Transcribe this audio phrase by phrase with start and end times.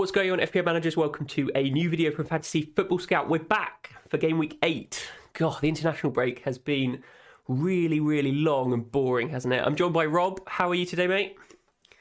[0.00, 0.96] What's going on, FPL managers?
[0.96, 3.28] Welcome to a new video from Fantasy Football Scout.
[3.28, 5.06] We're back for game week eight.
[5.34, 7.02] God, the international break has been
[7.48, 9.62] really, really long and boring, hasn't it?
[9.62, 10.40] I'm joined by Rob.
[10.48, 11.36] How are you today, mate?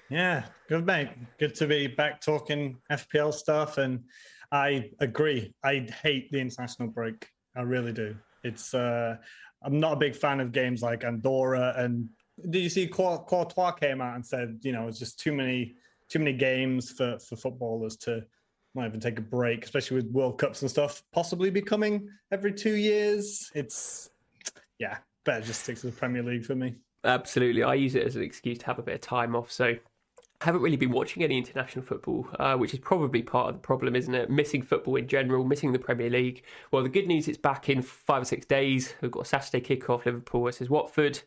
[0.09, 1.09] Yeah, good, mate.
[1.39, 3.77] Good to be back talking FPL stuff.
[3.77, 4.05] And
[4.49, 5.53] I agree.
[5.65, 7.27] I hate the international break.
[7.57, 8.15] I really do.
[8.45, 9.17] It's, uh,
[9.61, 11.73] I'm not a big fan of games like Andorra.
[11.75, 12.07] And
[12.49, 15.75] did you see Courtois came out and said, you know, it's just too many
[16.09, 18.23] too many games for for footballers to
[18.75, 22.75] not even take a break, especially with World Cups and stuff possibly becoming every two
[22.75, 23.51] years.
[23.55, 24.09] It's
[24.79, 26.75] yeah, better just stick to the Premier League for me.
[27.03, 29.51] Absolutely, I use it as an excuse to have a bit of time off.
[29.51, 33.55] So I haven't really been watching any international football, uh, which is probably part of
[33.55, 34.29] the problem, isn't it?
[34.29, 36.43] Missing football in general, missing the Premier League.
[36.71, 38.93] Well, the good news it's back in five or six days.
[39.01, 41.21] We've got a Saturday kick-off, Liverpool versus Watford.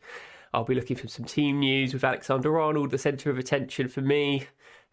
[0.54, 4.02] I'll be looking for some team news with Alexander Arnold, the centre of attention for
[4.02, 4.46] me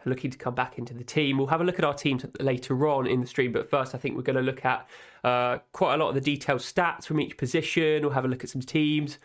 [0.05, 1.37] looking to come back into the team.
[1.37, 3.97] We'll have a look at our teams later on in the stream, but first, I
[3.97, 4.87] think we're going to look at
[5.23, 8.03] uh, quite a lot of the detailed stats from each position.
[8.03, 9.19] We'll have a look at some teams,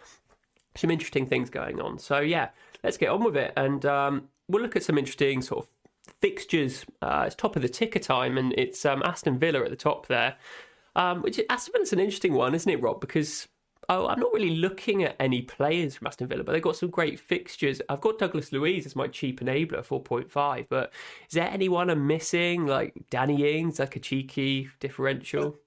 [0.75, 1.99] some interesting things going on.
[1.99, 2.49] So, yeah,
[2.83, 3.53] let's get on with it.
[3.57, 5.71] And um, we'll look at some interesting sort of
[6.21, 6.85] fixtures.
[7.01, 10.07] Uh, it's top of the ticker time, and it's um, Aston Villa at the top
[10.09, 10.37] there.
[10.97, 13.01] Um, which Aston Villa's an interesting one, isn't it, Rob?
[13.01, 13.49] Because
[13.89, 16.91] oh, I'm not really looking at any players from Aston Villa, but they've got some
[16.91, 17.81] great fixtures.
[17.89, 20.67] I've got Douglas Luiz as my cheap enabler, 4.5.
[20.69, 20.93] But
[21.29, 22.67] is there anyone I'm missing?
[22.67, 25.59] Like Danny Ings, like a cheeky differential?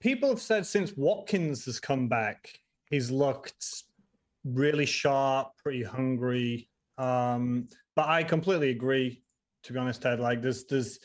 [0.00, 3.84] People have said since Watkins has come back, he's looked
[4.44, 6.68] really sharp, pretty hungry.
[6.98, 9.22] Um, but I completely agree,
[9.64, 10.20] to be honest, Ted.
[10.20, 10.98] Like there's there's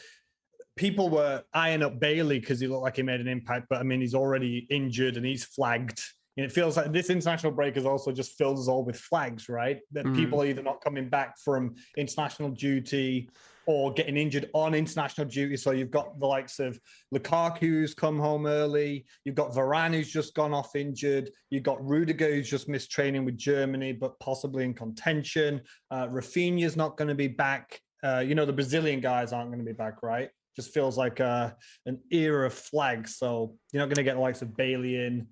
[0.75, 3.83] people were eyeing up Bailey because he looked like he made an impact, but I
[3.83, 6.01] mean he's already injured and he's flagged
[6.41, 9.47] and it feels like this international break has also just filled us all with flags,
[9.47, 9.79] right?
[9.91, 10.15] That mm.
[10.15, 13.29] people are either not coming back from international duty
[13.67, 15.55] or getting injured on international duty.
[15.55, 16.79] So you've got the likes of
[17.13, 19.05] Lukaku who's come home early.
[19.23, 21.29] You've got Varane who's just gone off injured.
[21.51, 25.61] You've got Rudiger who's just missed training with Germany, but possibly in contention.
[25.91, 27.79] Uh, Raphinha's not going to be back.
[28.03, 30.31] Uh, you know, the Brazilian guys aren't going to be back, right?
[30.55, 31.51] Just feels like uh,
[31.85, 33.17] an era of flags.
[33.17, 35.27] So you're not going to get the likes of Bailey in.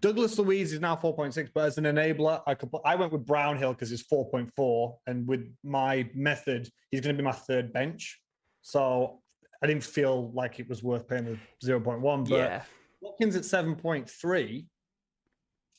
[0.00, 3.72] Douglas Luiz is now 4.6, but as an enabler, I, could, I went with Brownhill
[3.72, 4.94] because he's 4.4.
[5.06, 8.20] And with my method, he's going to be my third bench.
[8.60, 9.20] So
[9.62, 12.28] I didn't feel like it was worth paying the 0.1.
[12.28, 12.62] But yeah.
[13.00, 14.66] Watkins at 7.3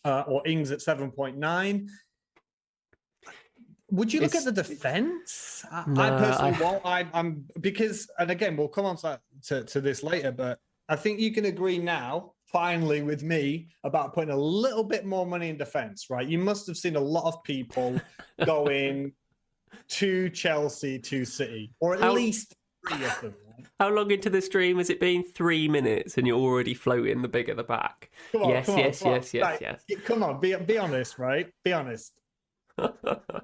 [0.04, 1.88] uh, or Ings at 7.9.
[3.92, 5.66] Would you look it's, at the defense?
[5.86, 6.62] No, I personally I...
[6.62, 6.86] won't.
[6.86, 10.96] I, am because, and again, we'll come on to, to, to this later, but I
[10.96, 15.50] think you can agree now finally with me about putting a little bit more money
[15.50, 16.28] in defense, right?
[16.28, 18.00] You must have seen a lot of people
[18.46, 19.14] going
[19.90, 22.56] to Chelsea, to City, or at how, least
[22.88, 23.36] three of them.
[23.80, 25.24] How long into the stream has it been?
[25.24, 28.12] Three minutes, and you're already floating the big at the back.
[28.34, 29.62] On, yes, yes, yes, yes, right.
[29.62, 30.02] yes.
[30.06, 31.48] Come on, be be honest, right?
[31.64, 32.21] Be honest.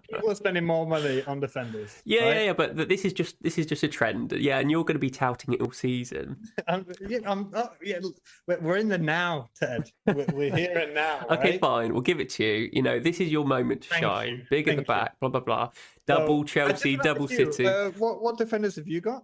[0.10, 2.02] People are spending more money on defenders.
[2.06, 2.36] Yeah, right?
[2.36, 2.54] yeah, yeah.
[2.54, 4.32] But this is just this is just a trend.
[4.32, 6.38] Yeah, and you're going to be touting it all season.
[6.68, 8.00] I'm, yeah, I'm, oh, yeah,
[8.48, 9.92] we're in the now, Ted.
[10.06, 11.26] We're, we're here and now.
[11.32, 11.62] okay, right?
[11.62, 11.94] fine.
[11.94, 12.70] We'll give it to you.
[12.72, 14.30] You know, this is your moment to Thank shine.
[14.30, 14.46] You.
[14.50, 15.12] Big Thank at the back.
[15.14, 15.30] You.
[15.30, 15.70] Blah blah blah.
[16.06, 17.66] Double so, Chelsea, double City.
[17.66, 19.24] Uh, what what defenders have you got?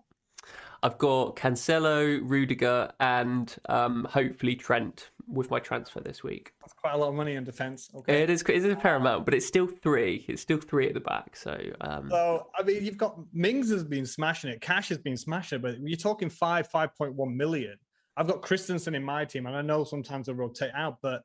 [0.83, 6.51] I've got Cancelo, Rudiger, and um, hopefully Trent with my transfer this week.
[6.59, 7.89] That's quite a lot of money in defence.
[7.95, 8.41] Okay, it is.
[8.41, 10.25] It is a fair amount, but it's still three.
[10.27, 11.37] It's still three at the back.
[11.37, 12.09] So, um...
[12.09, 14.59] so I mean, you've got Mings has been smashing it.
[14.59, 17.77] Cash has been smashing it, but you're talking five, five point one million.
[18.17, 21.23] I've got Christensen in my team, and I know sometimes I rotate out, but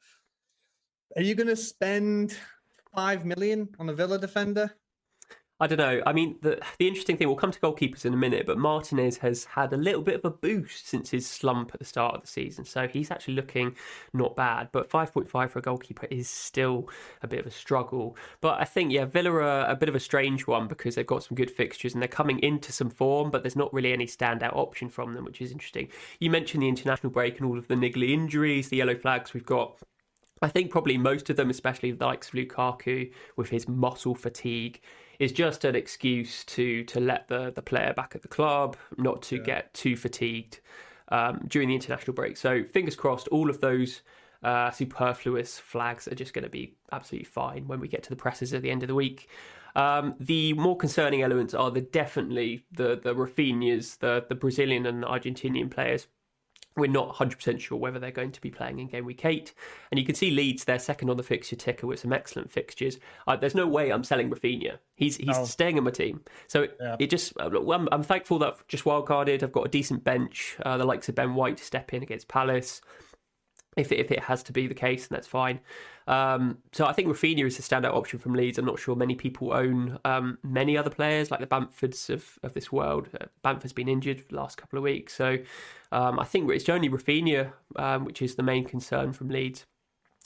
[1.16, 2.36] are you going to spend
[2.94, 4.72] five million on a Villa defender?
[5.60, 6.00] I don't know.
[6.06, 7.26] I mean, the the interesting thing.
[7.26, 10.24] We'll come to goalkeepers in a minute, but Martinez has had a little bit of
[10.24, 13.74] a boost since his slump at the start of the season, so he's actually looking
[14.12, 14.68] not bad.
[14.70, 16.88] But five point five for a goalkeeper is still
[17.22, 18.16] a bit of a struggle.
[18.40, 21.24] But I think yeah, Villa are a bit of a strange one because they've got
[21.24, 24.54] some good fixtures and they're coming into some form, but there's not really any standout
[24.54, 25.88] option from them, which is interesting.
[26.20, 29.44] You mentioned the international break and all of the niggly injuries, the yellow flags we've
[29.44, 29.76] got.
[30.40, 34.80] I think probably most of them, especially the likes of Lukaku with his muscle fatigue,
[35.18, 39.22] is just an excuse to to let the the player back at the club, not
[39.22, 39.42] to yeah.
[39.42, 40.60] get too fatigued
[41.08, 42.36] um, during the international break.
[42.36, 44.02] So fingers crossed, all of those
[44.42, 48.16] uh, superfluous flags are just going to be absolutely fine when we get to the
[48.16, 49.28] presses at the end of the week.
[49.74, 55.04] Um, the more concerning elements are the definitely the the Raphinhas, the the Brazilian and
[55.04, 56.06] Argentinian players.
[56.78, 59.52] We're not 100% sure whether they're going to be playing in game week eight.
[59.90, 62.98] And you can see Leeds, they're second on the fixture ticker with some excellent fixtures.
[63.26, 64.78] Uh, there's no way I'm selling Raphinha.
[64.94, 65.44] He's he's no.
[65.44, 66.22] staying in my team.
[66.46, 66.96] So yeah.
[66.98, 69.42] it just, uh, I'm, I'm, thankful that I've just wildcarded.
[69.42, 72.28] I've got a decent bench, uh, the likes of Ben White to step in against
[72.28, 72.80] Palace
[73.78, 75.60] if it, if it has to be the case, then that's fine.
[76.08, 78.56] Um, so I think Raphinha is a standout option from Leeds.
[78.56, 82.54] I'm not sure many people own um, many other players like the Bamfords of, of
[82.54, 83.10] this world.
[83.20, 85.36] Uh, Bamford's been injured the last couple of weeks, so
[85.92, 89.66] um, I think it's only Raphinha um, which is the main concern from Leeds.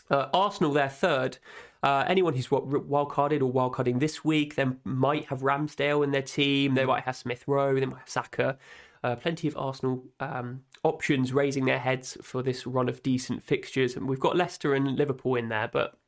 [0.08, 1.38] Uh, Arsenal, they're third.
[1.82, 6.74] Uh, anyone who's wildcarded or wildcarding this week, then might have Ramsdale in their team.
[6.74, 7.74] They might have Smith Rowe.
[7.74, 8.56] They might have Saka.
[9.02, 13.96] Uh, plenty of Arsenal um, options raising their heads for this run of decent fixtures.
[13.96, 15.98] And we've got Leicester and Liverpool in there, but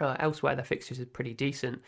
[0.00, 1.82] uh, elsewhere their fixtures are pretty decent.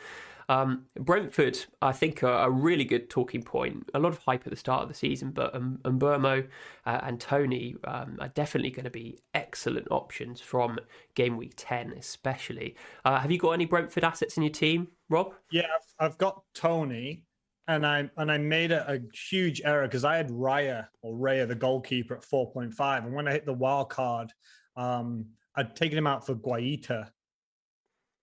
[0.49, 3.89] Um, Brentford, I think, are a really good talking point.
[3.95, 6.47] A lot of hype at the start of the season, but um, Mbeumo
[6.87, 10.79] uh, and Toney um, are definitely going to be excellent options from
[11.15, 12.77] game week 10, especially.
[13.05, 15.33] Uh, have you got any Brentford assets in your team, Rob?
[15.51, 17.23] Yeah, I've, I've got Toney
[17.69, 18.99] and I and I made a, a
[19.31, 23.05] huge error because I had Raya or Raya, the goalkeeper, at 4.5.
[23.05, 24.33] And when I hit the wild card,
[24.77, 25.27] um,
[25.57, 27.09] I'd taken him out for Guaita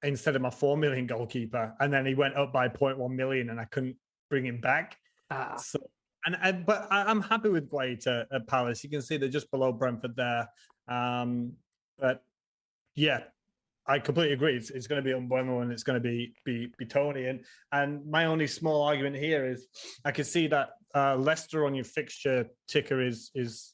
[0.04, 1.74] instead of my 4 million goalkeeper.
[1.80, 3.96] And then he went up by 0.1 million and I couldn't
[4.30, 4.98] bring him back.
[5.30, 5.56] Ah.
[5.58, 5.80] So
[6.26, 8.84] and, and but I, am happy with Guaita at Palace.
[8.84, 10.48] You can see they're just below Brentford there.
[10.88, 11.54] Um,
[11.98, 12.24] but
[12.96, 13.22] yeah,
[13.92, 14.56] I completely agree.
[14.56, 17.26] It's, it's going to be Mbeumo and it's going to be be be Toney.
[17.26, 17.44] And
[17.74, 19.68] and my only small argument here is
[20.06, 23.74] I can see that uh, Leicester on your fixture ticker is is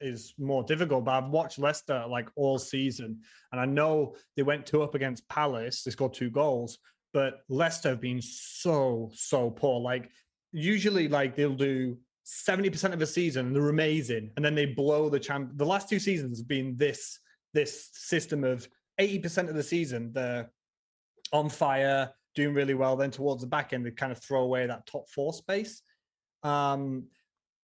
[0.00, 1.04] is more difficult.
[1.04, 3.20] But I've watched Leicester like all season,
[3.50, 5.82] and I know they went two up against Palace.
[5.82, 6.78] They scored two goals,
[7.12, 9.80] but Leicester have been so so poor.
[9.80, 10.10] Like
[10.52, 11.98] usually, like they'll do.
[12.28, 16.00] 70% of the season they're amazing and then they blow the champ the last two
[16.00, 17.20] seasons have been this
[17.54, 18.66] this system of
[19.00, 20.50] 80% of the season, they're
[21.32, 22.96] on fire, doing really well.
[22.96, 25.82] Then towards the back end, they kind of throw away that top four space.
[26.42, 27.04] Um,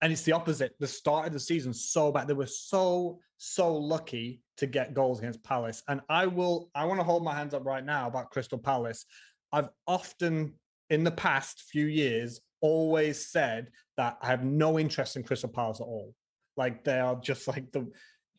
[0.02, 0.74] and it's the opposite.
[0.80, 2.26] The start of the season so bad.
[2.26, 5.82] They were so, so lucky to get goals against Palace.
[5.88, 9.06] And I will, I want to hold my hands up right now about Crystal Palace.
[9.52, 10.54] I've often
[10.90, 15.80] in the past few years always said that I have no interest in Crystal Palace
[15.80, 16.14] at all.
[16.56, 17.88] Like they are just like the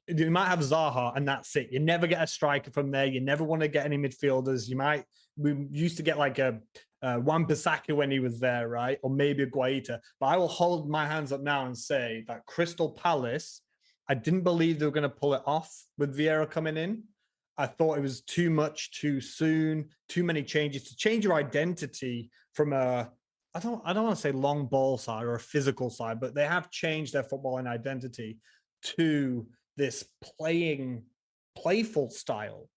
[0.07, 1.69] you might have Zaha and that's it.
[1.71, 3.05] You never get a striker from there.
[3.05, 4.67] You never want to get any midfielders.
[4.67, 5.05] You might
[5.37, 6.59] we used to get like a
[7.01, 8.97] uh, Wan-Bissaka when he was there, right?
[9.01, 9.99] Or maybe a Guaita.
[10.19, 13.61] But I will hold my hands up now and say that Crystal Palace,
[14.07, 17.03] I didn't believe they were going to pull it off with Vieira coming in.
[17.57, 22.31] I thought it was too much too soon, too many changes to change your identity
[22.53, 23.11] from a
[23.55, 26.33] I don't I don't want to say long ball side or a physical side, but
[26.33, 28.39] they have changed their footballing identity
[28.95, 29.45] to
[29.77, 30.05] this
[30.37, 31.03] playing
[31.55, 32.69] playful style,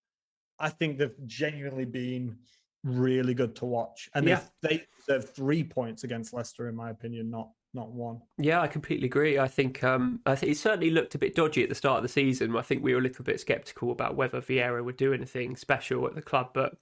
[0.59, 2.39] I think they've genuinely been
[2.85, 4.09] really good to watch.
[4.15, 4.43] And yeah.
[4.63, 8.21] they deserve three points against Leicester, in my opinion, not not one.
[8.39, 9.39] Yeah, I completely agree.
[9.39, 12.03] I think um, I think it certainly looked a bit dodgy at the start of
[12.03, 12.57] the season.
[12.57, 16.07] I think we were a little bit sceptical about whether Vieira would do anything special
[16.07, 16.77] at the club, but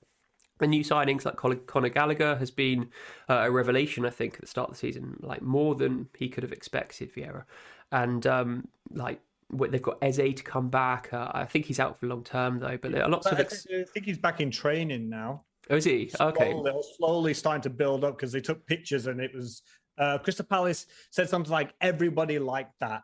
[0.59, 2.90] the new signings like Conor Gallagher has been
[3.28, 4.06] uh, a revelation.
[4.06, 7.12] I think at the start of the season, like more than he could have expected.
[7.12, 7.44] Vieira,
[7.90, 11.12] and um, like they've got Eze to come back.
[11.12, 12.78] Uh, I think he's out for long term though.
[12.80, 13.40] But there are lots but of.
[13.40, 15.44] Ex- I think he's back in training now.
[15.70, 16.10] Oh, is he?
[16.20, 16.50] Okay.
[16.52, 19.62] Slowly, slowly starting to build up because they took pictures and it was
[19.98, 23.02] uh, Crystal Palace said something like everybody liked that,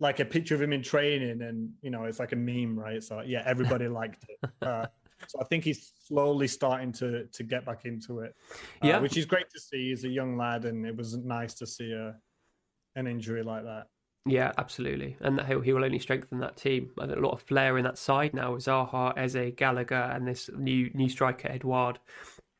[0.00, 3.02] like a picture of him in training, and you know it's like a meme, right?
[3.02, 4.50] So yeah, everybody liked it.
[4.62, 4.86] Uh,
[5.28, 8.34] so I think he's slowly starting to to get back into it.
[8.82, 9.90] Uh, yeah, which is great to see.
[9.90, 12.14] He's a young lad, and it was nice to see a
[12.94, 13.88] an injury like that.
[14.26, 16.90] Yeah, absolutely, and he he will only strengthen that team.
[16.98, 18.56] a lot of flair in that side now.
[18.56, 21.98] Is Zaha, Eze, Gallagher, and this new new striker Edouard.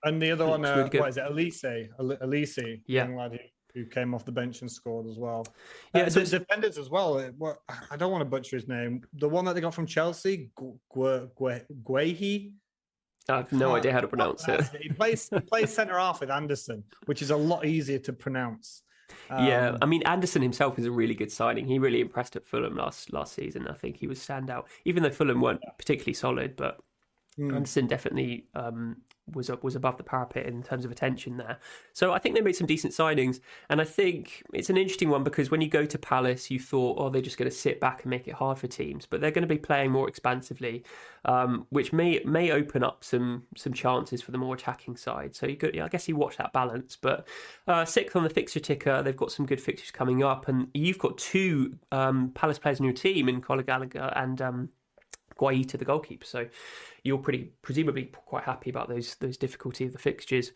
[0.04, 1.24] And the other one, uh, really what is it?
[1.24, 3.04] Olise, Olise, yeah.
[3.04, 3.38] young lad who,
[3.74, 5.44] who came off the bench and scored as well.
[5.94, 7.20] Yeah, uh, so the defenders as well.
[7.36, 7.58] What
[7.90, 9.02] I don't want to butcher his name.
[9.14, 10.50] The one that they got from Chelsea,
[10.94, 12.52] Guehi.
[13.28, 14.62] I have no idea how to pronounce it.
[14.80, 18.82] He plays plays centre half with Anderson, which is a lot easier to pronounce.
[19.30, 21.66] Um, yeah, I mean Anderson himself is a really good signing.
[21.66, 23.66] He really impressed at Fulham last last season.
[23.68, 26.56] I think he was standout, even though Fulham weren't particularly solid.
[26.56, 26.80] But
[27.38, 27.54] mm.
[27.54, 28.98] Anderson definitely um,
[29.32, 31.58] was was above the parapet in terms of attention there.
[31.92, 35.24] So I think they made some decent signings, and I think it's an interesting one
[35.24, 38.02] because when you go to Palace, you thought, oh, they're just going to sit back
[38.02, 40.84] and make it hard for teams, but they're going to be playing more expansively,
[41.24, 45.34] um, which may may open up some some chances for the more attacking side.
[45.34, 46.96] So you could, I guess, you watch that balance.
[46.96, 47.26] But
[47.66, 50.98] uh, sixth on the fixture ticker, they've got some good fixtures coming up, and you've
[50.98, 54.40] got two um, Palace players in your team in Conor Gallagher and.
[54.40, 54.68] Um,
[55.38, 56.24] Guaita, the goalkeeper.
[56.24, 56.48] So
[57.02, 60.52] you're pretty presumably quite happy about those those difficulty of the fixtures.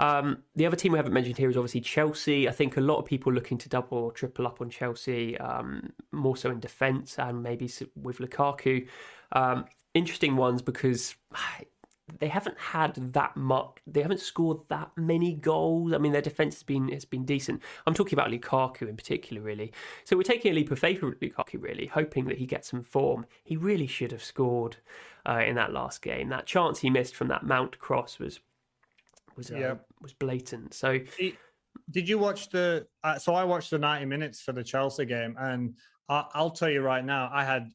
[0.00, 2.48] Um, the other team we haven't mentioned here is obviously Chelsea.
[2.48, 5.92] I think a lot of people looking to double or triple up on Chelsea, um,
[6.10, 8.88] more so in defence and maybe with Lukaku.
[9.32, 11.14] Um, interesting ones because
[12.20, 13.78] they haven't had that much.
[13.86, 15.92] They haven't scored that many goals.
[15.92, 17.62] I mean, their defense has been has been decent.
[17.86, 19.72] I'm talking about Lukaku in particular, really.
[20.04, 22.82] So we're taking a leap of faith with Lukaku, really, hoping that he gets some
[22.82, 23.26] form.
[23.42, 24.76] He really should have scored
[25.26, 26.28] uh, in that last game.
[26.28, 28.40] That chance he missed from that Mount cross was
[29.36, 29.74] was uh, yeah.
[30.02, 30.74] was blatant.
[30.74, 31.00] So.
[31.90, 32.86] did you watch the?
[33.02, 35.74] Uh, so I watched the 90 minutes for the Chelsea game, and
[36.08, 37.70] I, I'll tell you right now, I had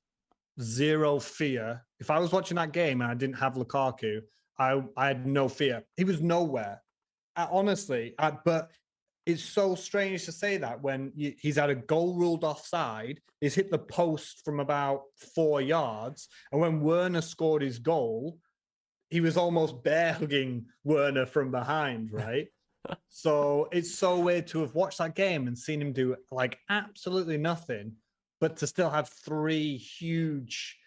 [0.61, 1.83] zero fear.
[1.99, 4.21] If I was watching that game and I didn't have Lukaku,
[4.57, 5.83] I I had no fear.
[5.97, 6.81] He was nowhere.
[7.35, 8.71] I, honestly, I, but
[9.25, 13.55] it's so strange to say that when you, he's had a goal ruled offside, he's
[13.55, 15.03] hit the post from about
[15.35, 18.39] four yards, and when Werner scored his goal,
[19.09, 22.47] he was almost bear hugging Werner from behind, right?
[23.09, 27.37] so it's so weird to have watched that game and seen him do like absolutely
[27.37, 27.91] nothing
[28.39, 30.78] but to still have three huge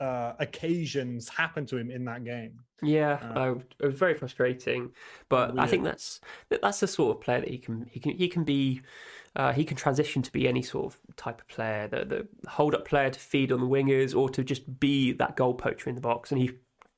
[0.00, 2.60] uh, occasions happen to him in that game.
[2.82, 4.92] Yeah, uh, it was very frustrating,
[5.28, 5.64] but weird.
[5.64, 8.44] I think that's that's the sort of player that he can he can he can
[8.44, 8.82] be.
[9.36, 12.74] Uh, he can transition to be any sort of type of player, the, the hold
[12.74, 15.94] up player to feed on the wingers, or to just be that goal poacher in
[15.94, 16.32] the box.
[16.32, 16.50] And he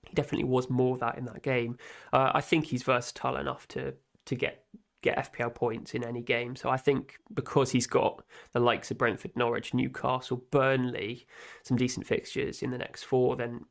[0.07, 1.77] he definitely was more of that in that game.
[2.11, 3.95] Uh, I think he's versatile enough to
[4.25, 4.65] to get
[5.03, 6.57] get FPL points in any game.
[6.57, 11.27] So I think because he's got the likes of Brentford, Norwich, Newcastle, Burnley,
[11.65, 13.65] some decent fixtures in the next four, then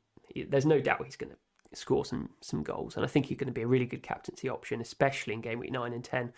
[0.49, 1.37] there's no doubt he's going to
[1.73, 2.97] score some some goals.
[2.97, 5.59] And I think he's going to be a really good captaincy option, especially in game
[5.59, 6.33] week nine and ten.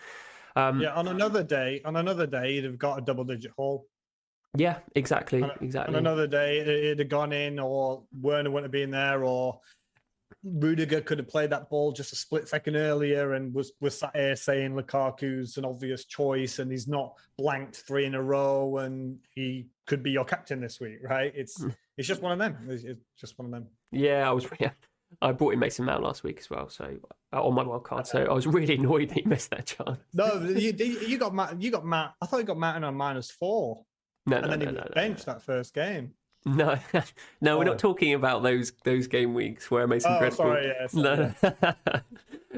[0.56, 3.86] Um, yeah, on another day, on another day, he'd have got a double digit haul.
[4.56, 5.96] Yeah, exactly, on, exactly.
[5.96, 9.58] On another day, it'd have gone in, or Werner wouldn't have been there, or
[10.44, 14.14] Rudiger could have played that ball just a split second earlier and was was sat
[14.14, 19.18] here saying Lukaku's an obvious choice and he's not blanked three in a row and
[19.30, 21.32] he could be your captain this week, right?
[21.34, 21.70] It's hmm.
[21.96, 22.58] it's just one of them.
[22.68, 23.66] It's, it's just one of them.
[23.90, 24.46] Yeah, I was.
[24.60, 24.70] Yeah,
[25.22, 26.96] I brought in Mason Mount last week as well, so
[27.32, 28.06] uh, on my wild card.
[28.06, 29.98] So I was really annoyed that he missed that chance.
[30.12, 31.60] No, you, you got Matt.
[31.60, 32.14] You got Matt.
[32.20, 33.84] I thought you got Matt on minus four.
[34.26, 35.34] No, and no, then no, he no, benched no.
[35.34, 36.12] that first game.
[36.46, 36.78] No,
[37.40, 37.78] no, we're not oh.
[37.78, 40.44] talking about those those game weeks where Mason oh, Dreadful.
[40.44, 41.34] Sorry, yeah, sorry,
[41.86, 42.00] no.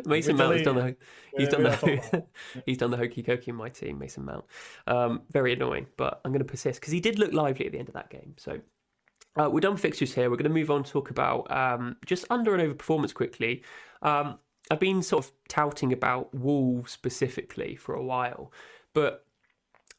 [0.04, 0.96] Mason Mount has done the
[1.36, 2.24] he's done the
[2.66, 3.98] he's done the hokey cokey in my team.
[3.98, 4.44] Mason Mount,
[4.88, 7.78] um, very annoying, but I'm going to persist because he did look lively at the
[7.78, 8.34] end of that game.
[8.38, 8.60] So
[9.36, 10.30] uh, we're done fixtures here.
[10.30, 13.62] We're going to move on to talk about um, just under and over performance quickly.
[14.02, 14.38] Um,
[14.68, 18.52] I've been sort of touting about Wolves specifically for a while,
[18.94, 19.24] but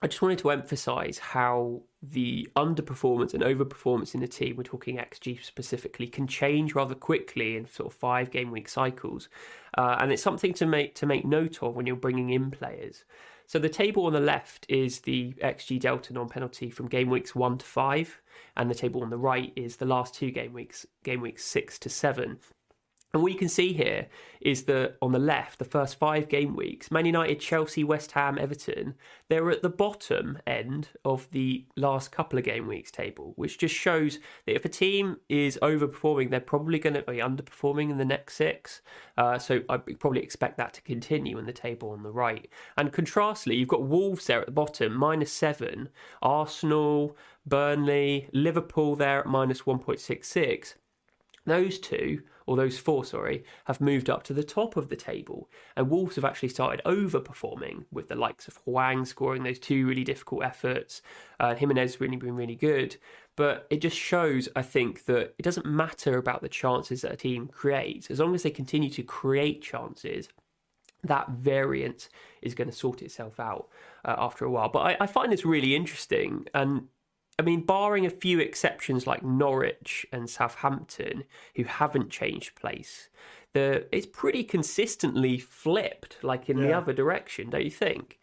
[0.01, 4.97] I just wanted to emphasize how the underperformance and overperformance in the team, we're talking
[4.97, 9.29] XG specifically, can change rather quickly in sort of five game week cycles.
[9.77, 13.05] Uh, and it's something to make to make note of when you're bringing in players.
[13.45, 17.33] So the table on the left is the XG delta non penalty from game weeks
[17.33, 18.21] one to five,
[18.57, 21.79] and the table on the right is the last two game weeks, game weeks six
[21.79, 22.39] to seven.
[23.13, 24.07] And what you can see here
[24.41, 28.37] is that on the left, the first five game weeks, Man United, Chelsea, West Ham,
[28.37, 28.95] Everton,
[29.29, 33.73] they're at the bottom end of the last couple of game weeks table, which just
[33.73, 38.05] shows that if a team is overperforming, they're probably going to be underperforming in the
[38.05, 38.81] next six.
[39.17, 42.49] Uh, so I probably expect that to continue in the table on the right.
[42.77, 45.89] And contrastly, you've got Wolves there at the bottom, minus seven,
[46.21, 50.75] Arsenal, Burnley, Liverpool there at minus 1.66.
[51.47, 55.49] Those two or those four, sorry, have moved up to the top of the table.
[55.75, 60.03] And Wolves have actually started overperforming with the likes of Hwang scoring those two really
[60.03, 61.01] difficult efforts.
[61.39, 62.97] Uh, Jimenez really been really good.
[63.37, 67.17] But it just shows, I think, that it doesn't matter about the chances that a
[67.17, 68.11] team creates.
[68.11, 70.27] As long as they continue to create chances,
[71.03, 72.09] that variance
[72.41, 73.69] is going to sort itself out
[74.03, 74.69] uh, after a while.
[74.69, 76.47] But I, I, find this really interesting.
[76.53, 76.87] And
[77.39, 81.23] I mean, barring a few exceptions like Norwich and Southampton,
[81.55, 83.09] who haven't changed place,
[83.53, 86.67] the it's pretty consistently flipped, like in yeah.
[86.67, 88.19] the other direction, don't you think?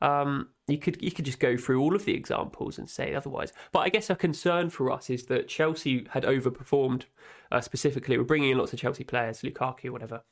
[0.00, 3.52] Um, you could you could just go through all of the examples and say otherwise.
[3.72, 7.04] But I guess a concern for us is that Chelsea had overperformed.
[7.50, 10.22] Uh, specifically, we're bringing in lots of Chelsea players, Lukaku, or whatever,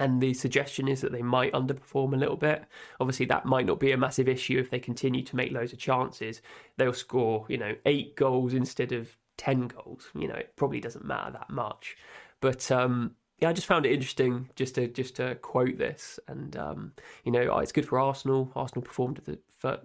[0.00, 2.64] and the suggestion is that they might underperform a little bit.
[2.98, 5.78] Obviously, that might not be a massive issue if they continue to make loads of
[5.78, 6.40] chances.
[6.78, 10.08] They'll score, you know, eight goals instead of ten goals.
[10.14, 11.98] You know, it probably doesn't matter that much.
[12.40, 16.56] But um, yeah, I just found it interesting just to just to quote this, and
[16.56, 16.92] um,
[17.24, 18.50] you know, it's good for Arsenal.
[18.56, 19.38] Arsenal performed the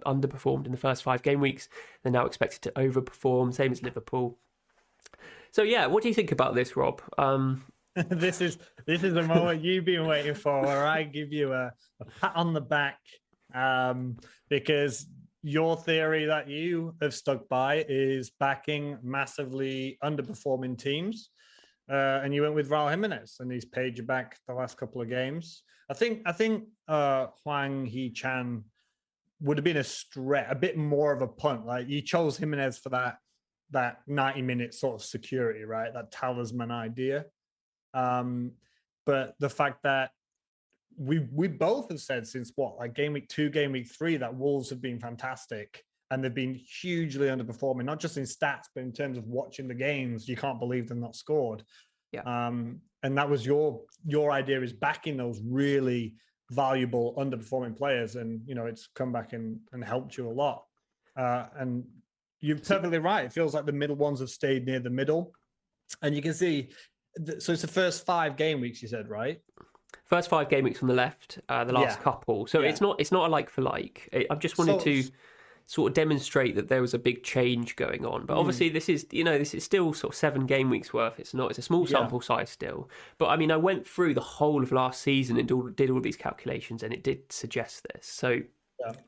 [0.06, 1.68] underperformed in the first five game weeks.
[2.02, 4.38] They're now expected to overperform, same as Liverpool.
[5.50, 7.02] So yeah, what do you think about this, Rob?
[7.18, 7.64] Um,
[8.10, 11.72] this is this is the moment you've been waiting for, where I give you a,
[12.00, 12.98] a pat on the back,
[13.54, 14.16] um,
[14.50, 15.06] because
[15.42, 21.30] your theory that you have stuck by is backing massively underperforming teams,
[21.90, 25.00] uh, and you went with Raul Jimenez, and he's paid you back the last couple
[25.00, 25.62] of games.
[25.88, 28.62] I think I think uh, Hwang Hee Chan
[29.40, 31.64] would have been a stretch, a bit more of a punt.
[31.64, 33.16] Like you chose Jimenez for that
[33.70, 35.94] that 90 minute sort of security, right?
[35.94, 37.24] That talisman idea.
[37.96, 38.52] Um,
[39.06, 40.10] but the fact that
[40.98, 44.34] we we both have said since what like game week two, game week three that
[44.34, 48.92] Wolves have been fantastic and they've been hugely underperforming, not just in stats but in
[48.92, 50.28] terms of watching the games.
[50.28, 51.64] You can't believe they're not scored.
[52.12, 52.22] Yeah.
[52.22, 56.14] Um, and that was your your idea is backing those really
[56.50, 60.64] valuable underperforming players, and you know it's come back and and helped you a lot.
[61.16, 61.84] Uh, and
[62.40, 63.24] you're perfectly right.
[63.24, 65.32] It feels like the middle ones have stayed near the middle,
[66.02, 66.70] and you can see
[67.38, 69.40] so it's the first five game weeks you said right?
[70.04, 72.02] First five game weeks on the left uh, the last yeah.
[72.02, 72.46] couple.
[72.46, 72.68] So yeah.
[72.68, 74.26] it's not it's not a like for like.
[74.30, 75.02] I've just wanted so, to
[75.66, 78.24] sort of demonstrate that there was a big change going on.
[78.24, 78.38] But mm.
[78.38, 81.18] obviously this is you know this is still sort of seven game weeks worth.
[81.18, 82.26] It's not it's a small sample yeah.
[82.26, 82.88] size still.
[83.18, 86.16] But i mean i went through the whole of last season and did all these
[86.16, 88.06] calculations and it did suggest this.
[88.06, 88.40] So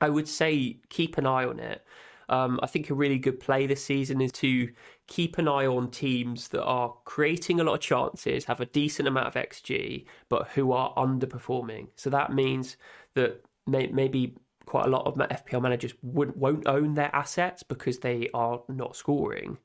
[0.00, 1.85] i would say keep an eye on it.
[2.29, 4.69] Um, I think a really good play this season is to
[5.09, 9.09] keep an eye on teams that are creating a lot of chances, have a decent
[9.09, 11.88] amount of XG, but who are underperforming.
[11.97, 12.77] So that means
[13.15, 14.37] that may, maybe
[14.67, 18.95] quite a lot of FPL managers would, won't own their assets because they are not
[18.95, 19.59] scoring.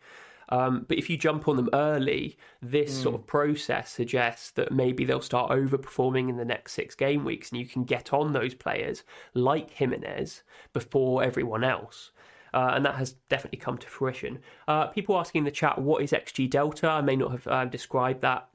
[0.49, 3.03] Um, but if you jump on them early, this mm.
[3.03, 7.49] sort of process suggests that maybe they'll start overperforming in the next six game weeks,
[7.49, 9.03] and you can get on those players
[9.33, 12.11] like Jimenez before everyone else
[12.53, 14.39] uh, and that has definitely come to fruition.
[14.67, 16.87] Uh, people asking in the chat, what is XG delta?
[16.87, 18.49] I may not have uh, described that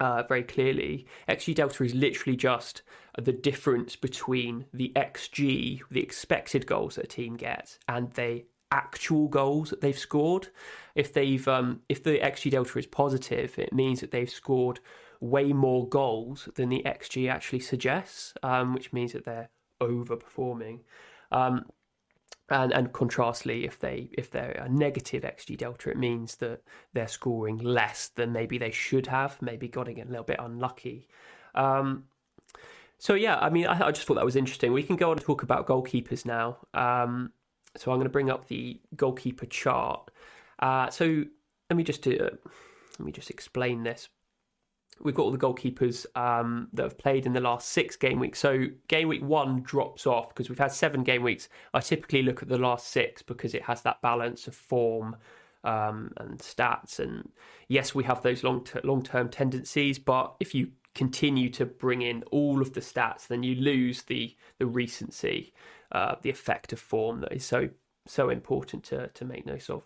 [0.00, 1.06] uh, very clearly.
[1.28, 2.82] XG delta is literally just
[3.16, 9.28] the difference between the XG, the expected goals that a team gets, and the actual
[9.28, 10.48] goals that they've scored.
[10.94, 14.80] If they've um, if the XG delta is positive, it means that they've scored
[15.20, 20.80] way more goals than the XG actually suggests, um, which means that they're overperforming.
[21.30, 21.66] Um,
[22.52, 26.60] and and contrastly, if they if they're a negative xG delta, it means that
[26.92, 31.08] they're scoring less than maybe they should have, maybe getting a little bit unlucky.
[31.54, 32.04] Um,
[32.98, 34.72] so yeah, I mean, I, I, just thought that was interesting.
[34.72, 36.58] We can go on to talk about goalkeepers now.
[36.72, 37.32] Um,
[37.76, 40.10] so I'm going to bring up the goalkeeper chart.
[40.58, 41.24] Uh, so
[41.68, 42.36] let me just do, uh,
[42.98, 44.08] let me just explain this
[45.00, 48.38] we've got all the goalkeepers um, that have played in the last six game weeks.
[48.38, 51.48] So game week one drops off because we've had seven game weeks.
[51.74, 55.16] I typically look at the last six because it has that balance of form
[55.64, 56.98] um, and stats.
[56.98, 57.30] And
[57.68, 62.22] yes, we have those long long term tendencies, but if you continue to bring in
[62.24, 65.52] all of the stats, then you lose the the recency,
[65.90, 67.68] uh, the effect of form that is so
[68.06, 69.82] so important to to make note of.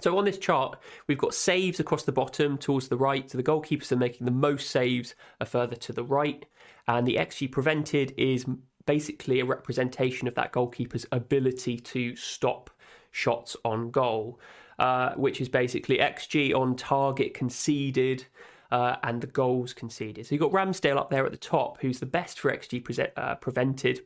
[0.00, 3.30] So on this chart, we've got saves across the bottom towards the right.
[3.30, 6.44] So the goalkeepers are making the most saves are further to the right.
[6.86, 8.44] And the XG prevented is
[8.86, 12.70] basically a representation of that goalkeeper's ability to stop
[13.12, 14.40] shots on goal,
[14.78, 18.26] uh, which is basically XG on target conceded
[18.70, 20.26] uh, and the goals conceded.
[20.26, 23.06] So you've got Ramsdale up there at the top, who's the best for XG pre-
[23.16, 24.00] uh, prevented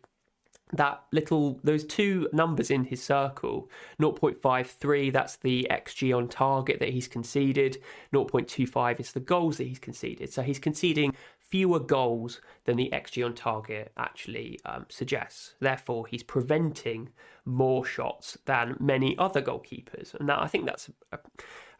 [0.72, 6.90] that little those two numbers in his circle 0.53 that's the xg on target that
[6.90, 7.78] he's conceded.
[8.12, 10.32] 0.25 is the goals that he's conceded.
[10.32, 15.54] So he's conceding fewer goals than the xg on target actually um, suggests.
[15.60, 17.10] Therefore he's preventing
[17.44, 20.14] more shots than many other goalkeepers.
[20.14, 21.20] And that, i think that's a, a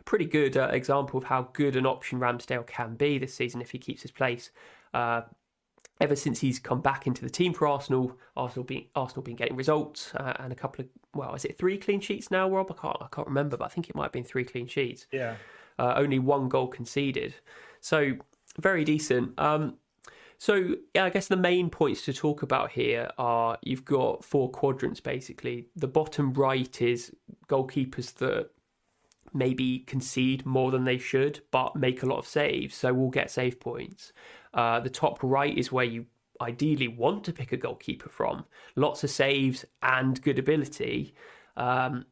[0.04, 3.70] pretty good uh, example of how good an option ramsdale can be this season if
[3.70, 4.50] he keeps his place
[4.94, 5.22] uh,
[6.00, 9.56] ever since he's come back into the team for Arsenal, Arsenal been Arsenal been getting
[9.56, 12.70] results uh, and a couple of well, is it three clean sheets now, Rob?
[12.70, 15.06] I can't I can't remember, but I think it might have been three clean sheets.
[15.12, 15.36] Yeah,
[15.78, 17.34] uh, only one goal conceded,
[17.80, 18.12] so
[18.58, 19.38] very decent.
[19.38, 19.74] Um,
[20.38, 24.50] so yeah, I guess the main points to talk about here are you've got four
[24.50, 25.66] quadrants basically.
[25.74, 27.12] The bottom right is
[27.48, 28.50] goalkeepers that
[29.32, 33.30] maybe concede more than they should, but make a lot of saves, so we'll get
[33.30, 34.12] save points.
[34.54, 36.06] Uh, the top right is where you
[36.40, 38.44] ideally want to pick a goalkeeper from.
[38.76, 41.14] Lots of saves and good ability.
[41.56, 42.06] Um,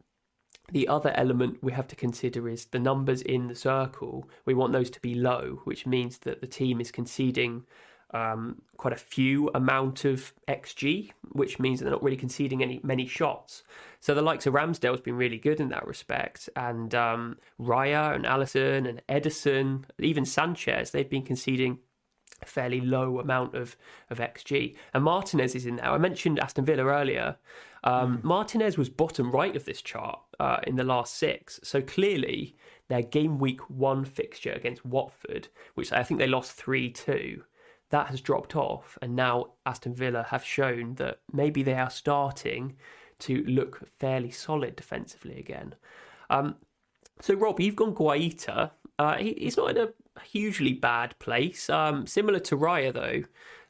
[0.72, 4.28] the other element we have to consider is the numbers in the circle.
[4.44, 7.64] We want those to be low, which means that the team is conceding
[8.12, 13.06] um, quite a few amount of xG, which means they're not really conceding any many
[13.06, 13.64] shots.
[14.00, 18.14] So the likes of Ramsdale has been really good in that respect, and um, Raya
[18.14, 21.78] and Alisson and Ederson, even Sanchez, they've been conceding
[22.42, 23.76] a fairly low amount of
[24.10, 24.76] of xG.
[24.94, 25.90] And Martinez is in there.
[25.90, 27.36] I mentioned Aston Villa earlier.
[27.84, 28.24] Um, mm.
[28.24, 32.56] Martinez was bottom right of this chart uh, in the last six, so clearly
[32.88, 37.42] their game week one fixture against Watford, which I think they lost three two
[37.90, 42.76] that has dropped off, and now Aston Villa have shown that maybe they are starting
[43.20, 45.74] to look fairly solid defensively again.
[46.28, 46.56] Um,
[47.20, 48.70] so, Rob, you've gone Guaita.
[48.98, 51.70] Uh, he, he's not in a hugely bad place.
[51.70, 53.22] Um, similar to Raya, though.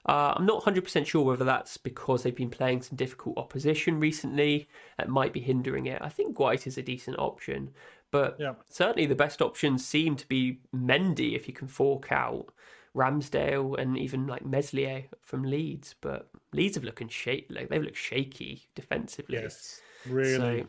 [0.09, 4.68] Uh, I'm not 100% sure whether that's because they've been playing some difficult opposition recently.
[4.98, 6.00] It might be hindering it.
[6.00, 7.70] I think Guaita is a decent option,
[8.12, 8.55] but yeah.
[8.68, 12.52] certainly the best options seem to be Mendy if you can fork out.
[12.96, 17.46] Ramsdale and even like Meslier from Leeds, but Leeds have looking shaky.
[17.50, 19.38] Like they've looked shaky defensively.
[19.38, 20.62] Yes, really.
[20.62, 20.66] So,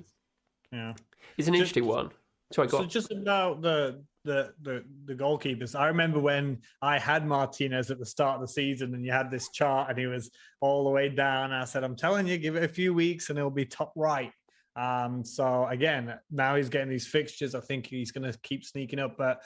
[0.73, 0.93] yeah,
[1.37, 2.11] it's an just, interesting one.
[2.51, 5.73] Sorry, so just about the the the the goalkeepers.
[5.73, 9.31] I remember when I had Martinez at the start of the season, and you had
[9.31, 11.53] this chart, and he was all the way down.
[11.53, 14.31] I said, "I'm telling you, give it a few weeks, and it'll be top right."
[14.75, 17.55] Um, so again, now he's getting these fixtures.
[17.55, 19.41] I think he's going to keep sneaking up, but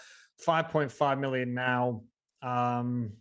[0.46, 2.02] 5.5 million now
[2.42, 3.12] um,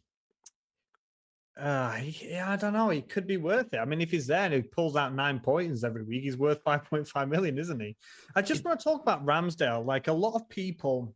[1.61, 2.89] uh, yeah, I don't know.
[2.89, 3.79] He could be worth it.
[3.79, 6.65] I mean, if he's there and he pulls out nine points every week, he's worth
[6.67, 7.97] 5.5 million, isn't he?
[8.35, 9.85] I just want to talk about Ramsdale.
[9.85, 11.15] Like a lot of people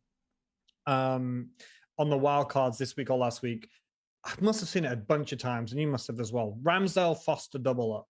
[0.87, 1.51] um,
[1.99, 3.69] on the wild cards this week or last week,
[4.25, 6.59] I must have seen it a bunch of times, and you must have as well.
[6.62, 8.09] Ramsdale Foster double up.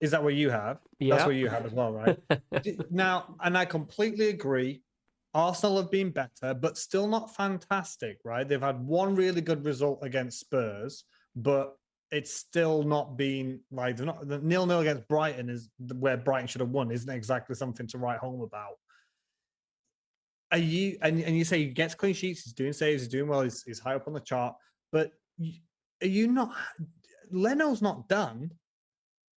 [0.00, 0.78] Is that what you have?
[0.98, 1.16] Yeah.
[1.16, 2.18] That's what you have as well, right?
[2.90, 4.82] now, and I completely agree.
[5.38, 8.46] Arsenal have been better, but still not fantastic, right?
[8.48, 11.04] They've had one really good result against Spurs,
[11.36, 11.76] but
[12.10, 16.48] it's still not been like they're not the nil nil against Brighton is where Brighton
[16.48, 18.74] should have won, isn't exactly something to write home about.
[20.50, 23.28] Are you and, and you say he gets clean sheets, he's doing saves, he's doing
[23.28, 24.56] well, he's, he's high up on the chart,
[24.90, 25.12] but
[26.02, 26.52] are you not
[27.30, 28.50] Leno's not done?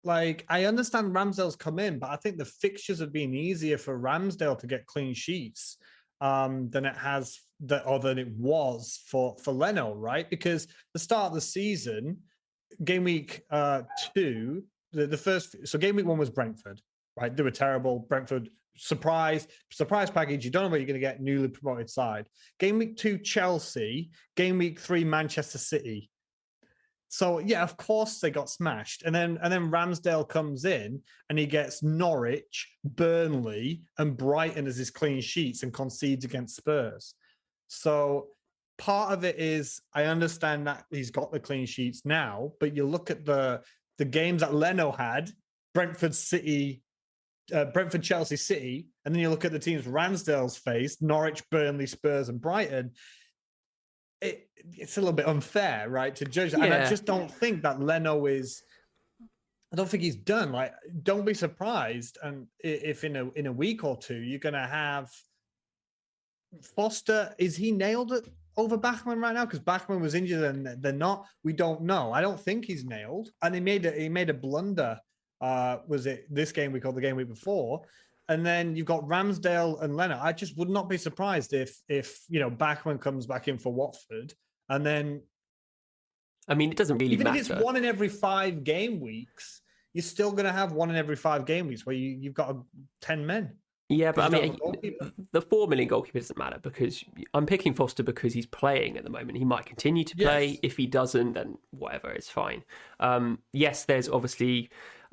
[0.05, 3.99] Like I understand Ramsdale's come in, but I think the fixtures have been easier for
[3.99, 5.77] Ramsdale to get clean sheets
[6.21, 10.29] um, than it has that or than it was for for Leno, right?
[10.29, 12.19] Because the start of the season,
[12.85, 13.83] game week uh,
[14.15, 16.81] two, the, the first so game week one was Brentford,
[17.21, 17.37] right?
[17.37, 18.01] They were terrible.
[18.09, 20.45] Brentford surprise surprise package.
[20.45, 21.21] You don't know what you're going to get.
[21.21, 22.29] Newly promoted side.
[22.59, 24.11] Game week two, Chelsea.
[24.37, 26.11] Game week three, Manchester City.
[27.09, 31.39] So yeah, of course they got smashed, and then and then Ramsdale comes in and
[31.39, 37.15] he gets Norwich, Burnley, and Brighton as his clean sheets and concedes against Spurs.
[37.69, 38.29] So
[38.77, 42.87] part of it is I understand that he's got the clean sheets now, but you
[42.87, 43.63] look at the
[43.97, 45.31] the games that Leno had,
[45.75, 46.83] Brentford City,
[47.53, 51.87] uh, Brentford, Chelsea, City, and then you look at the teams Ramsdale's faced: Norwich, Burnley,
[51.87, 52.93] Spurs, and Brighton
[54.21, 56.53] it, it's a little bit unfair, right, to judge.
[56.53, 56.65] Yeah.
[56.65, 58.63] And I just don't think that Leno is.
[59.73, 60.51] I don't think he's done.
[60.51, 64.55] Like, don't be surprised, and if in a in a week or two you're going
[64.55, 65.11] to have
[66.63, 67.35] Foster.
[67.39, 68.27] Is he nailed it
[68.57, 69.45] over Bachmann right now?
[69.45, 71.27] Because Bachmann was injured and they're not.
[71.45, 72.13] We don't know.
[72.13, 74.99] I don't think he's nailed, and he made a he made a blunder.
[75.41, 77.83] Uh, was it this game we called the game week before?
[78.29, 80.19] And then you've got Ramsdale and Leonard.
[80.21, 83.73] I just would not be surprised if if you know Bachmann comes back in for
[83.73, 84.35] Watford,
[84.69, 85.23] and then.
[86.51, 87.31] I mean, it doesn't really matter.
[87.31, 87.53] even matter.
[87.53, 89.61] if it's one in every five game weeks,
[89.93, 92.51] you're still going to have one in every five game weeks where you you've got
[92.51, 92.57] a,
[93.01, 93.53] ten men.
[93.91, 94.59] Yeah, but I mean,
[95.33, 99.11] the four million goalkeeper doesn't matter because I'm picking Foster because he's playing at the
[99.11, 99.39] moment.
[99.39, 100.47] He might continue to play.
[100.47, 100.59] Yes.
[100.63, 102.65] If he doesn't, then whatever, it's fine.
[103.01, 104.69] Um, yes, there's obviously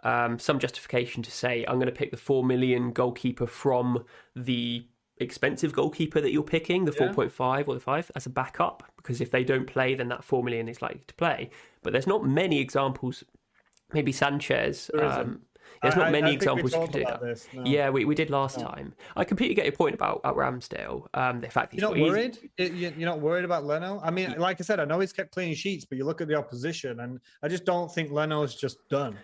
[0.06, 4.86] um, some justification to say I'm going to pick the four million goalkeeper from the
[5.18, 7.12] expensive goalkeeper that you're picking, the yeah.
[7.12, 10.44] 4.5 or the 5, as a backup, because if they don't play, then that 4
[10.44, 11.50] million is likely to play.
[11.84, 13.24] But there's not many examples.
[13.94, 14.92] Maybe Sanchez.
[15.00, 15.42] Um,
[15.82, 17.22] there's not I, many I examples you can do that.
[17.22, 17.64] This, no.
[17.66, 18.66] Yeah, we, we did last no.
[18.66, 18.94] time.
[19.16, 21.08] I completely get your point about, about Ramsdale.
[21.14, 22.38] Um, the fact that you're not worried.
[22.58, 24.02] You're not worried about Leno.
[24.04, 26.28] I mean, like I said, I know he's kept clean sheets, but you look at
[26.28, 29.18] the opposition, and I just don't think Leno's just done.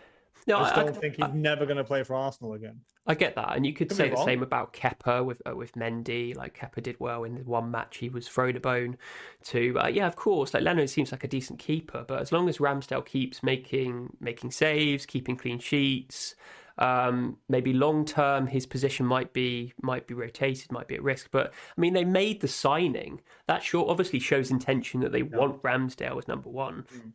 [0.48, 2.82] No, I just don't I, think he's I, never going to play for Arsenal again.
[3.06, 5.74] I get that, and you could, could say the same about Kepa with uh, with
[5.74, 6.36] Mendy.
[6.36, 8.98] Like Kepa did well in the one match; he was thrown a bone
[9.46, 9.78] to.
[9.80, 10.54] Uh, yeah, of course.
[10.54, 14.52] Like Leno seems like a decent keeper, but as long as Ramsdale keeps making making
[14.52, 16.36] saves, keeping clean sheets,
[16.78, 21.30] um, maybe long term his position might be might be rotated, might be at risk.
[21.32, 23.22] But I mean, they made the signing.
[23.48, 25.38] That sure obviously shows intention that they yeah.
[25.38, 26.86] want Ramsdale as number one.
[26.96, 27.12] Mm.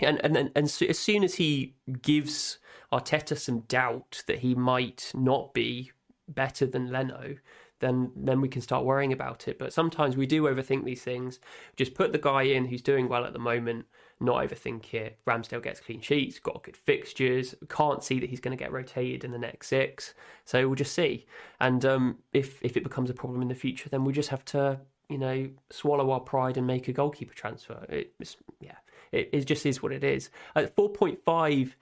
[0.00, 2.58] And and and, and so as soon as he gives
[2.92, 5.92] Arteta some doubt that he might not be
[6.28, 7.36] better than Leno,
[7.80, 9.58] then then we can start worrying about it.
[9.58, 11.40] But sometimes we do overthink these things.
[11.76, 13.86] Just put the guy in who's doing well at the moment,
[14.20, 15.18] not overthink it.
[15.26, 17.54] Ramsdale gets clean sheets, got good fixtures.
[17.68, 20.14] Can't see that he's going to get rotated in the next six.
[20.44, 21.26] So we'll just see.
[21.60, 24.44] And um, if if it becomes a problem in the future, then we just have
[24.46, 27.84] to you know swallow our pride and make a goalkeeper transfer.
[27.88, 28.76] It's yeah,
[29.12, 30.30] it, it just is what it is.
[30.54, 31.76] At four point five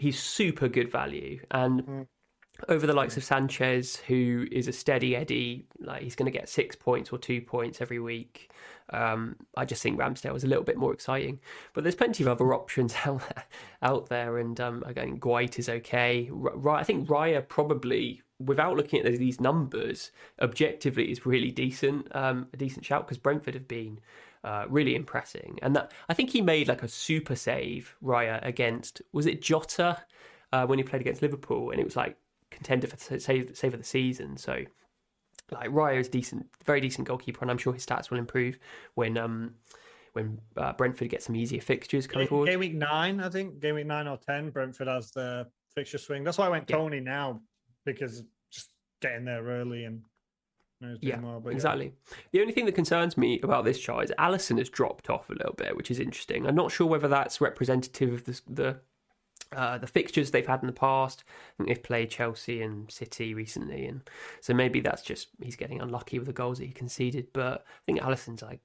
[0.00, 1.38] he's super good value.
[1.50, 2.06] And mm.
[2.70, 6.48] over the likes of Sanchez, who is a steady Eddie, like he's going to get
[6.48, 8.50] six points or two points every week.
[8.94, 11.38] Um, I just think Ramsdale was a little bit more exciting,
[11.74, 13.44] but there's plenty of other options out there.
[13.82, 16.30] Out there and um, again, Guaita is okay.
[16.44, 22.08] R- I think Raya probably, without looking at these numbers, objectively is really decent.
[22.16, 24.00] Um, a decent shout because Brentford have been
[24.44, 25.58] uh, really impressing.
[25.62, 29.98] And that I think he made like a super save, Raya, against was it Jota
[30.52, 32.16] uh, when he played against Liverpool, and it was like
[32.50, 34.36] contender for save save of the season.
[34.36, 34.64] So
[35.50, 38.58] like Raya is decent, very decent goalkeeper, and I'm sure his stats will improve
[38.94, 39.54] when um
[40.12, 42.46] when uh, Brentford get some easier fixtures coming game, forward.
[42.48, 46.24] Game week nine, I think game week nine or ten, Brentford has the fixture swing.
[46.24, 47.00] That's why I went yeah.
[47.00, 47.40] now
[47.84, 50.02] because just getting there early and
[51.00, 51.86] yeah, more, exactly.
[51.86, 52.16] Yeah.
[52.32, 55.34] The only thing that concerns me about this chart is Alisson has dropped off a
[55.34, 56.46] little bit, which is interesting.
[56.46, 58.76] I'm not sure whether that's representative of the the,
[59.52, 61.24] uh, the fixtures they've had in the past.
[61.28, 64.00] I think they've played Chelsea and City recently, and
[64.40, 67.28] so maybe that's just he's getting unlucky with the goals that he conceded.
[67.32, 68.60] But I think Alisson's like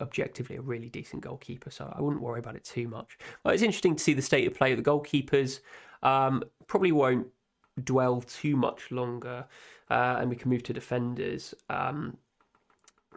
[0.00, 3.18] objectively a really decent goalkeeper, so I wouldn't worry about it too much.
[3.44, 5.60] But it's interesting to see the state of play of the goalkeepers.
[6.02, 7.28] Um, probably won't
[7.84, 9.46] dwell too much longer
[9.92, 11.54] uh, and we can move to defenders.
[11.68, 12.16] Um,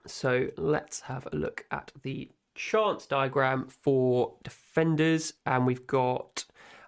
[0.06, 6.44] so let's have a look at the chance diagram for defenders, and we've got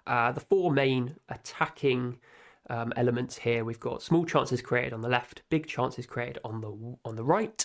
[0.06, 2.18] uh, the four main attacking
[2.68, 3.64] um, elements here.
[3.64, 7.24] We've got small chances created on the left, big chances created on the on the
[7.24, 7.64] right,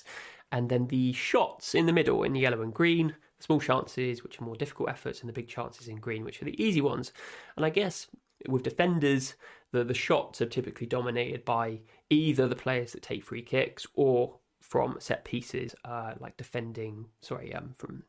[0.53, 3.15] and then the shots in the middle in the yellow and green.
[3.39, 6.45] Small chances, which are more difficult efforts, and the big chances in green, which are
[6.45, 7.11] the easy ones.
[7.57, 8.07] And I guess
[8.47, 9.35] with defenders,
[9.73, 14.37] the the shots are typically dominated by either the players that take free kicks or
[14.61, 17.07] from set pieces, uh, like defending.
[17.21, 18.03] Sorry, um, from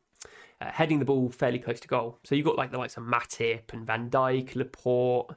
[0.61, 2.19] uh, heading the ball fairly close to goal.
[2.23, 5.35] So you've got like the likes of Matip and Van Dijk, Laporte,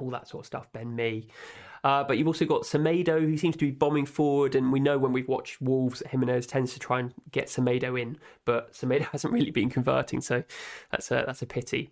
[0.00, 0.72] all that sort of stuff.
[0.72, 1.28] Ben Mee.
[1.84, 4.98] Uh, but you've also got Semedo, who seems to be bombing forward, and we know
[4.98, 9.34] when we've watched Wolves, Jimenez tends to try and get Semedo in, but Semedo hasn't
[9.34, 10.44] really been converting, so
[10.90, 11.90] that's a that's a pity.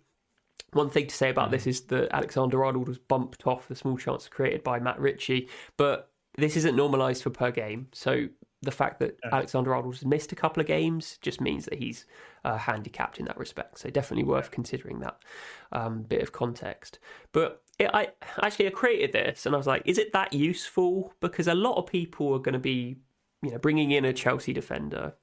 [0.73, 1.51] One thing to say about mm.
[1.51, 5.49] this is that Alexander Arnold was bumped off the small chance created by Matt Ritchie,
[5.77, 7.87] but this isn't normalised for per game.
[7.91, 8.27] So
[8.61, 9.35] the fact that yeah.
[9.35, 12.05] Alexander Arnold has missed a couple of games just means that he's
[12.45, 13.79] uh, handicapped in that respect.
[13.79, 15.17] So definitely worth considering that
[15.71, 16.99] um, bit of context.
[17.31, 18.09] But it, I
[18.41, 21.13] actually I created this and I was like, is it that useful?
[21.21, 22.97] Because a lot of people are going to be,
[23.41, 25.13] you know, bringing in a Chelsea defender.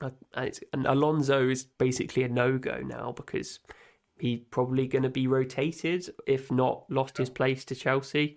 [0.00, 3.60] Uh, and, and Alonso is basically a no go now because
[4.20, 8.36] he's probably going to be rotated, if not lost his place to Chelsea.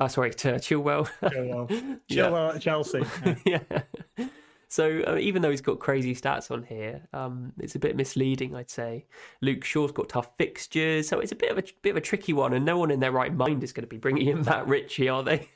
[0.00, 1.08] Uh, sorry, to Chilwell.
[1.22, 3.04] Chilwell, Chilwell at Chelsea.
[3.46, 3.60] Yeah.
[3.70, 4.26] yeah.
[4.74, 8.56] So uh, even though he's got crazy stats on here, um, it's a bit misleading,
[8.56, 9.06] I'd say.
[9.40, 12.32] Luke Shaw's got tough fixtures, so it's a bit of a bit of a tricky
[12.32, 14.66] one, and no one in their right mind is going to be bringing in Matt
[14.66, 15.48] Ritchie, are they?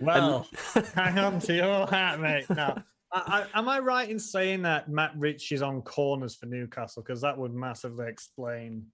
[0.00, 0.48] well,
[0.96, 2.50] hang on to your hat, mate.
[2.50, 7.02] No, I, I, am I right in saying that Matt Ritchie's on corners for Newcastle?
[7.02, 8.84] Because that would massively explain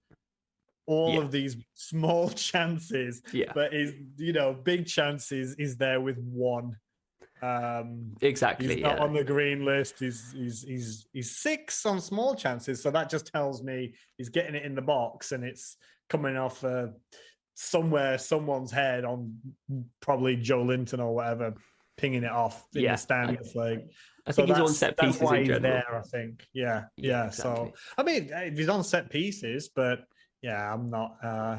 [0.87, 1.19] all yeah.
[1.21, 3.21] of these small chances.
[3.31, 3.51] Yeah.
[3.53, 6.77] But is you know, big chances is there with one.
[7.41, 8.67] Um exactly.
[8.67, 9.03] He's not yeah.
[9.03, 9.99] on the green list.
[9.99, 12.81] He's he's he's he's six on small chances.
[12.81, 15.75] So that just tells me he's getting it in the box and it's
[16.09, 16.87] coming off uh,
[17.55, 19.35] somewhere someone's head on
[20.01, 21.55] probably Joelinton or whatever
[21.97, 22.93] pinging it off in yeah.
[22.93, 23.55] the stands.
[23.55, 23.87] Like,
[24.27, 25.19] I think so he's on set pieces.
[25.19, 25.95] That's why he's there.
[25.95, 26.47] I think.
[26.53, 27.09] Yeah, yeah.
[27.11, 27.71] yeah exactly.
[27.71, 30.05] So I mean, he's on set pieces, but
[30.41, 31.17] yeah, I'm not.
[31.23, 31.57] uh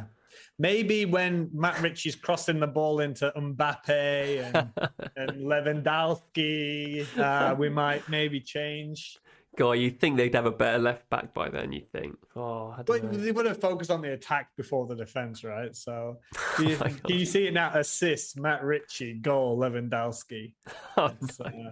[0.59, 4.71] Maybe when Matt Ritchie's crossing the ball into Mbappe and,
[5.17, 9.19] and Lewandowski, uh, we might maybe change.
[9.57, 11.73] God, you'd think they'd have a better left back by then.
[11.73, 12.17] You think?
[12.37, 13.19] Oh, I But don't know.
[13.19, 15.75] they would have focused on the attack before the defense, right?
[15.75, 16.19] So
[16.59, 17.11] do you, my God.
[17.11, 20.53] you see it now: assist, Matt Ritchie, goal, Lewandowski.
[20.99, 21.47] Oh, no.
[21.47, 21.71] uh,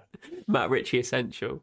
[0.48, 1.62] Matt Ritchie essential.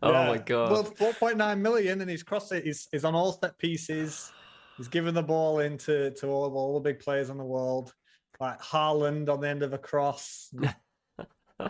[0.00, 0.26] Oh yeah.
[0.28, 0.70] my god.
[0.72, 2.64] Well, four point nine million, and he's crossed it.
[2.64, 4.32] He's, he's on all set pieces.
[4.78, 7.92] He's given the ball into to all, of all the big players in the world,
[8.40, 10.54] like Haaland on the end of a cross.
[11.60, 11.68] oh,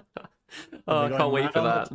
[0.87, 1.89] I can't wait for that.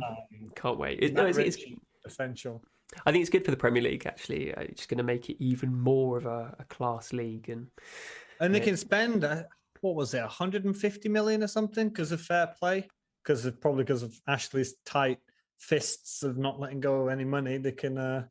[0.54, 0.98] Can't wait.
[1.02, 1.56] It, no, it's, it's,
[2.04, 2.62] essential.
[3.04, 4.06] I think it's good for the Premier League.
[4.06, 7.48] Actually, Uh, it's going to make it even more of a, a class league.
[7.48, 7.68] And
[8.40, 8.64] And they Yeah.
[8.66, 9.44] can spend uh,
[9.80, 12.88] what was it, 150 million or something because of fair play,
[13.22, 15.18] because of probably because of Ashley's tight
[15.58, 17.58] fists of not letting go of any money.
[17.58, 18.26] They can uh,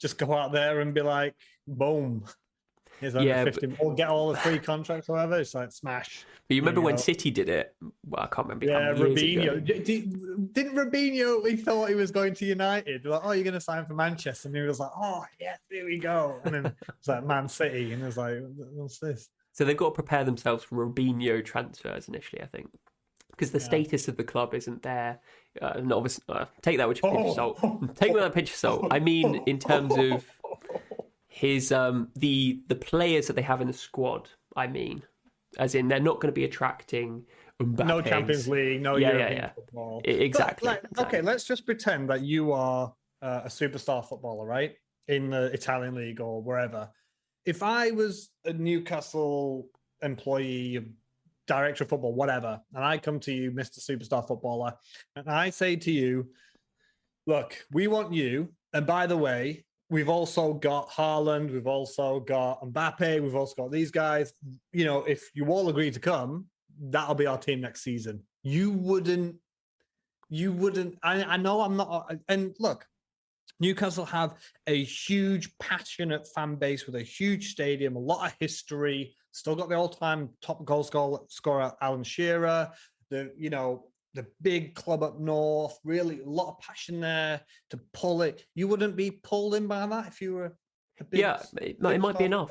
[0.00, 1.34] just go out there and be like,
[1.66, 2.24] boom.
[3.02, 5.38] Here's Yeah, 150 or get all the free contracts, or whatever.
[5.40, 6.24] It's like smash.
[6.48, 6.96] but you remember you when.
[6.98, 7.74] City did it?
[8.06, 8.64] Well, I can't remember.
[8.66, 9.56] Yeah, many years ago.
[9.56, 9.64] Robinho.
[9.66, 10.12] D- d-
[10.52, 11.46] Didn't Robinho?
[11.48, 13.04] He thought he was going to United.
[13.04, 15.84] Like, oh, you're going to sign for Manchester, and he was like, oh, yes, here
[15.84, 16.38] we go.
[16.44, 16.66] And then
[16.98, 18.36] it's like Man City, and it was like,
[18.72, 19.28] what's this?
[19.52, 22.68] So they've got to prepare themselves for Robinho transfers initially, I think,
[23.32, 23.64] because the Yeah.
[23.66, 25.18] status of the club isn't there.
[25.60, 27.34] Uh, and obviously, uh, take that with a pinch of Oh.
[27.34, 27.58] salt.
[27.96, 28.86] Take that with a pinch of salt.
[28.90, 30.24] I mean, in terms of
[31.32, 34.28] his um the the players that they have in the squad.
[34.54, 35.02] I mean,
[35.58, 37.24] as in they're not going to be attracting
[37.60, 37.86] Mbappe.
[37.86, 39.50] no Champions League, no Yeah, yeah, European yeah.
[39.54, 40.02] football.
[40.06, 41.18] I- exactly, like, exactly.
[41.18, 42.92] Okay, let's just pretend that you are
[43.22, 44.74] uh, a superstar footballer, right?
[45.08, 46.90] In the Italian league or wherever.
[47.46, 49.68] If I was a Newcastle
[50.02, 50.84] employee,
[51.46, 53.78] director of football, whatever, and I come to you, Mr.
[53.80, 54.74] Superstar Footballer,
[55.16, 56.28] and I say to you,
[57.26, 58.52] look, we want you.
[58.74, 63.70] And by the way, we've also got Haaland, we've also got Mbappe, we've also got
[63.70, 64.32] these guys.
[64.72, 66.46] You know, if you all agree to come,
[66.80, 68.22] that'll be our team next season.
[68.42, 69.36] You wouldn't,
[70.30, 70.98] you wouldn't.
[71.02, 72.10] I, I know I'm not.
[72.28, 72.86] And look,
[73.60, 74.34] Newcastle have
[74.66, 79.14] a huge, passionate fan base with a huge stadium, a lot of history.
[79.32, 80.82] Still got the all-time top goal
[81.28, 82.70] scorer, Alan Shearer.
[83.10, 85.78] The you know the big club up north.
[85.84, 88.44] Really, a lot of passion there to pull it.
[88.54, 90.56] You wouldn't be pulled in by that if you were.
[91.00, 92.50] A big, yeah, it, might- it might be enough,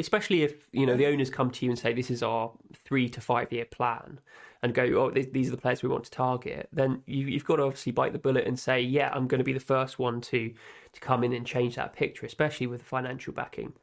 [0.00, 2.50] especially if you know the owners come to you and say this is our
[2.84, 4.20] three to five year plan,
[4.62, 6.70] and go, oh, th- these are the players we want to target.
[6.72, 9.44] Then you, you've got to obviously bite the bullet and say, yeah, I'm going to
[9.44, 10.54] be the first one to
[10.94, 13.74] to come in and change that picture, especially with the financial backing.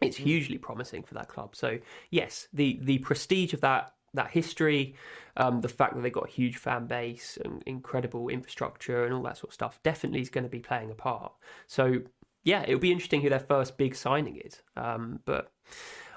[0.00, 0.24] It's mm.
[0.24, 1.54] hugely promising for that club.
[1.54, 1.78] So
[2.10, 4.94] yes, the the prestige of that that history,
[5.36, 9.22] um, the fact that they've got a huge fan base and incredible infrastructure and all
[9.22, 11.32] that sort of stuff, definitely is going to be playing a part.
[11.66, 12.02] So
[12.44, 14.62] yeah, it'll be interesting who their first big signing is.
[14.76, 15.50] Um, but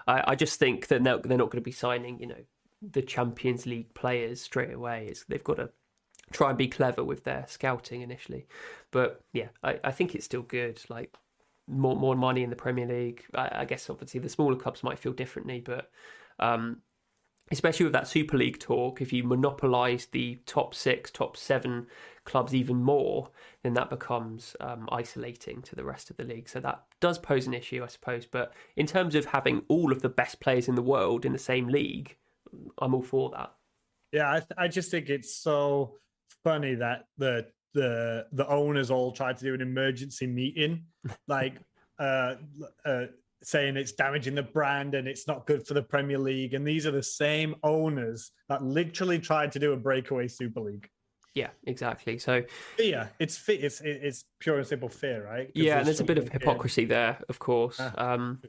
[0.07, 2.43] I, I just think that they're, not going to be signing, you know,
[2.81, 5.07] the Champions League players straight away.
[5.09, 5.69] It's, they've got to
[6.31, 8.45] try and be clever with their scouting initially.
[8.91, 10.81] But yeah, I, I think it's still good.
[10.89, 11.15] Like
[11.67, 13.23] more more money in the Premier League.
[13.33, 15.89] I, I guess obviously the smaller clubs might feel differently, but
[16.39, 16.81] um,
[17.51, 21.87] especially with that Super League talk, if you monopolise the top six, top seven
[22.25, 23.29] clubs even more,
[23.63, 26.49] then that becomes um, isolating to the rest of the league.
[26.49, 28.25] So that does pose an issue, I suppose.
[28.25, 31.39] But in terms of having all of the best players in the world in the
[31.39, 32.17] same league,
[32.79, 33.53] I'm all for that.
[34.11, 35.97] Yeah, I, th- I just think it's so
[36.43, 40.85] funny that the the the owners all tried to do an emergency meeting,
[41.27, 41.57] like
[41.99, 42.35] uh,
[42.85, 43.05] uh,
[43.43, 46.53] saying it's damaging the brand and it's not good for the Premier League.
[46.53, 50.89] And these are the same owners that literally tried to do a breakaway Super League.
[51.33, 52.17] Yeah, exactly.
[52.17, 52.43] So
[52.77, 55.51] Fear, it's fe- it's it's pure and simple fear, right?
[55.53, 57.77] yeah, and there's a bit of hypocrisy there, of course.
[57.79, 58.13] Ah.
[58.13, 58.41] Um,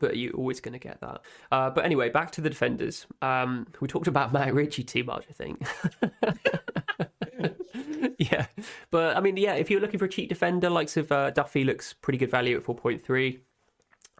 [0.00, 1.20] but you're always going to get that.
[1.50, 3.06] Uh, but anyway, back to the defenders.
[3.22, 5.62] Um, we talked about Matt Ritchie too much, I think.
[8.18, 8.46] yeah,
[8.90, 11.64] but I mean, yeah, if you're looking for a cheap defender, likes of uh, Duffy
[11.64, 13.38] looks pretty good value at 4.3.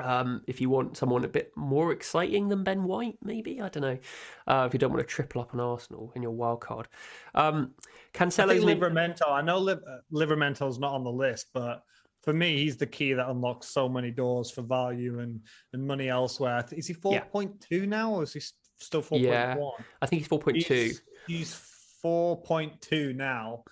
[0.00, 3.82] Um, if you want someone a bit more exciting than Ben White, maybe I don't
[3.82, 3.98] know.
[4.46, 6.88] Uh, if you don't want to triple up on Arsenal in your wild card,
[7.34, 9.28] um, I Cancelo's think Livramento.
[9.30, 11.82] I know Liv- uh, Livramento's not on the list, but
[12.22, 15.40] for me, he's the key that unlocks so many doors for value and,
[15.72, 16.64] and money elsewhere.
[16.72, 17.24] Is he four Yeah.
[17.24, 18.40] point two now, or is he
[18.78, 19.72] still four point one?
[19.78, 19.84] Yeah.
[20.02, 20.56] I think he's 4.2.
[20.66, 21.54] He's, he's
[22.02, 23.64] four point two now.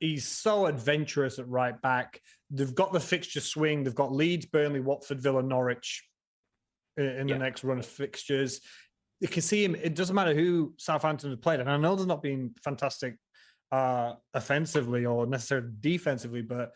[0.00, 2.20] He's so adventurous at right back.
[2.50, 3.82] They've got the fixture swing.
[3.82, 6.06] They've got Leeds, Burnley, Watford, Villa, Norwich
[6.98, 7.34] i- in Yeah.
[7.34, 8.60] the next run of fixtures.
[9.20, 9.74] You can see him.
[9.74, 13.16] It doesn't matter who Southampton have played, and I know they're not being fantastic
[13.72, 16.72] uh, offensively or necessarily defensively, but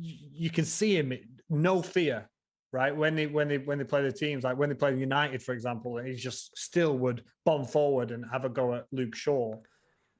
[0.00, 1.12] you can see him.
[1.48, 2.28] No fear,
[2.72, 2.94] right?
[2.94, 5.52] When they when they when they play the teams, like when they play United, for
[5.52, 9.56] example, he just still would bomb forward and have a go at Luke Shaw.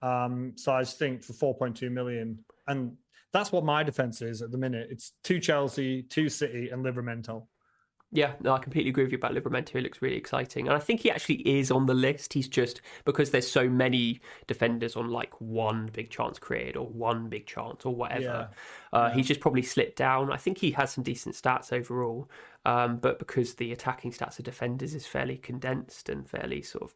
[0.03, 2.97] Um, so I just think for 4.2 million, and
[3.33, 4.89] that's what my defense is at the minute.
[4.91, 7.47] It's two Chelsea, two City, and Livramento.
[8.11, 9.71] Yeah, no, I completely agree with you about Livramento.
[9.71, 10.67] He looks really exciting.
[10.67, 12.33] And I think he actually is on the list.
[12.33, 17.29] He's just because there's so many defenders on like one big chance created or one
[17.29, 18.49] big chance or whatever.
[18.93, 18.99] Yeah.
[18.99, 19.15] Uh, yeah.
[19.15, 20.33] He's just probably slipped down.
[20.33, 22.31] I think he has some decent stats overall.
[22.65, 26.95] Um, but because the attacking stats of defenders is fairly condensed and fairly sort of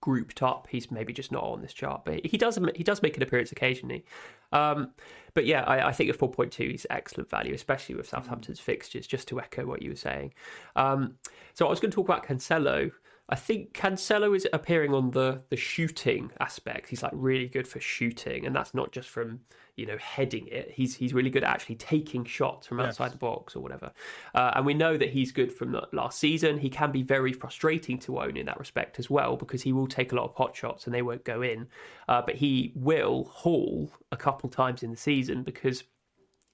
[0.00, 0.68] grouped up.
[0.70, 3.52] He's maybe just not on this chart, but he does he does make an appearance
[3.52, 4.04] occasionally.
[4.52, 4.90] Um,
[5.34, 9.06] but yeah, I, I, think at 4.2 he's excellent value, especially with Southampton's fixtures.
[9.06, 10.32] Just to echo what you were saying,
[10.76, 11.14] um,
[11.54, 12.90] so I was going to talk about Cancelo.
[13.30, 16.88] I think Cancelo is appearing on the the shooting aspect.
[16.88, 19.40] He's like really good for shooting, and that's not just from
[19.76, 20.72] you know heading it.
[20.72, 23.12] He's he's really good at actually taking shots from outside yes.
[23.12, 23.92] the box or whatever.
[24.34, 26.58] Uh, and we know that he's good from last season.
[26.58, 29.86] He can be very frustrating to own in that respect as well because he will
[29.86, 31.68] take a lot of pot shots and they won't go in.
[32.08, 35.84] Uh, but he will haul a couple times in the season because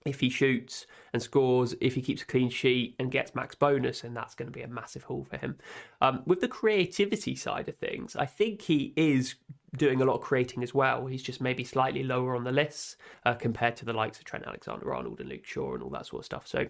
[0.07, 4.05] if he shoots and scores, if he keeps a clean sheet and gets max bonus,
[4.05, 5.59] and that's going to be a massive haul for him.
[6.01, 9.37] Um, with the creativity side of things, I think he is
[9.77, 11.07] doing a lot of creating as well.
[11.07, 14.47] He's just maybe slightly lower on the list uh, compared to the likes of Trent
[14.47, 16.47] Alexander Arnold and Luke Shaw and all that sort of stuff.
[16.47, 16.67] So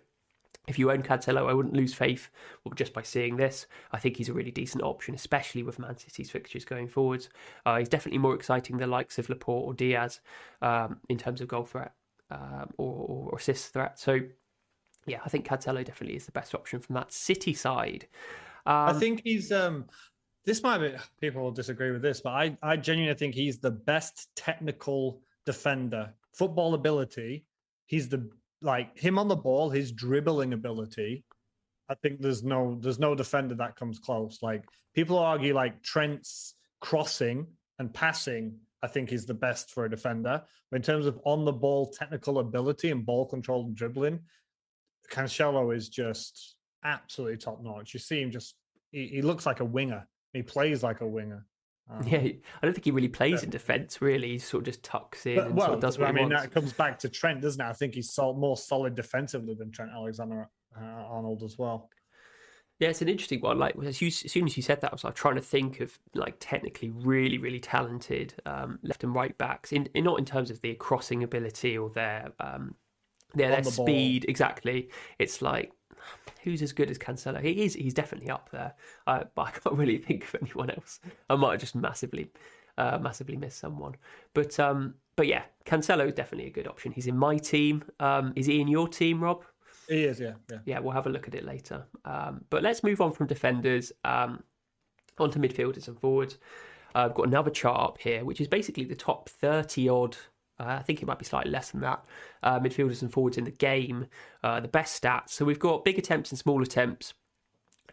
[0.67, 2.29] if you own Cancelo, I wouldn't lose faith
[2.75, 3.67] just by seeing this.
[3.93, 7.29] I think he's a really decent option, especially with Man City's fixtures going forwards.
[7.65, 10.21] Uh, he's definitely more exciting than the likes of Laporte or Dias
[10.63, 11.93] um, in terms of goal threat
[12.31, 13.99] um, or, or assist threat.
[13.99, 14.21] So,
[15.07, 18.07] yeah, I think Cancelo definitely is the best option from that City side.
[18.67, 19.53] Um, I think he's.
[19.53, 19.87] Um,
[20.45, 23.71] this might be people will disagree with this, but I, I genuinely think he's the
[23.71, 26.13] best technical defender.
[26.35, 27.45] Football ability,
[27.87, 28.31] he's the
[28.63, 31.25] like him on the ball, his dribbling ability.
[31.89, 34.39] I think there's no there's no defender that comes close.
[34.43, 34.65] Like
[34.95, 37.47] people argue like Trent's crossing
[37.79, 40.43] and passing I think is the best for a defender.
[40.71, 44.21] But in terms of on the ball technical ability and ball control and dribbling,
[45.11, 47.95] Cancelo is just absolutely top notch.
[47.95, 48.55] You see him just,
[48.93, 50.07] he, he looks like a winger.
[50.33, 51.47] He plays like a winger.
[51.89, 54.03] Um, yeah, I don't think he really plays in defence.
[54.03, 55.37] Really, he sort of just tucks in.
[55.37, 56.43] But, well, sort of does what I mean, wants.
[56.43, 57.65] that comes back to Trent, doesn't it?
[57.65, 61.89] I think he's more solid defensively than Trent Alexander uh, Arnold as well.
[62.79, 63.59] Yeah, it's an interesting one.
[63.59, 65.81] Like as, you, as, soon as you said that, I was like trying to think
[65.81, 69.73] of like technically really, really talented um, left and right backs.
[69.73, 72.75] In, in, not in terms of their crossing ability or their um,
[73.35, 74.31] their, their the speed ball.
[74.31, 74.91] exactly.
[75.19, 75.73] It's like
[76.43, 77.43] who's as good as Cancelo?
[77.43, 77.75] He is.
[77.75, 78.75] He's definitely up there.
[79.07, 81.01] Uh, but I can't really think of anyone else.
[81.31, 82.31] I might have just massively,
[82.79, 83.97] uh, massively missed someone.
[84.35, 86.93] But um, but yeah, Cancelo is definitely a good option.
[86.93, 87.85] He's in my team.
[88.01, 89.45] Um, is he in your team, Rob?
[89.89, 90.59] He is, yeah, yeah.
[90.65, 91.85] Yeah, we'll have a look at it later.
[92.05, 94.43] Um, but let's move on from defenders um,
[95.19, 96.39] onto midfielders and forwards.
[96.95, 100.17] Uh, I've got another chart up here, which is basically the top 30 odd.
[100.59, 102.05] Uh, I think it might be slightly less than that.
[102.43, 104.07] Uh, midfielders and forwards in the game,
[104.43, 105.31] uh, the best stats.
[105.31, 107.15] So we've got big attempts and small attempts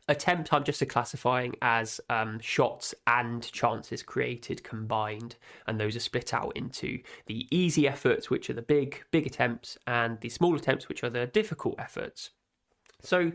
[0.07, 5.35] attempt I'm just classifying as um, shots and chances created combined,
[5.67, 9.77] and those are split out into the easy efforts, which are the big big attempts,
[9.87, 12.31] and the small attempts, which are the difficult efforts.
[13.01, 13.31] So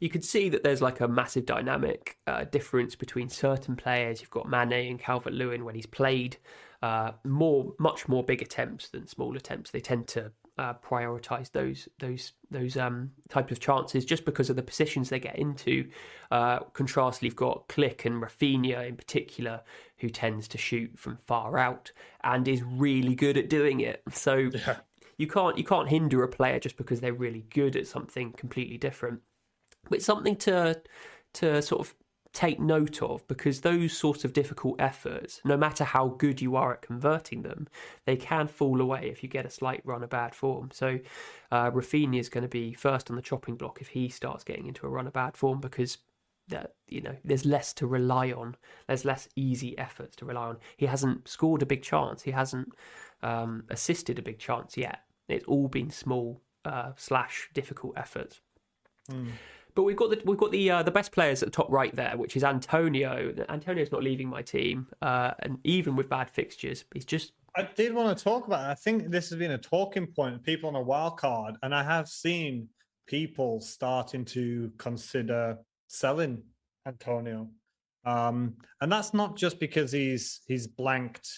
[0.00, 4.20] you can see that there's like a massive dynamic uh, difference between certain players.
[4.20, 6.38] You've got Mane and Calvert Lewin when he's played
[6.82, 9.70] uh, more, much more big attempts than small attempts.
[9.70, 14.56] They tend to uh, prioritize those those those um, type of chances just because of
[14.56, 15.88] the positions they get into.
[16.30, 19.62] Uh, contrastly, you've got Click and Raphinha in particular,
[19.98, 21.92] who tends to shoot from far out
[22.22, 24.02] and is really good at doing it.
[24.10, 24.76] So yeah.
[25.16, 28.78] you can't you can't hinder a player just because they're really good at something completely
[28.78, 29.20] different.
[29.88, 30.80] But something to
[31.34, 31.94] to sort of
[32.32, 36.72] take note of because those sorts of difficult efforts, no matter how good you are
[36.72, 37.68] at converting them,
[38.06, 40.70] they can fall away if you get a slight run of bad form.
[40.72, 40.98] So
[41.50, 44.66] uh, Raphinha is going to be first on the chopping block if he starts getting
[44.66, 45.98] into a run of bad form because
[46.48, 48.56] that you know there's less to rely on.
[48.86, 50.56] There's less easy efforts to rely on.
[50.76, 52.22] He hasn't scored a big chance.
[52.22, 52.72] He hasn't
[53.22, 55.00] um, assisted a big chance yet.
[55.28, 58.40] It's all been small uh, slash difficult efforts.
[59.10, 59.32] Mm.
[59.74, 61.94] But we've got the we've got the uh, the best players at the top right
[61.94, 63.34] there, which is Antonio.
[63.48, 67.32] Antonio's not leaving my team, uh, and even with bad fixtures, he's just.
[67.56, 68.68] I did want to talk about.
[68.68, 68.72] It.
[68.72, 70.42] I think this has been a talking point.
[70.42, 72.68] People on a wild card, and I have seen
[73.06, 75.58] people starting to consider
[75.88, 76.42] selling
[76.86, 77.48] Antonio,
[78.04, 81.28] um, and that's not just because he's he's blanked.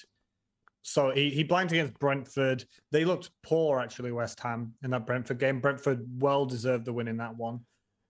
[0.83, 2.65] So he, he blanked against Brentford.
[2.91, 5.61] They looked poor actually, West Ham in that Brentford game.
[5.61, 7.61] Brentford well deserved the win in that one.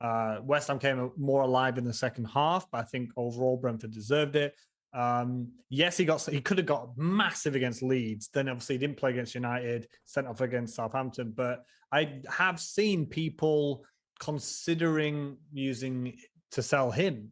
[0.05, 3.93] Uh, West Ham came more alive in the second half, but I think overall Brentford
[3.93, 4.55] deserved it.
[4.93, 8.29] Um, yes, he got he could have got massive against Leeds.
[8.33, 11.33] Then obviously he didn't play against United, sent off against Southampton.
[11.35, 13.87] But I have seen people
[14.21, 16.19] considering using
[16.53, 17.31] to sell him.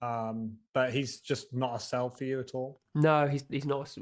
[0.00, 2.80] Um, but he's just not a sell for you at all.
[2.94, 3.94] No, he's he's not.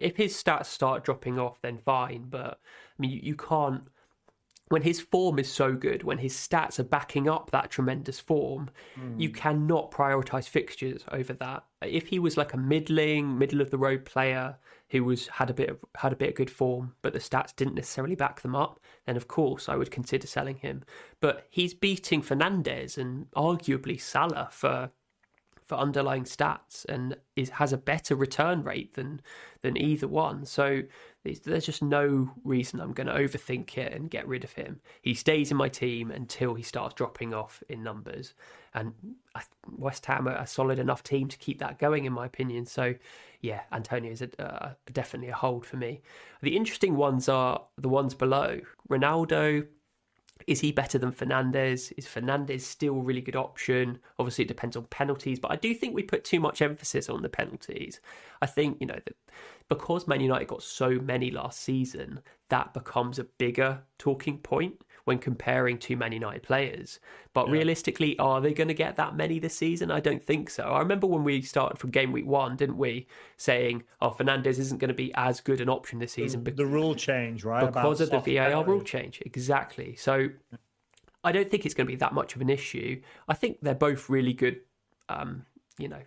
[0.00, 2.26] If his stats start dropping off, then fine.
[2.28, 3.82] But I mean, you, you can't
[4.68, 8.70] when his form is so good, when his stats are backing up that tremendous form,
[8.98, 9.18] mm.
[9.18, 11.64] you cannot prioritize fixtures over that.
[11.82, 14.56] If he was like a middling, middle of the road player
[14.90, 17.54] who was had a bit of had a bit of good form, but the stats
[17.54, 20.82] didn't necessarily back them up, then of course I would consider selling him.
[21.20, 24.90] But he's beating Fernandes and arguably Salah for
[25.68, 29.20] for underlying stats and is has a better return rate than
[29.62, 30.46] than either one.
[30.46, 30.82] So
[31.34, 34.80] there's just no reason I'm going to overthink it and get rid of him.
[35.02, 38.34] He stays in my team until he starts dropping off in numbers.
[38.74, 38.92] And
[39.76, 42.66] West Ham are a solid enough team to keep that going, in my opinion.
[42.66, 42.94] So,
[43.40, 46.02] yeah, Antonio is a, uh, definitely a hold for me.
[46.42, 48.60] The interesting ones are the ones below.
[48.88, 49.66] Ronaldo,
[50.48, 51.92] is he better than Fernandes?
[51.98, 53.98] Is Fernandes still a really good option?
[54.18, 57.20] Obviously, it depends on penalties, but I do think we put too much emphasis on
[57.20, 58.00] the penalties.
[58.40, 58.98] I think, you know,
[59.68, 65.18] because Man United got so many last season, that becomes a bigger talking point when
[65.18, 67.00] comparing two many United players.
[67.32, 67.54] But yeah.
[67.54, 69.90] realistically, are they going to get that many this season?
[69.90, 70.64] I don't think so.
[70.64, 73.06] I remember when we started from game week one, didn't we,
[73.38, 76.44] saying, oh, Fernandes isn't going to be as good an option this season.
[76.44, 77.66] The, the rule change, right?
[77.66, 79.22] Because of the VAR rule change.
[79.24, 79.96] Exactly.
[79.96, 80.28] So
[81.24, 83.00] I don't think it's going to be that much of an issue.
[83.28, 84.60] I think they're both really good,
[85.08, 85.46] um,
[85.78, 86.02] you know,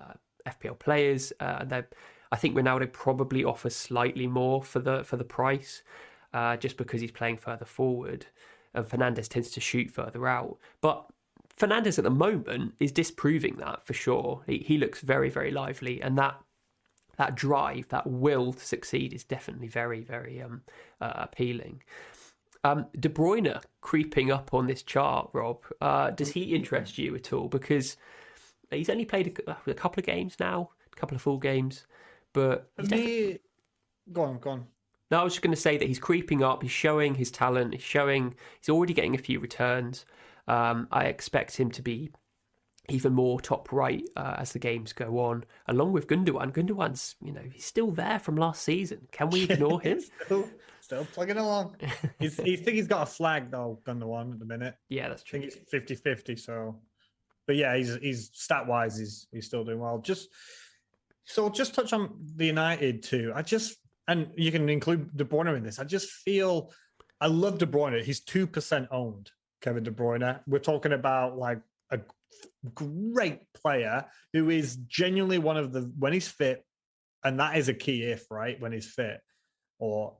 [0.00, 0.14] uh,
[0.46, 1.32] FPL players.
[1.38, 1.86] Uh, they're
[2.32, 5.82] I think Ronaldo probably offers slightly more for the for the price,
[6.32, 8.26] uh, just because he's playing further forward,
[8.74, 10.58] and Fernandes tends to shoot further out.
[10.80, 11.06] But
[11.56, 14.42] Fernandes at the moment is disproving that for sure.
[14.46, 16.38] He, he looks very very lively, and that
[17.18, 20.62] that drive, that will to succeed, is definitely very very um,
[21.00, 21.82] uh, appealing.
[22.64, 25.64] Um, De Bruyne creeping up on this chart, Rob.
[25.80, 27.48] Uh, does he interest you at all?
[27.48, 27.96] Because
[28.70, 31.86] he's only played a, a couple of games now, a couple of full games.
[32.32, 33.38] But me,
[34.12, 34.66] go on, go on.
[35.12, 36.62] No, I was just going to say that he's creeping up.
[36.62, 37.74] He's showing his talent.
[37.74, 38.34] He's showing.
[38.58, 40.06] He's already getting a few returns.
[40.48, 42.10] Um, I expect him to be
[42.88, 46.52] even more top right uh, as the games go on, along with Gundogan.
[46.52, 49.06] Gundogan's, you know, he's still there from last season.
[49.12, 50.00] Can we ignore him?
[50.24, 50.48] still,
[50.80, 51.76] still plugging along.
[52.18, 54.76] he's, he think he's got a flag though, Gundogan at the minute.
[54.88, 55.40] Yeah, that's true.
[55.40, 56.80] I think it's 50-50, so
[57.46, 59.98] but yeah, he's he's stat wise, he's he's still doing well.
[59.98, 60.30] Just
[61.24, 63.32] so just touch on the United too.
[63.34, 63.76] I just
[64.08, 65.78] and you can include De Bruyne in this.
[65.78, 66.72] I just feel
[67.20, 68.02] I love De Bruyne.
[68.02, 69.30] He's two percent owned.
[69.60, 70.40] Kevin De Bruyne.
[70.46, 72.00] We're talking about like a
[72.74, 76.64] great player who is genuinely one of the when he's fit,
[77.24, 79.20] and that is a key if right when he's fit.
[79.78, 80.16] Or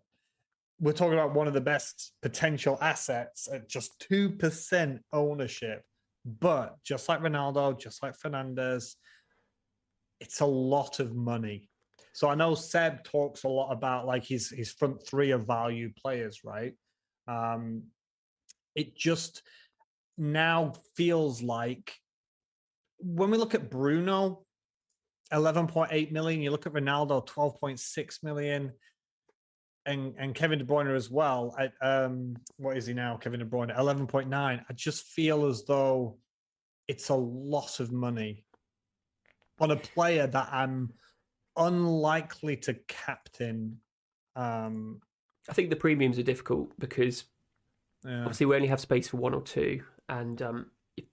[0.80, 5.82] we're talking about one of the best potential assets at just two percent ownership.
[6.24, 8.94] But just like Ronaldo, just like Fernandes,
[10.20, 11.68] it's a lot of money.
[12.12, 15.92] So I know Seb talks a lot about like his his front three of value
[16.00, 16.74] players, right?
[17.26, 17.84] Um,
[18.74, 19.42] it just
[20.18, 21.94] now feels like
[22.98, 24.44] when we look at Bruno,
[25.32, 28.72] 11.8 million, you look at Ronaldo, 12.6 million,
[29.86, 31.54] and and Kevin De Bruyne as well.
[31.58, 33.16] At, um, what is he now?
[33.16, 34.32] Kevin De Bruyne, 11.9.
[34.34, 36.18] I just feel as though
[36.88, 38.44] it's a lot of money
[39.60, 40.92] on a player that I'm
[41.56, 43.78] unlikely to captain.
[44.36, 45.00] Um,
[45.48, 47.24] I think the premiums are difficult because
[48.04, 48.20] yeah.
[48.20, 50.66] obviously we only have space for one or two, and um,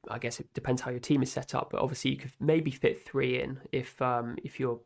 [0.10, 1.70] I guess it depends how your team is set up.
[1.72, 4.80] But obviously you could maybe fit three in if um, if you're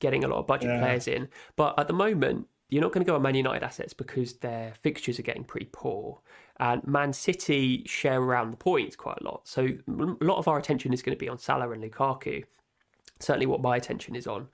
[0.00, 0.80] getting a lot of budget yeah.
[0.80, 1.28] players in.
[1.56, 4.74] But at the moment, you're not going to go on Man United assets because their
[4.82, 6.20] fixtures are getting pretty poor.
[6.60, 9.48] And Man City share around the points quite a lot.
[9.48, 12.44] So a lot of our attention is going to be on Salah and Lukaku
[13.20, 14.48] certainly what my attention is on.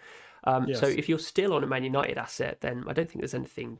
[0.44, 0.80] Um, yes.
[0.80, 3.78] So if you're still on a Man United asset, then I don't think there's anything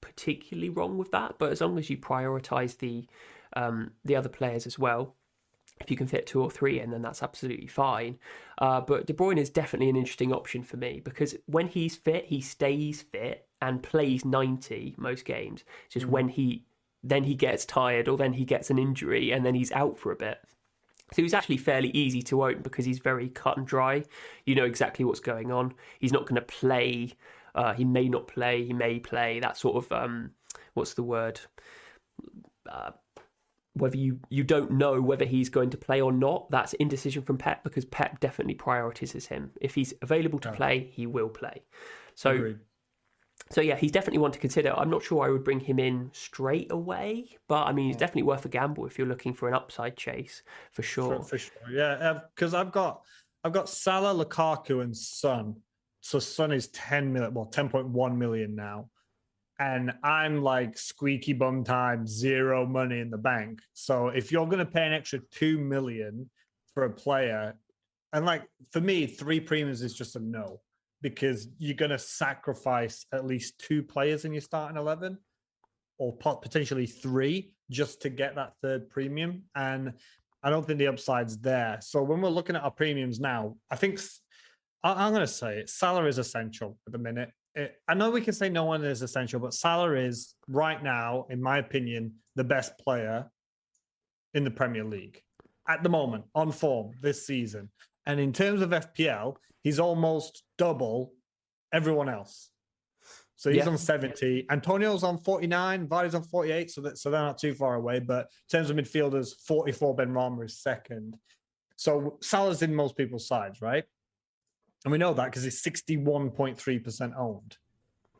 [0.00, 1.34] particularly wrong with that.
[1.38, 3.06] But as long as you prioritise the
[3.54, 5.14] um, the other players as well,
[5.80, 8.18] if you can fit two or three in, then that's absolutely fine.
[8.58, 12.26] Uh, but De Bruyne is definitely an interesting option for me because when he's fit,
[12.26, 15.64] he stays fit and plays 90 most games.
[15.86, 16.10] It's just mm.
[16.10, 16.64] when he
[17.04, 20.10] then he gets tired or then he gets an injury and then he's out for
[20.10, 20.38] a bit.
[21.12, 24.04] So he's actually fairly easy to own because he's very cut and dry.
[24.44, 25.74] You know exactly what's going on.
[25.98, 27.14] He's not going to play.
[27.54, 28.64] Uh, he may not play.
[28.64, 29.40] He may play.
[29.40, 30.32] That sort of um,
[30.74, 31.40] what's the word?
[32.70, 32.90] Uh,
[33.74, 36.50] whether you, you don't know whether he's going to play or not.
[36.50, 39.52] That's indecision from Pep because Pep definitely prioritizes him.
[39.60, 41.62] If he's available to play, he will play.
[42.14, 42.58] So, Agreed.
[43.50, 44.72] So yeah, he's definitely one to consider.
[44.76, 48.24] I'm not sure I would bring him in straight away, but I mean, he's definitely
[48.24, 50.42] worth a gamble if you're looking for an upside chase
[50.72, 51.16] for sure.
[51.18, 51.92] For, for sure, yeah.
[51.92, 53.02] Uh, because I've got
[53.44, 55.56] I've got Salah, Lukaku, and Son.
[56.00, 58.90] So Son is ten million, well, ten point one million now,
[59.58, 63.60] and I'm like squeaky bum time, zero money in the bank.
[63.72, 66.28] So if you're going to pay an extra two million
[66.74, 67.54] for a player,
[68.12, 68.42] and like
[68.72, 70.60] for me, three premiums is just a no
[71.00, 75.18] because you're going to sacrifice at least two players in your starting eleven,
[75.98, 79.42] or potentially three, just to get that third premium.
[79.54, 79.94] And
[80.42, 81.78] I don't think the upside's there.
[81.80, 84.00] So when we're looking at our premiums now, I think
[84.84, 85.68] I'm going to say it.
[85.68, 87.32] Salah is essential at the minute.
[87.54, 91.26] It, I know we can say no one is essential, but Salah is right now,
[91.30, 93.28] in my opinion, the best player
[94.34, 95.20] in the Premier League
[95.68, 97.68] at the moment on form this season.
[98.08, 101.12] And in terms of FPL, he's almost double
[101.72, 102.50] everyone else.
[103.36, 103.68] So he's yeah.
[103.68, 104.46] on 70.
[104.50, 105.86] Antonio's on 49.
[105.86, 106.70] Vardy's on 48.
[106.72, 108.00] So that so they're not too far away.
[108.00, 111.16] But in terms of midfielders, 44 Benrahma is second.
[111.76, 113.84] So Salah's in most people's sides, right?
[114.84, 117.56] And we know that because he's 61.3% owned.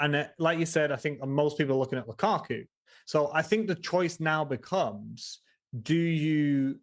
[0.00, 2.66] And uh, like you said, I think most people are looking at Lukaku.
[3.06, 5.40] So I think the choice now becomes
[5.82, 6.78] do you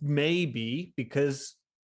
[0.00, 1.56] maybe because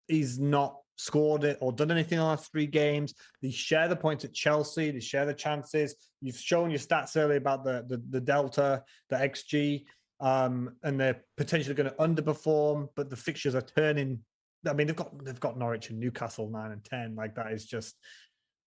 [0.08, 3.14] he's not scored it or done anything in the last three games.
[3.40, 4.90] They share the points at Chelsea.
[4.90, 5.94] They share the chances.
[6.20, 9.84] You've shown your stats earlier about the the, the delta, the xG,
[10.20, 12.88] um, and they're potentially going to underperform.
[12.96, 14.20] But the fixtures are turning.
[14.66, 17.14] I mean, they've got they've got Norwich and Newcastle nine and ten.
[17.14, 17.94] Like that is just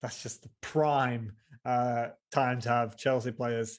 [0.02, 1.34] that's just the prime
[1.66, 3.78] uh, time to have Chelsea players.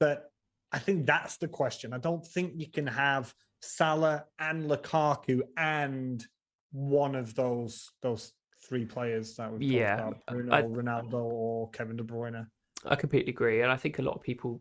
[0.00, 0.30] But
[0.72, 1.92] I think that's the question.
[1.92, 6.24] I don't think you can have Salah and Lukaku and
[6.72, 11.96] one of those those three players that we've yeah, about, Bruno, I, Ronaldo, or Kevin
[11.96, 12.46] De Bruyne.
[12.84, 14.60] I completely agree, and I think a lot of people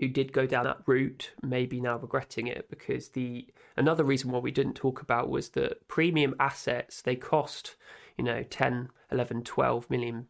[0.00, 3.46] who did go down that route may be now regretting it because the
[3.76, 7.76] another reason why we didn't talk about was that premium assets they cost
[8.18, 10.26] you know 10 11 12 million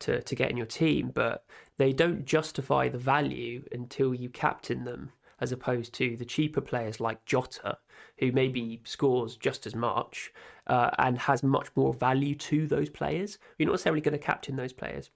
[0.00, 1.44] to, to get in your team but
[1.78, 5.12] they don't justify the value until you captain them
[5.42, 7.78] as opposed to the cheaper players like Jota
[8.18, 10.32] who maybe scores just as much
[10.68, 13.38] uh, and has much more value to those players.
[13.58, 15.10] You're not necessarily going to captain those players.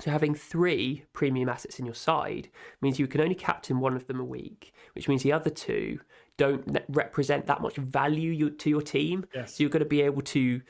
[0.00, 2.50] So having three premium assets in your side
[2.82, 6.00] means you can only captain one of them a week, which means the other two
[6.36, 9.24] don't represent that much value to your team.
[9.34, 9.54] Yes.
[9.54, 10.60] So you're going to be able to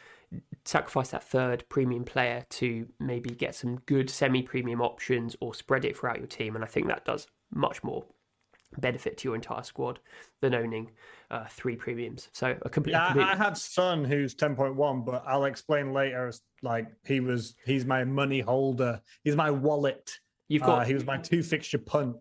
[0.65, 5.97] sacrifice that third premium player to maybe get some good semi-premium options or spread it
[5.97, 6.55] throughout your team.
[6.55, 8.05] And I think that does much more
[8.81, 9.99] benefit to your entire squad
[10.41, 10.91] than owning
[11.31, 12.29] uh, three premiums.
[12.33, 12.93] So a complete.
[12.93, 16.33] Yeah, I have Son who's ten point one, but I'll explain later.
[16.63, 19.01] Like he was, he's my money holder.
[19.23, 20.11] He's my wallet.
[20.49, 20.83] You've got.
[20.83, 22.17] Uh, he was my two fixture punt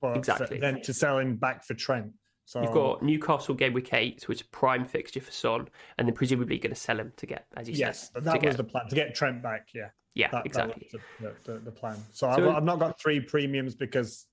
[0.00, 0.58] for exactly.
[0.58, 2.12] Then to sell him back for Trent.
[2.46, 6.14] So you've got Newcastle game week eight, which is prime fixture for Son, and then
[6.14, 8.22] presumably going to sell him to get, as you yes, said.
[8.22, 8.56] Yes, that was get...
[8.58, 9.68] the plan to get Trent back.
[9.74, 9.88] Yeah.
[10.14, 10.88] Yeah, that, exactly.
[10.92, 11.96] That the, the, the, plan.
[12.12, 14.26] So, so I've, I've, not got three premiums because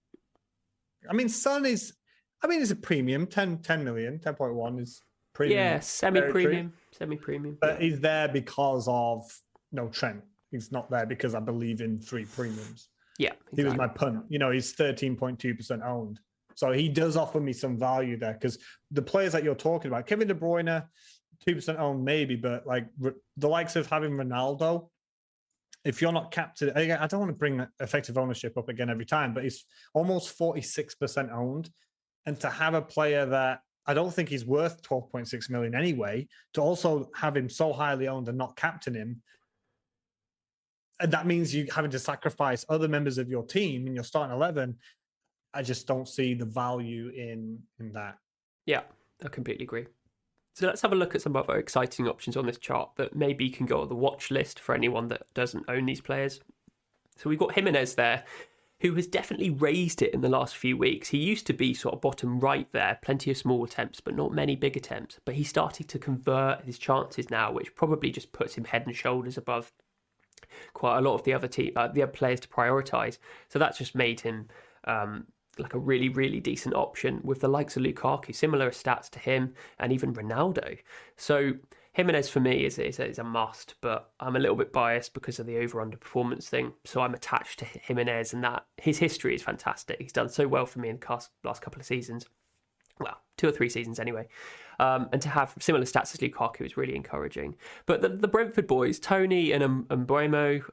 [1.09, 1.93] I mean, Son is,
[2.43, 5.01] I mean, it's a premium 10, 10 million, 10.1 is
[5.33, 5.57] premium.
[5.59, 7.57] Yeah, semi premium, semi premium.
[7.59, 7.87] But yeah.
[7.87, 9.23] he's there because of
[9.71, 10.23] no Trent.
[10.51, 12.89] He's not there because I believe in three premiums.
[13.17, 13.63] Yeah, exactly.
[13.63, 14.25] he was my punt.
[14.29, 16.19] You know, he's 13.2% owned.
[16.55, 18.57] So he does offer me some value there because
[18.91, 20.85] the players that you're talking about, Kevin De Bruyne,
[21.47, 22.87] 2% owned maybe, but like
[23.37, 24.89] the likes of having Ronaldo,
[25.83, 29.33] if you're not captured, I don't want to bring effective ownership up again every time,
[29.33, 31.69] but he's almost 46% owned.
[32.25, 36.61] And to have a player that I don't think he's worth 12.6 million anyway, to
[36.61, 39.21] also have him so highly owned and not captain him,
[40.99, 44.35] and that means you having to sacrifice other members of your team in your starting
[44.35, 44.77] 11.
[45.51, 48.17] I just don't see the value in in that.
[48.67, 48.81] Yeah,
[49.25, 49.87] I completely agree.
[50.53, 53.49] So let's have a look at some other exciting options on this chart that maybe
[53.49, 56.41] can go on the watch list for anyone that doesn't own these players.
[57.15, 58.23] So we've got Jimenez there,
[58.81, 61.09] who has definitely raised it in the last few weeks.
[61.09, 64.33] He used to be sort of bottom right there, plenty of small attempts, but not
[64.33, 65.19] many big attempts.
[65.23, 68.95] But he's starting to convert his chances now, which probably just puts him head and
[68.95, 69.71] shoulders above
[70.73, 73.19] quite a lot of the other team, uh, the other players to prioritise.
[73.49, 74.49] So that's just made him
[74.85, 75.27] um,
[75.57, 79.53] like a really, really decent option with the likes of Lukaku, similar stats to him,
[79.79, 80.77] and even Ronaldo.
[81.17, 81.53] So
[81.93, 85.39] Jimenez for me is, is, is a must, but I'm a little bit biased because
[85.39, 86.71] of the over under performance thing.
[86.85, 90.01] So I'm attached to Jimenez, and that his history is fantastic.
[90.01, 92.25] He's done so well for me in the last couple of seasons.
[93.01, 94.27] Well, two or three seasons anyway.
[94.79, 97.55] Um, and to have similar stats as Lukaku is really encouraging.
[97.85, 99.95] But the, the Brentford boys, Toney and um, uh,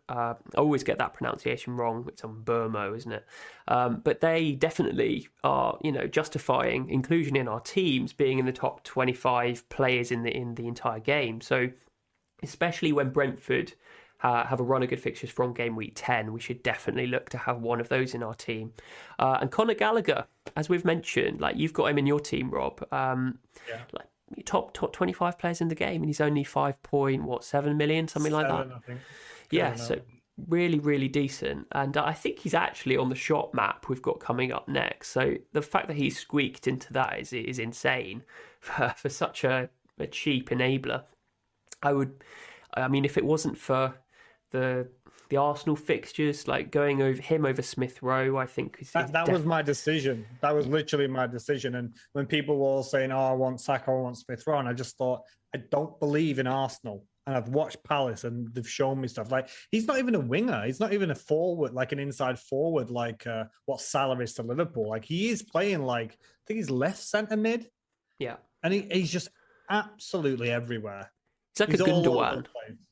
[0.09, 2.07] I always get that pronunciation wrong.
[2.09, 3.27] It's on Burmo, isn't it?
[3.67, 8.53] Um, but they definitely are, you know, justifying inclusion in our teams, being in the
[8.53, 11.43] top 25 players in the in the entire game.
[11.43, 11.69] So,
[12.43, 13.75] especially when Brentford
[14.23, 16.33] uh, have a run of good fixtures from game week 10.
[16.33, 18.73] We should definitely look to have one of those in our team.
[19.19, 22.85] Uh, and Conor Gallagher, as we've mentioned, like you've got him in your team, Rob.
[22.93, 23.39] Um,
[23.69, 23.81] yeah.
[23.93, 24.07] Like
[24.45, 28.09] top top 25 players in the game, and he's only five point what seven million,
[28.09, 28.75] something Seven, like that.
[28.75, 29.01] I think.
[29.51, 30.01] Yeah, so
[30.47, 31.67] really, really decent.
[31.73, 35.09] And I think he's actually on the shot map we've got coming up next.
[35.09, 38.23] So the fact that he's squeaked into that is is insane
[38.61, 41.05] for, for such a, a cheap enabler.
[41.83, 42.25] I would,
[42.75, 43.95] I mean, if it wasn't for
[44.51, 44.89] the
[45.31, 49.27] the Arsenal fixtures, like going over him over Smith Rowe, I think is, that, that
[49.27, 50.25] def- was my decision.
[50.41, 51.75] That was literally my decision.
[51.75, 54.69] And when people were all saying, "Oh, I want Saka, I want Smith Rowe," and
[54.69, 55.23] I just thought,
[55.55, 57.05] I don't believe in Arsenal.
[57.27, 60.65] And I've watched Palace, and they've shown me stuff like he's not even a winger.
[60.65, 64.43] He's not even a forward, like an inside forward, like uh, what Salah is to
[64.43, 64.89] Liverpool.
[64.89, 67.69] Like he is playing like I think he's left centre mid.
[68.19, 69.29] Yeah, and he, he's just
[69.69, 71.13] absolutely everywhere.
[71.53, 72.47] It's like he's a Gundogan.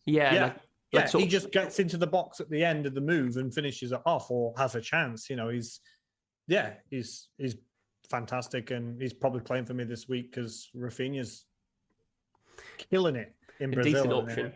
[0.04, 0.42] Yeah, yeah.
[0.44, 0.56] Like,
[0.92, 3.92] yeah, he just gets into the box at the end of the move and finishes
[3.92, 5.28] it off, or has a chance.
[5.28, 5.80] You know, he's
[6.46, 7.56] yeah, he's he's
[8.08, 11.46] fantastic, and he's probably playing for me this week because Raphinha's
[12.78, 13.92] killing it in a Brazil.
[13.92, 14.52] Decent option.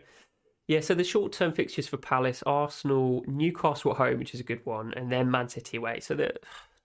[0.67, 4.43] Yeah, so the short term fixtures for Palace, Arsenal, Newcastle at home, which is a
[4.43, 5.99] good one, and then Man City away.
[5.99, 6.33] So the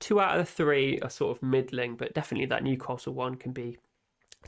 [0.01, 3.53] two out of the three are sort of middling, but definitely that Newcastle one can
[3.53, 3.79] be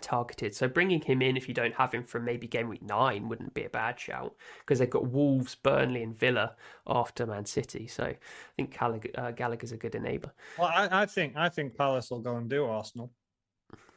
[0.01, 0.55] targeted.
[0.55, 3.55] So bringing him in if you don't have him from maybe game week nine wouldn't
[3.55, 6.55] be a bad shout because they've got Wolves, Burnley, and Villa
[6.87, 7.87] after Man City.
[7.87, 8.17] So I
[8.57, 10.33] think Gallagher, uh, Gallagher's a good enabler.
[10.59, 13.13] Well, I, I, think I think Palace will go and do Arsenal.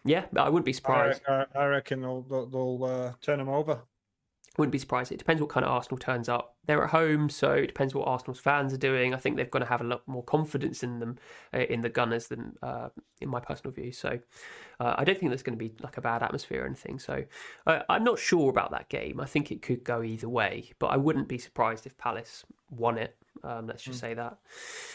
[0.04, 1.22] Yeah, I wouldn't be surprised.
[1.28, 3.82] I, I reckon they'll they'll, they'll uh, turn them over.
[4.58, 5.12] Wouldn't be surprised.
[5.12, 6.51] It depends what kind of Arsenal turns up.
[6.68, 9.14] They're at home, so it depends what Arsenal's fans are doing.
[9.14, 11.18] I think they've got to have a lot more confidence in them,
[11.54, 12.90] uh, in the Gunners, than uh,
[13.20, 13.92] in my personal view.
[13.92, 14.20] So
[14.80, 17.00] uh, I don't think there's going to be like a bad atmosphere or anything.
[17.00, 17.24] So
[17.66, 19.20] uh, I'm not sure about that game.
[19.20, 22.98] I think it could go either way, but I wouldn't be surprised if Palace won
[22.98, 23.16] it.
[23.44, 24.02] Um, let's just mm.
[24.02, 24.38] say that.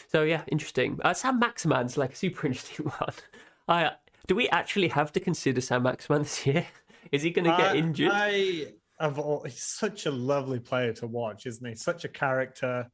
[0.08, 1.00] So yeah, interesting.
[1.02, 3.14] Uh, Saint Maximin's like a super interesting one.
[3.68, 3.92] I
[4.26, 6.66] do we actually have to consider Saint Maximin this year?
[7.12, 8.10] Is he going to get injured?
[8.12, 11.74] I I've, he's such a lovely player to watch, isn't he?
[11.74, 12.88] Such a character,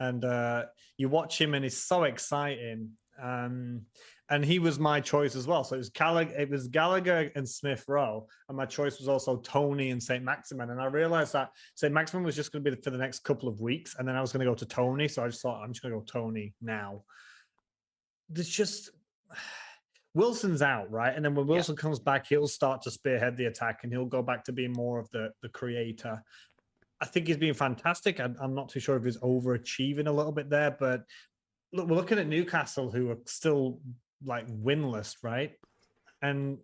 [0.00, 0.64] and uh,
[0.96, 2.90] you watch him and he's so exciting.
[3.20, 3.82] Um,
[4.28, 5.62] and he was my choice as well.
[5.62, 9.36] So it was Gallagher, it was Gallagher and Smith Rowe, and my choice was also
[9.36, 10.70] Toney and Saint Maximin.
[10.70, 13.48] And I realized that Saint Maximin was just going to be for the next couple
[13.48, 15.08] of weeks, and then I was going to go to Toney.
[15.08, 17.04] So I just thought I'm just going to go Toney now.
[18.28, 18.90] There's just
[20.16, 21.14] Wilson's out, right?
[21.14, 21.82] And then when Wilson yeah.
[21.82, 24.98] comes back, he'll start to spearhead the attack and he'll go back to being more
[24.98, 26.22] of the, the creator.
[27.02, 28.18] I think he's been fantastic.
[28.18, 31.02] I'm, I'm not too sure if he's overachieving a little bit there, but
[31.74, 33.78] look, we're looking at Newcastle, who are still
[34.24, 35.52] like winless, right?
[36.22, 36.56] And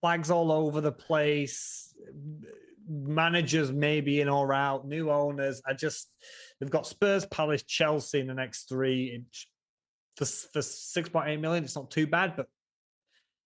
[0.00, 1.94] flags all over the place.
[2.88, 5.62] Managers maybe in or out, new owners.
[5.64, 6.10] I just
[6.58, 9.14] they've got Spurs, Palace, Chelsea in the next three
[10.16, 12.46] for for six point eight million, it's not too bad, but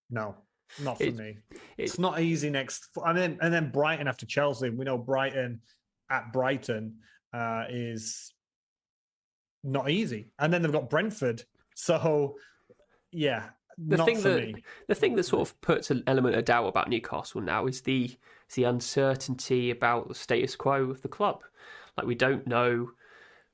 [0.09, 0.35] no,
[0.81, 1.37] not for it, me.
[1.51, 2.89] It, it's not easy next.
[3.05, 4.69] And then and then Brighton after Chelsea.
[4.69, 5.61] We know Brighton
[6.09, 6.95] at Brighton
[7.33, 8.33] uh, is
[9.63, 11.43] not easy, and then they've got Brentford.
[11.75, 12.35] So
[13.11, 14.63] yeah, the thing that me.
[14.87, 18.05] the thing that sort of puts an element of doubt about Newcastle now is the
[18.49, 21.43] is the uncertainty about the status quo of the club.
[21.95, 22.91] Like we don't know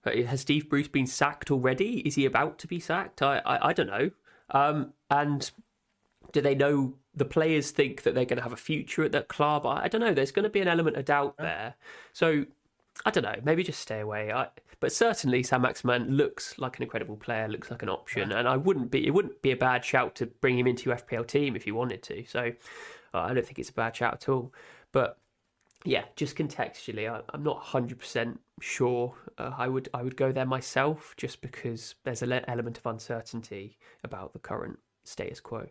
[0.05, 1.99] has Steve Bruce been sacked already?
[1.99, 3.21] Is he about to be sacked?
[3.21, 4.11] I I, I don't know.
[4.49, 5.49] Um, and
[6.31, 9.27] do they know the players think that they're going to have a future at that
[9.27, 9.65] club?
[9.65, 10.13] I, I don't know.
[10.13, 11.75] There's going to be an element of doubt there.
[12.11, 12.45] So
[13.05, 13.35] I don't know.
[13.43, 14.31] Maybe just stay away.
[14.31, 14.47] I,
[14.79, 17.47] but certainly, Saint Maximin looks like an incredible player.
[17.47, 19.07] Looks like an option, and I wouldn't be.
[19.07, 21.73] It wouldn't be a bad shout to bring him into your FPL team if you
[21.73, 22.25] wanted to.
[22.25, 22.51] So
[23.13, 24.53] uh, I don't think it's a bad shout at all.
[24.91, 25.17] But
[25.85, 29.13] yeah, just contextually, I, am not 100% sure.
[29.37, 33.77] Uh, I would I would go there myself just because there's an element of uncertainty
[34.03, 35.67] about the current status quo.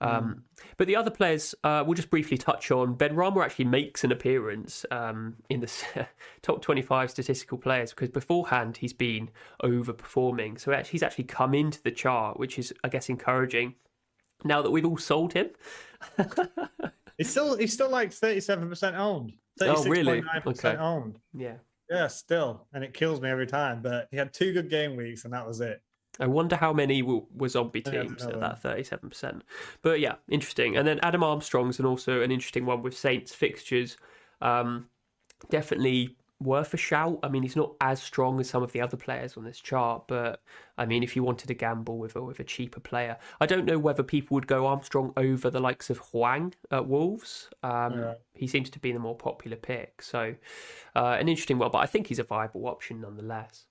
[0.00, 0.24] Um,
[0.58, 0.64] mm.
[0.76, 2.96] But the other players, uh, we'll just briefly touch on.
[2.96, 6.08] Benrahma actually makes an appearance um, in the
[6.42, 9.30] top 25 statistical players because beforehand he's been
[9.62, 10.58] overperforming.
[10.58, 13.76] So he's actually come into the chart, which is, I guess, encouraging.
[14.44, 15.50] Now that we've all sold him.
[17.18, 19.34] he's still he's still like 37% owned.
[19.60, 20.24] Oh, really?
[20.44, 20.76] Okay.
[20.76, 21.20] owned.
[21.32, 21.58] Yeah.
[21.92, 22.66] Yeah, still.
[22.72, 23.82] And it kills me every time.
[23.82, 25.82] But he had two good game weeks and that was it.
[26.18, 29.42] I wonder how many w- were zombie teams at that 37%.
[29.82, 30.76] But yeah, interesting.
[30.76, 33.96] And then Adam Armstrong's and also an interesting one with Saints fixtures.
[34.40, 34.88] Um,
[35.50, 37.18] definitely worth a shout.
[37.22, 40.04] I mean, he's not as strong as some of the other players on this chart,
[40.08, 40.40] but
[40.76, 43.64] I mean, if you wanted to gamble with a, with a cheaper player, I don't
[43.64, 47.50] know whether people would go Armstrong over the likes of Hwang at Wolves.
[47.62, 48.14] Um, yeah.
[48.34, 50.34] He seems to be the more popular pick, so
[50.96, 51.70] uh, an interesting one.
[51.70, 53.66] But I think he's a viable option nonetheless.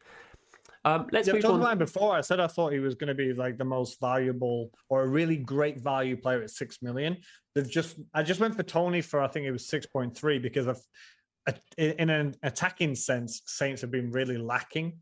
[0.83, 1.61] Um, let's yeah, move on.
[1.61, 4.71] About before I said I thought he was going to be like the most valuable
[4.89, 7.17] or a really great value player at six million.
[7.53, 10.39] They've just I just went for Toney for I think it was six point three
[10.39, 10.81] because of
[11.77, 14.99] in an attacking sense, Saints have been really lacking.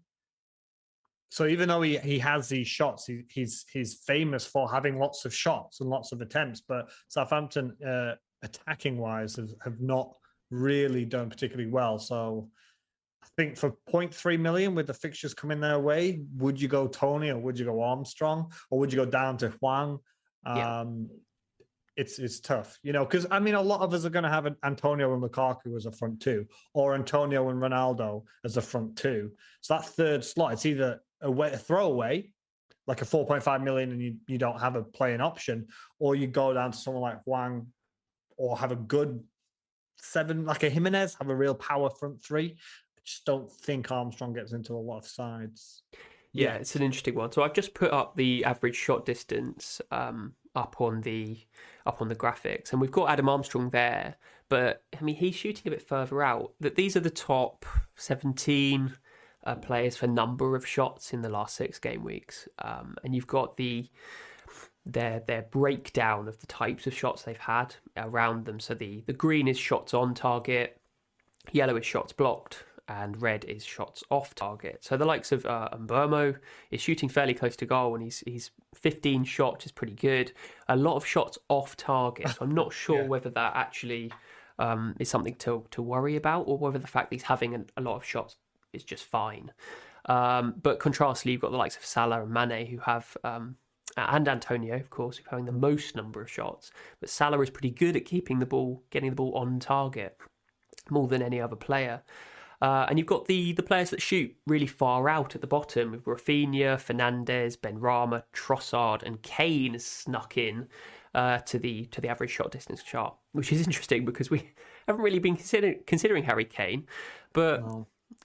[1.30, 5.26] So even though he, he has these shots, he, he's he's famous for having lots
[5.26, 6.62] of shots and lots of attempts.
[6.62, 10.16] But Southampton, uh, attacking wise, have, have not
[10.50, 12.00] really done particularly well.
[12.00, 12.50] So
[13.24, 17.30] I think for 0.3 million with the fixtures coming their way, would you go Toney
[17.30, 20.00] or would you go Armstrong or would you go down to Hwang?
[20.46, 20.80] Yeah.
[22.00, 24.30] It's it's tough, you know, because I mean, a lot of us are going to
[24.30, 28.95] have Antonio and Lukaku as a front two, or Antonio and Ronaldo as a front
[28.95, 29.34] two.
[29.60, 32.32] So that third slot, it's either a, way, a throwaway,
[32.88, 35.68] like a 4.5 million, and you, you don't have a playing option,
[36.00, 37.68] or you go down to someone like Hwang,
[38.38, 39.22] or have a good
[39.97, 42.56] seven, like a Jimenez, have a real power front three.
[42.97, 45.84] I just don't think Armstrong gets into a lot of sides.
[46.32, 47.32] Yeah, it's an interesting one.
[47.32, 51.38] So I've just put up the average shot distance um, up on the
[51.86, 54.16] up on the graphics, and we've got Adam Armstrong there,
[54.50, 56.54] but I mean he's shooting a bit further out.
[56.60, 58.95] That these are the top seventeen
[59.43, 63.28] uh, players for number of shots in the last six game weeks, um, and you've
[63.28, 63.89] got the
[64.86, 68.60] their their breakdown of the types of shots they've had around them.
[68.60, 70.80] So the the green is shots on target,
[71.52, 74.80] yellow is shots blocked, and red is shots off target.
[74.82, 76.36] So the likes of uh, Mbeumo
[76.72, 80.34] is shooting fairly close to goal, and he's he's 15 shots is pretty good.
[80.68, 82.30] A lot of shots off target.
[82.30, 83.08] So I'm not sure yeah.
[83.08, 84.12] whether that actually
[84.58, 87.64] um, is something to to worry about, or whether the fact that he's having a,
[87.78, 88.38] a lot of shots
[88.74, 89.52] is just fine.
[90.06, 93.16] Um, but contrastly, you've got the likes of Salah and Mane who have.
[93.24, 93.56] Um,
[93.98, 96.72] and Antonio, of course, who's having the most number of shots.
[97.00, 100.16] But Salah is pretty good at keeping the ball, getting the ball on target
[100.92, 102.02] more than any other player.
[102.62, 105.91] Uh, and you've got the the players that shoot really far out at the bottom
[106.05, 110.68] with Fernandez, Fernandes, Benrahma, Trossard, and Kane snuck in
[111.16, 114.51] uh, to the to the average shot distance chart, which is interesting because we
[114.88, 116.86] haven't really been consider- considering Harry Kane,
[117.34, 117.64] but.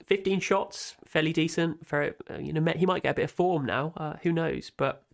[0.07, 1.87] 15 shots, fairly decent.
[1.87, 3.93] For uh, you know, he might get a bit of form now.
[3.95, 4.71] Uh, who knows?
[4.75, 5.05] But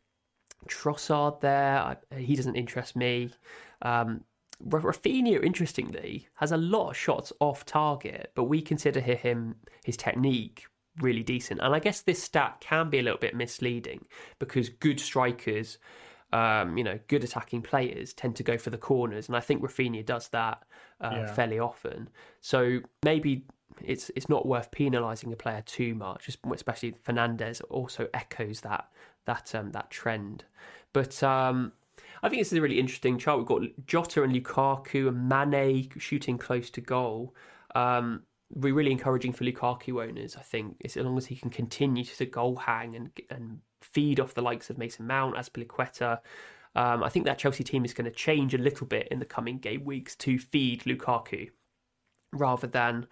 [0.67, 3.32] Trossard there, I, he doesn't interest me.
[3.82, 4.24] Um,
[4.68, 10.68] Raphinha, interestingly, has a lot of shots off target, but we consider him his technique
[10.99, 11.62] really decent.
[11.62, 14.05] And I guess this stat can be a little bit misleading
[14.39, 15.78] because good strikers,
[16.34, 19.62] um, you know, good attacking players tend to go for the corners, and I think
[19.62, 20.64] Raphinha does that
[20.99, 21.34] uh, yeah.
[21.34, 22.09] fairly often.
[22.41, 23.45] So maybe
[23.84, 28.89] it's it's not worth penalising a player too much, especially Fernandes also echoes that
[29.26, 30.45] that um, that trend.
[30.93, 31.72] But um,
[32.24, 33.39] I think this is a really interesting chart.
[33.39, 37.36] We've got Jota and Lukaku and Mane shooting close to goal.
[37.74, 38.24] Um,
[38.59, 42.26] be really encouraging for Lukaku owners, I think, as long as he can continue to
[42.26, 46.19] goal hang and and feed off the likes of Mason Mount, Azpilicueta.
[46.76, 49.26] Um, I think that Chelsea team is going to change a little bit in the
[49.26, 51.49] coming game weeks to feed Lukaku
[52.34, 53.07] rather than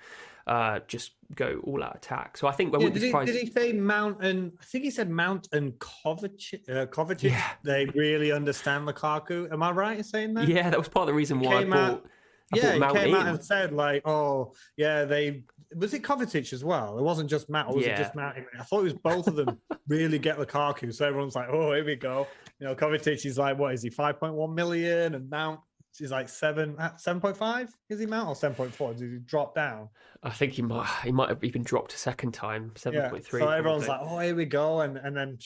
[0.49, 2.35] uh, just go all out attack.
[2.35, 4.89] So I think I yeah, did, he, did he say Mount and I think he
[4.89, 6.67] said Mount and Kovacic?
[6.67, 7.51] Uh, Kovacic yeah.
[7.63, 9.51] They really understand Lukaku.
[9.53, 10.47] Am I right in saying that?
[10.47, 11.77] Yeah, that was part of the reason why I bought.
[11.77, 12.05] Out,
[12.51, 13.21] I yeah, he came in.
[13.21, 15.43] out and said like, "Oh, yeah, they
[15.75, 16.97] was it Kovacic as well.
[16.97, 17.93] It wasn't just Matt, or was yeah.
[17.93, 18.37] it just Matt?
[18.59, 20.91] I thought it was both of them really get Lukaku.
[20.91, 22.25] So everyone's like, "Oh, here we go."
[22.59, 25.59] You know, Kovacic is like, what is he, five point one million, and Mount
[25.97, 27.75] He's like seven, uh, seven point five.
[27.89, 28.93] Is he mount or seven point four?
[28.93, 29.89] Did he drop down?
[30.23, 30.87] I think he might.
[31.03, 32.71] He might have even dropped a second time.
[32.75, 33.41] Seven point three.
[33.41, 35.37] So everyone's like, "Oh, here we go," and and then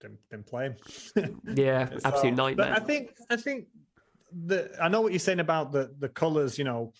[0.00, 1.40] didn't, didn't play him.
[1.56, 2.74] yeah, so, absolute nightmare.
[2.74, 3.66] But I think I think
[4.32, 6.58] the I know what you're saying about the the colors.
[6.58, 6.92] You know,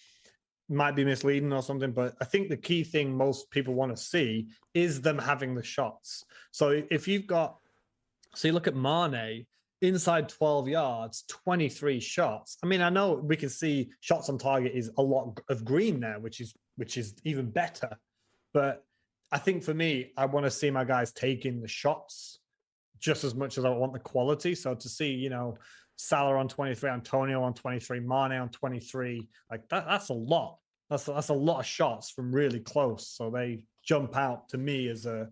[0.68, 4.02] might be misleading or something, but I think the key thing most people want to
[4.02, 6.24] see is them having the shots.
[6.50, 7.58] So if you've got,
[8.34, 9.46] so you look at Mane,
[9.86, 12.58] inside 12 yards, 23 shots.
[12.62, 16.00] I mean, I know we can see shots on target is a lot of green
[16.00, 17.96] there, which is which is even better.
[18.52, 18.84] But
[19.30, 22.40] I think for me, I want to see my guys taking the shots
[22.98, 24.54] just as much as I want the quality.
[24.54, 25.56] So to see, you know,
[25.96, 30.58] Salah on 23, Antonio on 23, Mane on 23, like that, that's a lot.
[30.90, 33.08] That's that's a lot of shots from really close.
[33.08, 35.28] So they jump out to me as a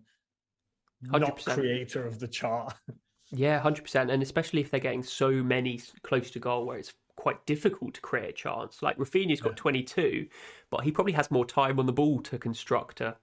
[1.05, 1.19] 100%.
[1.19, 2.73] not creator of the chart.
[3.31, 6.93] Yeah, hundred percent, and especially if they're getting so many close to goal, where it's
[7.15, 8.81] quite difficult to create a chance.
[8.81, 9.55] Like Raphinha's got yeah.
[9.55, 10.27] 22,
[10.69, 13.15] but he probably has more time on the ball to construct a,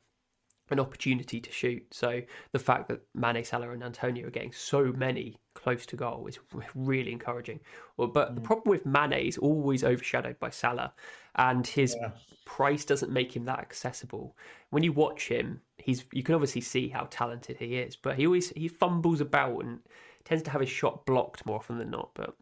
[0.70, 1.86] an opportunity to shoot.
[1.92, 2.22] So
[2.52, 6.38] the fact that Mane, Salah, and Antonio are getting so many close to goal is
[6.74, 7.60] really encouraging.
[7.96, 8.34] Well, but mm.
[8.36, 10.92] the problem with Mane is always overshadowed by Salah,
[11.36, 12.10] and his yeah.
[12.44, 14.36] price doesn't make him that accessible.
[14.70, 18.26] When you watch him, he's you can obviously see how talented he is, but he
[18.26, 19.80] always he fumbles about and
[20.24, 22.10] tends to have his shot blocked more often than not.
[22.14, 22.34] But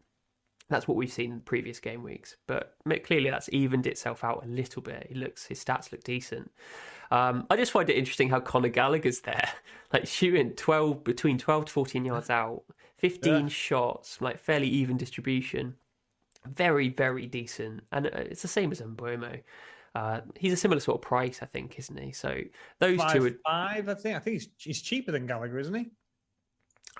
[0.69, 2.37] that's what we've seen in previous game weeks.
[2.47, 5.07] But clearly, that's evened itself out a little bit.
[5.09, 6.51] He looks his stats look decent.
[7.11, 9.49] Um, I just find it interesting how Conor Gallagher's there,
[9.93, 12.63] like shooting twelve between twelve to fourteen yards out,
[13.01, 13.49] fifteen yeah.
[13.49, 15.75] shots, like fairly even distribution,
[16.47, 19.41] very very decent, and uh, it's the same as Mbeumo.
[19.93, 22.13] Uh, he's a similar sort of price, I think, isn't he?
[22.13, 22.37] So
[22.79, 23.89] those five, two are five.
[23.89, 24.15] I think.
[24.15, 25.91] I think he's, he's cheaper than Gallagher, isn't he?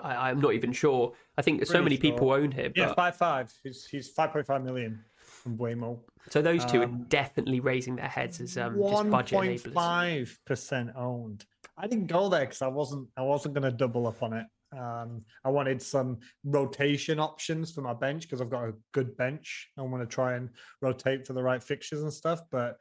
[0.02, 1.14] I, am not even sure.
[1.38, 2.02] I think so many sure.
[2.02, 2.74] people own him.
[2.76, 3.54] Yeah, five five.
[3.64, 6.00] He's he's five point five million from Mbeumo.
[6.30, 9.74] So those two um, are definitely raising their heads as um, just budget enablers.
[9.74, 11.46] Five percent owned.
[11.78, 14.46] I didn't go there because I wasn't I wasn't going to double up on it.
[14.78, 19.70] Um, I wanted some rotation options for my bench because I've got a good bench.
[19.78, 20.50] I want to try and
[20.82, 22.42] rotate for the right fixtures and stuff.
[22.50, 22.78] But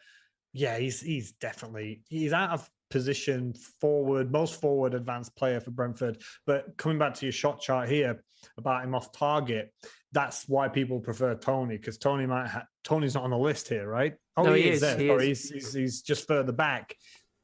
[0.53, 6.22] yeah, he's he's definitely he's out of position forward, most forward advanced player for Brentford.
[6.47, 8.22] But coming back to your shot chart here
[8.59, 9.72] about him off target,
[10.12, 13.88] that's why people prefer Toney because Toney might ha- Toney's not on the list here,
[13.88, 14.14] right?
[14.36, 14.80] Oh, no, he, he, is.
[14.80, 14.99] There.
[14.99, 15.22] He is.
[15.22, 16.95] He's, he's, he's just further back.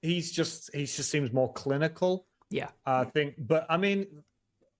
[0.02, 2.26] He's just he just seems more clinical.
[2.50, 3.34] Yeah, I think.
[3.38, 4.06] But I mean,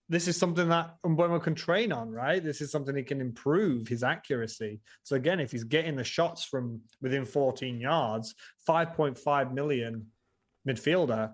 [0.09, 2.43] this is something that Mbeumo can train on, right?
[2.43, 4.81] This is something he can improve his accuracy.
[5.03, 8.35] So again, if he's getting the shots from within 14 yards,
[8.69, 10.07] 5.5 million
[10.69, 11.33] midfielder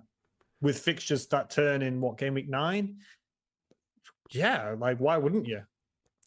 [0.62, 2.98] with fixtures that turn in what game week nine.
[4.30, 5.62] Yeah, like why wouldn't you?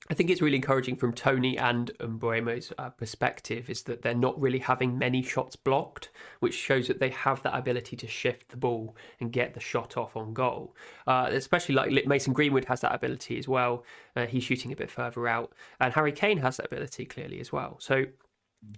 [0.07, 4.39] I think it's really encouraging from Toney and Mbeumo's uh, perspective is that they're not
[4.39, 6.09] really having many shots blocked,
[6.41, 9.97] which shows that they have that ability to shift the ball and get the shot
[9.97, 10.75] off on goal.
[11.07, 13.83] Uh, especially like Mason Greenwood has that ability as well.
[14.15, 17.51] Uh, he's shooting a bit further out, and Harry Kane has that ability clearly as
[17.51, 17.77] well.
[17.79, 18.05] So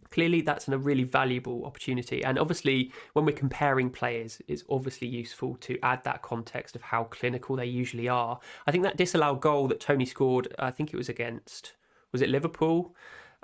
[0.09, 2.23] clearly that's a really valuable opportunity.
[2.23, 7.05] And obviously when we're comparing players it's obviously useful to add that context of how
[7.05, 8.39] clinical they usually are.
[8.65, 11.73] I think that disallowed goal that Toney scored i think it was against
[12.11, 12.95] was it liverpool?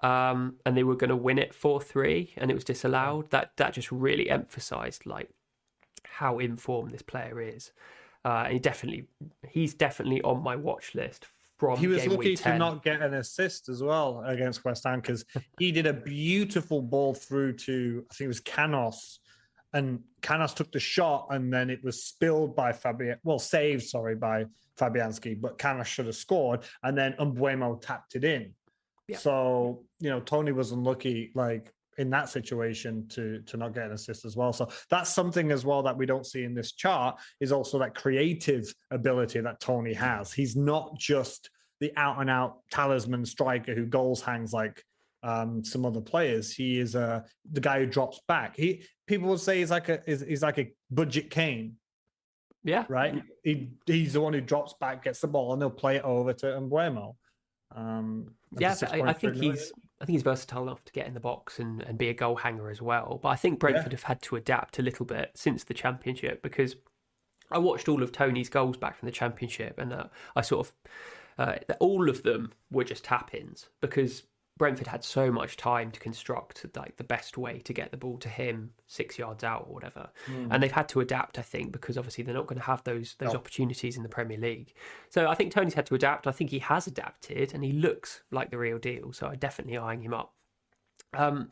[0.01, 3.29] Um, and they were going to win it 4-3 and it was disallowed.
[3.31, 5.29] That that just really emphasized like
[6.03, 7.71] how informed this player is.
[8.25, 9.07] Uh, he definitely
[9.47, 11.27] he's definitely on my watch list
[11.57, 15.23] from he was lucky to not get an assist as well against West Ham because
[15.59, 19.19] he did a beautiful ball through to I think it was Canos,
[19.73, 24.15] and Canos took the shot and then it was spilled by Fabian, well saved sorry
[24.15, 24.45] by
[24.79, 28.53] Fabianski, but Canos should have scored and then Mbeumo tapped it in.
[29.07, 29.17] Yeah.
[29.17, 31.31] So you know Toney was unlucky.
[31.35, 34.53] Like in that situation to to not get an assist as well.
[34.53, 37.95] So that's something as well that we don't see in this chart is also that
[37.95, 40.33] creative ability that Toney has.
[40.33, 44.83] He's not just the out and out talisman striker who goals hangs like
[45.23, 46.53] um, some other players.
[46.53, 47.21] He is uh,
[47.51, 48.55] the guy who drops back.
[48.55, 51.75] He people would say he's like a is he's like a budget Kane.
[52.63, 52.85] Yeah.
[52.87, 53.21] Right.
[53.43, 56.33] He he's the one who drops back, gets the ball, and they'll play it over
[56.33, 57.15] to Mbeumo.
[57.75, 59.71] Um, yeah, I, I think he's
[60.03, 62.35] I think he's versatile enough to get in the box and, and be a goal
[62.35, 63.21] hanger as well.
[63.23, 63.97] But I think Brentford yeah.
[63.97, 66.75] have had to adapt a little bit since the championship because
[67.49, 70.73] I watched all of Toney's goals back from the championship and uh, I sort of
[71.37, 74.23] uh, all of them were just tap ins because
[74.57, 78.17] Brentford had so much time to construct like the best way to get the ball
[78.19, 80.47] to him six yards out or whatever, mm.
[80.51, 81.39] and they've had to adapt.
[81.39, 84.37] I think because obviously they're not going to have those those opportunities in the Premier
[84.37, 84.73] League.
[85.09, 86.27] So I think Toney's had to adapt.
[86.27, 89.11] I think he has adapted, and he looks like the real deal.
[89.11, 90.33] So I'm definitely eyeing him up.
[91.15, 91.49] Um,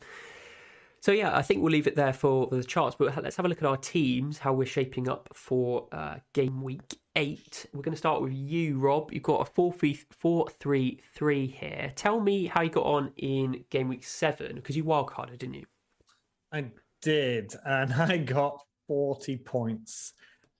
[1.02, 2.94] so yeah, I think we'll leave it there for the charts.
[2.96, 6.62] But let's have a look at our teams, how we're shaping up for uh, game
[6.62, 7.66] week eight.
[7.74, 9.12] We're going to start with you, Rob.
[9.12, 11.92] You've got a 4 3 3 here.
[11.96, 15.66] Tell me how you got on in game week seven, because you wildcarded, didn't you?
[16.52, 16.66] I
[17.00, 20.12] did, and I got 40 points.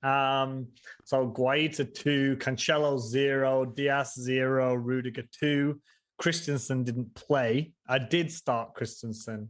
[0.03, 0.67] Um,
[1.05, 5.81] so Guaita 2, Cancelo 0, Dias 0, Rudiger 2.
[6.19, 7.75] Christensen didn't play.
[7.89, 9.49] I did start Christensen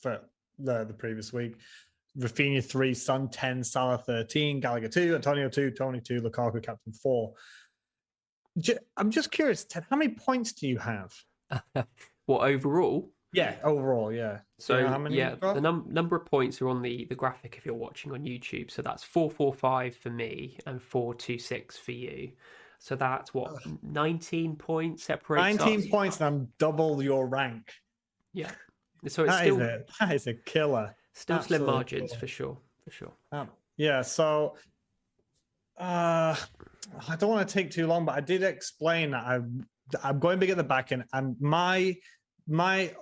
[0.00, 0.20] for
[0.58, 1.56] the, the previous week.
[2.18, 7.32] Raphinha 3, Son 10, Salah 13, Gallagher 2, Antonio 2, Toney 2, Lukaku captain 4.
[8.96, 11.14] I'm just curious, Ted, how many points do you have?
[12.26, 13.12] what overall?
[13.32, 14.40] Yeah, overall, yeah.
[14.58, 14.78] So
[15.10, 18.24] yeah, the num- number of points are on the the graphic if you're watching on
[18.24, 18.72] YouTube.
[18.72, 22.32] So that's four four five for me and four two six for you.
[22.80, 25.58] So that's what nineteen points separates.
[25.58, 25.86] Nineteen us.
[25.86, 27.70] points, and I'm double your rank.
[28.32, 28.50] Yeah.
[29.08, 30.94] So it's that still is a, that is a killer.
[31.14, 32.20] still slim margins killer.
[32.20, 33.12] for sure, for sure.
[33.32, 34.56] Um, yeah, so
[35.78, 36.36] uh,
[37.08, 39.40] I don't want to take too long, but I did explain that I
[40.04, 41.96] I'm going big at the back end, and my
[42.46, 42.92] my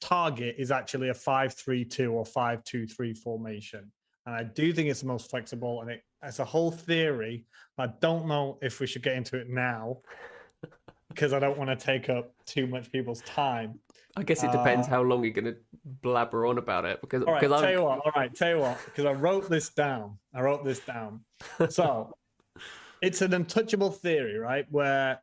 [0.00, 3.90] target is actually a five-three-two or five-two-three formation,
[4.26, 7.46] and I do think it's the most flexible, and it it's a whole theory.
[7.78, 9.98] I don't know if we should get into it now
[11.10, 13.78] because I don't want to take up too much people's time.
[14.16, 17.22] I guess it depends Uh, how long you're going to blabber on about it because
[17.24, 17.98] All right, tell I'm you what.
[17.98, 20.18] All right, tell you what, because I wrote this down.
[20.34, 21.20] I wrote this down.
[21.68, 22.16] So
[23.02, 24.66] it's an untouchable theory, right?
[24.70, 25.20] Where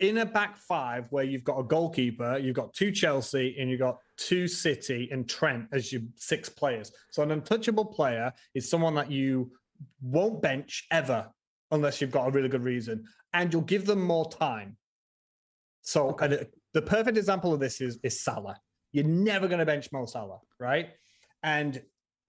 [0.00, 3.80] in a back five, where you've got a goalkeeper, you've got two Chelsea, and you've
[3.80, 6.92] got two City and Trent as your six players.
[7.10, 9.50] So an untouchable player is someone that you
[10.00, 11.28] won't bench ever
[11.70, 14.76] unless you've got a really good reason, and you'll give them more time.
[15.82, 16.24] So Okay.
[16.26, 18.56] and the perfect example of this is is Salah.
[18.92, 20.90] You're never going to bench Mo Salah, right?
[21.42, 21.82] And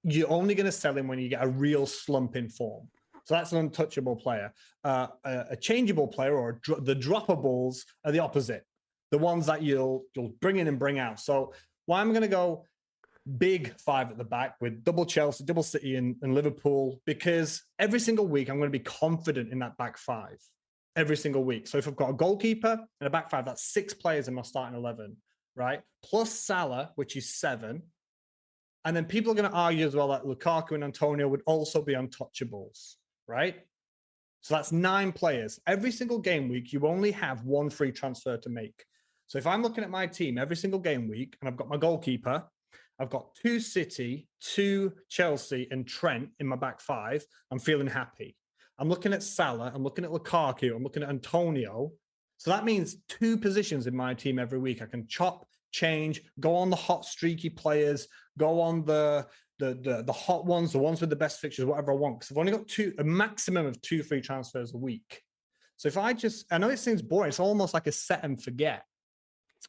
[0.03, 2.87] you're only going to sell him when you get a real slump in form.
[3.25, 4.51] So that's an untouchable player.
[4.83, 8.63] Uh, a, a changeable player or dro- the droppables are the opposite.
[9.11, 11.19] The ones that you'll you'll bring in and bring out.
[11.19, 11.53] So
[11.85, 12.65] why I'm going to go
[13.37, 17.99] big five at the back with double Chelsea, double City, and, and Liverpool because every
[17.99, 20.37] single week I'm going to be confident in that back five
[20.95, 21.67] every single week.
[21.67, 24.41] So if I've got a goalkeeper and a back five, that's six players in my
[24.41, 25.17] starting eleven,
[25.55, 25.81] right?
[26.03, 27.83] Plus Salah, which is seven.
[28.83, 31.81] And then people are going to argue as well that Lukaku and Antonio would also
[31.83, 32.95] be untouchables,
[33.27, 33.57] right?
[34.41, 35.59] So that's nine players.
[35.67, 38.83] Every single game week, you only have one free transfer to make.
[39.27, 41.77] So if I'm looking at my team every single game week and I've got my
[41.77, 42.43] goalkeeper,
[42.99, 48.35] I've got two City, two Chelsea, and Trent in my back five, I'm feeling happy.
[48.81, 51.91] I'm looking at Salah, I'm looking at Lukaku, I'm looking at Antonio.
[52.37, 54.81] So that means two positions in my team every week.
[54.81, 58.07] I can chop, change, go on the hot streaky players,
[58.39, 59.27] go on the
[59.59, 62.19] the the, the hot ones, the ones with the best fixtures, whatever I want.
[62.19, 65.21] Because I've only got two, a maximum of two free transfers a week.
[65.77, 68.41] So if I just, I know it seems boring, it's almost like a set and
[68.41, 68.83] forget,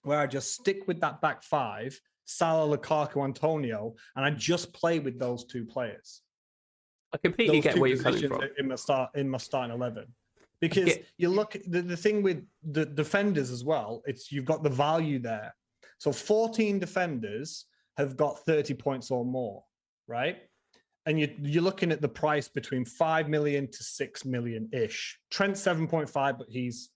[0.05, 5.01] where I just stick with that back five, Salah, Lukaku, Antonio, and I just play
[5.01, 6.23] with those two players
[7.13, 8.43] I completely get where you're coming from.
[8.59, 10.07] in my start in my starting eleven.
[10.61, 14.63] Because get- you look the, the thing with the defenders as well, it's you've got
[14.63, 15.55] the value there.
[15.99, 19.63] So 14 defenders have got 30 points or more,
[20.09, 20.39] right?
[21.07, 25.19] And you you're looking at the price between five million to six million ish.
[25.31, 26.91] Trent 7.5, but he's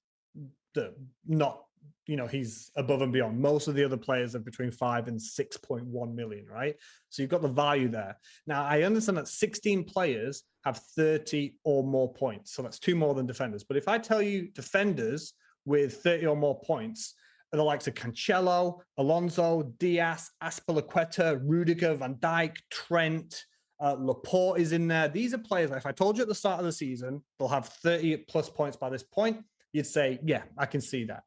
[0.74, 0.94] the
[1.26, 1.65] not
[2.06, 3.38] you know he's above and beyond.
[3.38, 6.74] Most of the other players are between five and 6.1 million, right?
[7.10, 8.16] So you've got the value there.
[8.46, 12.52] Now, I understand that 16 players have 30 or more points.
[12.52, 13.64] So that's two more than defenders.
[13.64, 15.32] But if I tell you defenders
[15.64, 17.14] with 30 or more points
[17.52, 23.44] are the likes of Cancelo, Alonso, Dias, Azpilicueta, Rudiger, Van Dijk, Trent,
[23.80, 25.08] uh, Laporte is in there.
[25.08, 27.68] These are players if I told you at the start of the season, they'll have
[27.68, 31.22] 30 plus points by this point, you'd say, yeah, I can see that.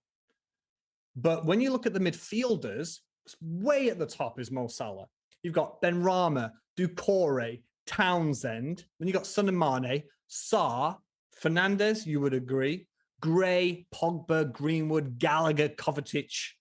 [1.21, 2.99] But when you look at the midfielders,
[3.41, 5.07] way at the top is Mo Salah.
[5.43, 8.85] You've got Ben Rama, Doucouré, Townsend.
[8.99, 10.97] Then you've got Son and Mane, Sarr,
[11.41, 12.87] Fernandes, you would agree.
[13.21, 16.51] Gray, Pogba, Greenwood, Gallagher, Kovacic.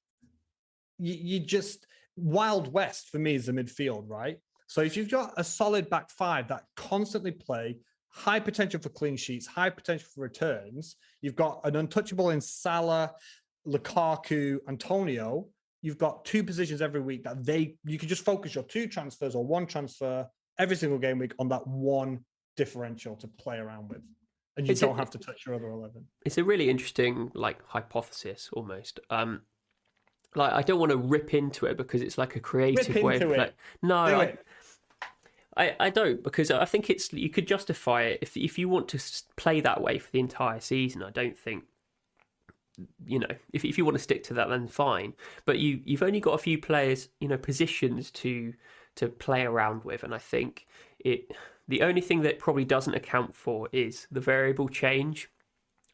[0.98, 1.86] You, you just,
[2.16, 4.38] Wild West for me is the midfield, right?
[4.66, 7.76] So if you've got a solid back five that constantly play,
[8.08, 13.12] high potential for clean sheets, high potential for returns, you've got an untouchable in Salah,
[13.68, 15.46] Lukaku, Antonio,
[15.82, 19.34] you've got two positions every week that they you can just focus your two transfers
[19.34, 20.26] or one transfer
[20.58, 22.24] every single game week on that one
[22.56, 24.02] differential to play around with.
[24.56, 26.04] And you Is it- don't have to touch your other eleven.
[26.24, 28.98] It's a really interesting like hypothesis almost.
[29.10, 29.42] Um,
[30.34, 33.16] like I don't want to rip into it because it's like a creative Rip way
[33.20, 33.38] of play.
[33.46, 33.54] it.
[33.82, 34.44] No, Do I, it.
[35.56, 38.88] I, I don't because I think it's you could justify it if if you want
[38.88, 38.98] to
[39.36, 41.02] play that way for the entire season.
[41.02, 41.64] I don't think
[43.06, 45.14] you know if if you want to stick to that then fine.
[45.44, 48.54] But you you've only got a few players you know positions to
[48.96, 50.66] to play around with, and I think
[50.98, 51.32] it
[51.68, 55.30] the only thing that probably doesn't account for is the variable change.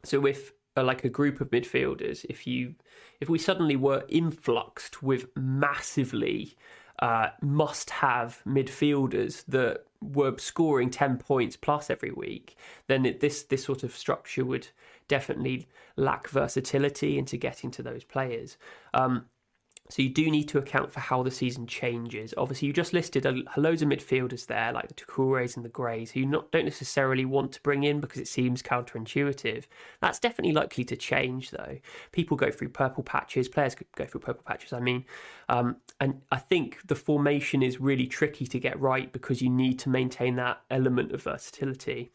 [0.05, 2.75] So if uh, like a group of midfielders, if you
[3.21, 6.57] if we suddenly were influxed with massively
[7.01, 12.57] uh, must-have midfielders that were scoring ten points plus every week,
[12.87, 14.69] then it, this this sort of structure would
[15.09, 18.57] definitely lack versatility into getting to those players.
[18.93, 19.27] Um,
[19.91, 22.33] So you do need to account for how the season changes.
[22.39, 26.13] Obviously, you just listed a, loads of midfielders there, like the Doucourés and the Grays,
[26.13, 29.67] who you not, don't necessarily want to bring in because it seems counterintuitive.
[30.01, 31.77] That's definitely likely to change, though.
[32.13, 35.05] People go through purple patches, players go through purple patches, I mean.
[35.51, 39.79] Um, and I think the formation is really tricky to get right because you need
[39.81, 42.11] to maintain that element of versatility.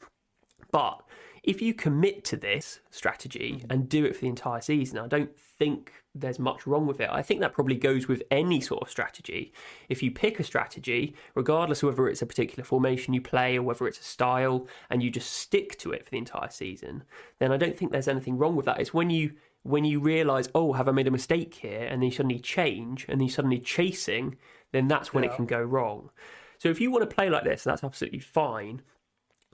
[0.72, 1.04] But
[1.44, 3.72] if you commit to this strategy mm-hmm.
[3.72, 7.10] and do it for the entire season, I don't think there's much wrong with it.
[7.12, 9.54] I think that probably goes with any sort of strategy.
[9.90, 13.64] If you pick a strategy, regardless of whether it's a particular formation you play or
[13.64, 17.04] whether it's a style, and you just stick to it for the entire season,
[17.40, 18.80] then I don't think there's anything wrong with that.
[18.80, 19.34] It's when you
[19.64, 23.06] when you realise, oh, have I made a mistake here, and then you suddenly change,
[23.10, 24.38] and then you suddenly chasing,
[24.72, 25.32] then that's when yeah.
[25.32, 26.12] it can go wrong.
[26.60, 28.82] So if you want to play like this, that's absolutely fine.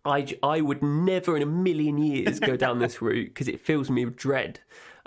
[0.06, 3.90] I, I would never in a million years go down this route because it fills
[3.90, 4.60] me with dread.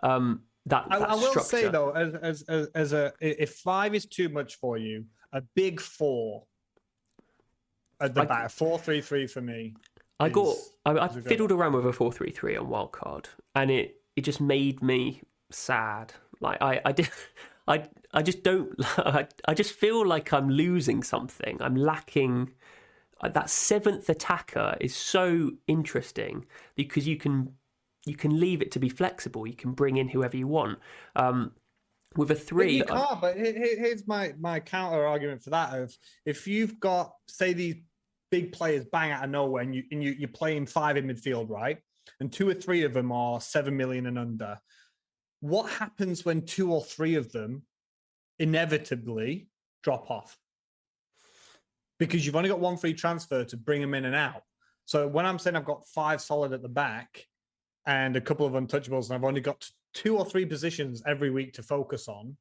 [0.03, 1.49] Um, that, that I, I, will structure.
[1.49, 5.81] say though, as, as as a if five is too much for you, a big
[5.81, 6.45] four
[8.01, 9.75] at the I, back, four three three for me.
[10.21, 13.71] I is, got I, I fiddled around with a four three three on wildcard, and
[13.71, 16.13] it it just made me sad.
[16.41, 17.09] Like I I did.
[17.69, 18.75] I I just don't.
[18.99, 21.59] I, I just feel like I'm losing something.
[21.61, 22.53] I'm lacking
[23.23, 26.47] that seventh attacker is so interesting
[26.77, 27.53] because you can
[28.07, 29.47] you can leave it to be flexible.
[29.47, 30.79] You can bring in whoever you want.
[31.17, 31.53] Um,
[32.17, 33.21] with a three, but you can't.
[33.21, 37.77] But here's my my counter argument for that: of if you've got say these
[38.31, 41.51] big players bang out of nowhere, and you and you you're playing five in midfield,
[41.51, 41.79] right?
[42.21, 44.59] And two or three of them are seven million and under.
[45.41, 47.63] What happens when two or three of them
[48.39, 49.49] inevitably
[49.83, 50.37] drop off?
[51.99, 54.43] Because you've only got one free transfer to bring them in and out.
[54.85, 57.27] So when I'm saying I've got five solid at the back
[57.87, 61.53] and a couple of untouchables, and I've only got two or three positions every week
[61.55, 62.37] to focus on,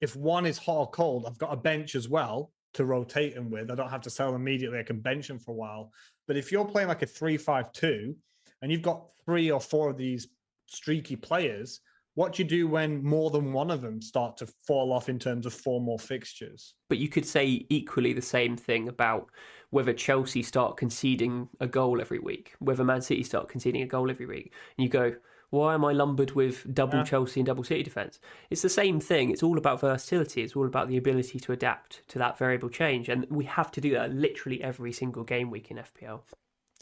[0.00, 3.50] if one is hot or cold, I've got a bench as well to rotate them
[3.50, 3.70] with.
[3.70, 4.78] I don't have to sell them immediately.
[4.78, 5.92] I can bench them for a while.
[6.26, 8.16] But if you're playing like a three-five-two
[8.60, 10.28] and you've got three or four of these
[10.68, 11.80] streaky players,
[12.14, 15.18] what do you do when more than one of them start to fall off in
[15.18, 16.74] terms of four more fixtures?
[16.88, 19.30] But you could say equally the same thing about
[19.70, 24.10] whether Chelsea start conceding a goal every week, whether Man City start conceding a goal
[24.10, 24.52] every week.
[24.76, 25.14] And you go,
[25.48, 27.04] why am I lumbered with double yeah.
[27.04, 28.20] Chelsea and double City defence?
[28.50, 29.30] It's the same thing.
[29.30, 30.42] It's all about versatility.
[30.42, 33.08] It's all about the ability to adapt to that variable change.
[33.08, 36.20] And we have to do that literally every single game week in FPL.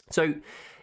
[0.09, 0.35] So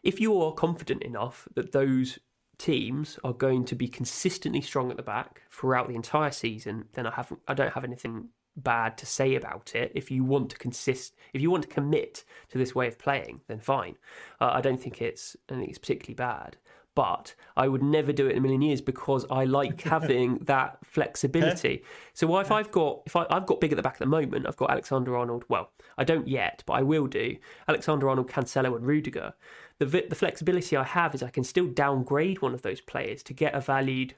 [0.03, 2.19] if you're confident enough that those
[2.59, 7.07] teams are going to be consistently strong at the back throughout the entire season, then
[7.07, 9.93] I have I don't have anything bad to say about it.
[9.95, 13.43] If you want to consist, if you want to commit to this way of playing,
[13.47, 13.97] then fine.
[14.41, 16.57] Uh, I don't think it's I think it's particularly bad
[16.99, 20.79] but I would never do it in a million years because I like having that
[20.85, 21.85] flexibility.
[22.13, 24.49] So if I've got if I, have got big at the back at the moment,
[24.49, 25.45] I've got Alexander Arnold.
[25.49, 27.37] Well, I don't yet, but I will do.
[27.69, 29.35] Alexander Arnold, Cancelo, and Rudiger.
[29.79, 33.33] The the flexibility I have is I can still downgrade one of those players to
[33.33, 34.15] get a valued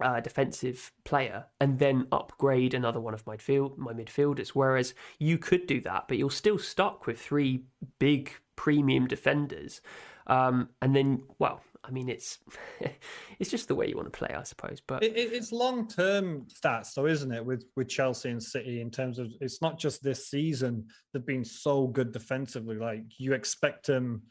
[0.00, 4.48] uh, defensive player and then upgrade another one of my field my midfielders.
[4.48, 7.64] Whereas you could do that, but you're still stuck with three
[7.98, 9.80] big premium defenders.
[10.26, 12.38] Um, and then, well, I mean, it's
[13.38, 14.80] it's just the way you want to play, I suppose.
[14.86, 17.44] But it, it's long term stats, though, isn't it?
[17.44, 21.44] With with Chelsea and City, in terms of it's not just this season they've been
[21.44, 22.76] so good defensively.
[22.76, 24.22] Like you expect them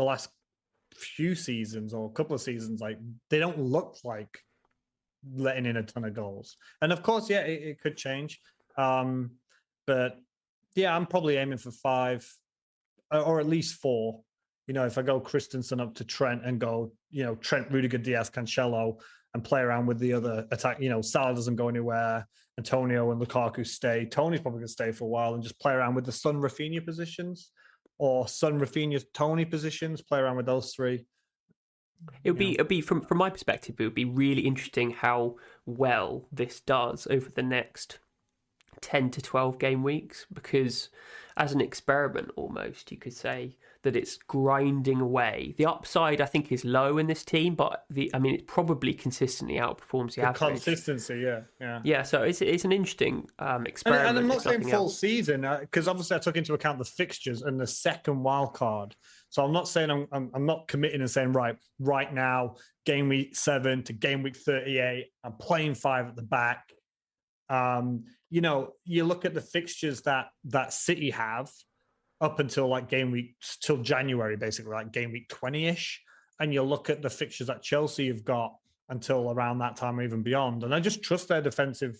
[0.00, 0.30] the last
[0.94, 2.98] few seasons or a couple of seasons, like
[3.28, 4.38] they don't look like
[5.34, 6.56] letting in a ton of goals.
[6.82, 8.40] And of course, yeah, it, it could change.
[8.76, 9.32] Um,
[9.86, 10.16] but
[10.74, 12.26] yeah, I'm probably aiming for five
[13.10, 14.22] or at least four
[14.70, 17.98] you know, if I go Christensen up to Trent and go, you know, Trent, Rudiger,
[17.98, 19.00] Dias, Cancelo,
[19.34, 22.24] and play around with the other attack, you know, Salah doesn't go anywhere.
[22.56, 24.04] Antonio and Lukaku stay.
[24.04, 26.36] Toney's probably going to stay for a while and just play around with the Son
[26.36, 27.50] Raphinha positions
[28.00, 30.00] or Son Raphinha Toney positions.
[30.00, 31.04] Play around with those three.
[32.24, 35.36] It would be, it'd be from from my perspective, it would be really interesting how
[35.66, 37.98] well this does over the next
[38.80, 40.88] ten to twelve game weeks because,
[41.36, 45.54] as an experiment, almost you could say that it's grinding away.
[45.56, 48.92] The upside, I think, is low in this team, but the I mean, it probably
[48.92, 50.64] consistently outperforms the, the average.
[50.64, 52.02] Consistency, yeah, yeah, yeah.
[52.02, 54.08] So it's it's an interesting um, experiment.
[54.08, 54.98] And, and I'm not saying full else.
[54.98, 58.94] season because uh, obviously I took into account the fixtures and the second wild card.
[59.30, 63.08] So I'm not saying I'm, I'm, I'm not committing and saying right right now game
[63.08, 65.06] week seven to game week 38.
[65.24, 66.70] I'm playing five at the back.
[67.48, 71.50] Um, you know, you look at the fixtures that that City have
[72.20, 76.02] up until like game week till January, basically like game week 20-ish.
[76.38, 78.54] And you look at the fixtures that Chelsea have got
[78.88, 80.64] until around that time or even beyond.
[80.64, 81.96] And I just trust their defensive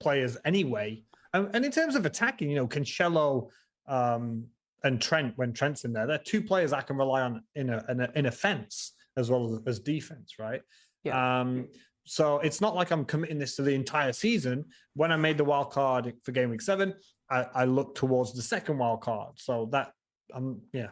[0.00, 1.02] players anyway.
[1.32, 3.48] And, and in terms of attacking, you know, Cancelo
[3.88, 4.46] um,
[4.84, 7.84] and Trent, when Trent's in there, they're two players I can rely on in a
[7.88, 10.60] in, a, in offense as well as, as defense, right?
[11.04, 11.40] Yeah.
[11.40, 11.68] Um,
[12.04, 14.64] so it's not like I'm committing this to the entire season.
[14.94, 16.94] When I made the wild card for game week seven,
[17.32, 19.32] I, I looked towards the second wild card.
[19.36, 19.92] So that
[20.34, 20.88] I'm yeah.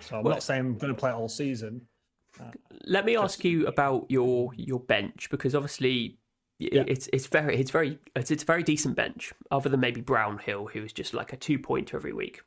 [0.00, 1.80] So I'm Well- not saying I'm going to play all season.
[2.40, 2.50] Uh,
[2.86, 6.18] let me ask you about your your bench because obviously
[6.58, 6.84] Yeah.
[6.86, 10.66] it's it's very it's very it's, it's a very decent bench other than maybe Brownhill
[10.72, 12.42] who's just like a two pointer every week.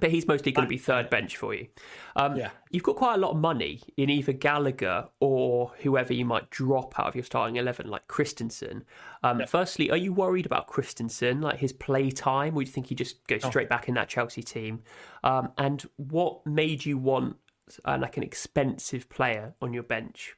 [0.00, 1.68] But he's mostly going to be third bench for you.
[2.16, 2.50] Um, Yeah.
[2.70, 6.98] You've got quite a lot of money in either Gallagher or whoever you might drop
[6.98, 8.84] out of your starting 11, like Christensen.
[9.22, 12.88] Um, Firstly, are you worried about Christensen, like his play time, or do you think
[12.88, 14.82] he just goes straight back in that Chelsea team?
[15.24, 17.36] Um, and what made you want
[17.84, 20.34] uh, like an expensive player on your bench?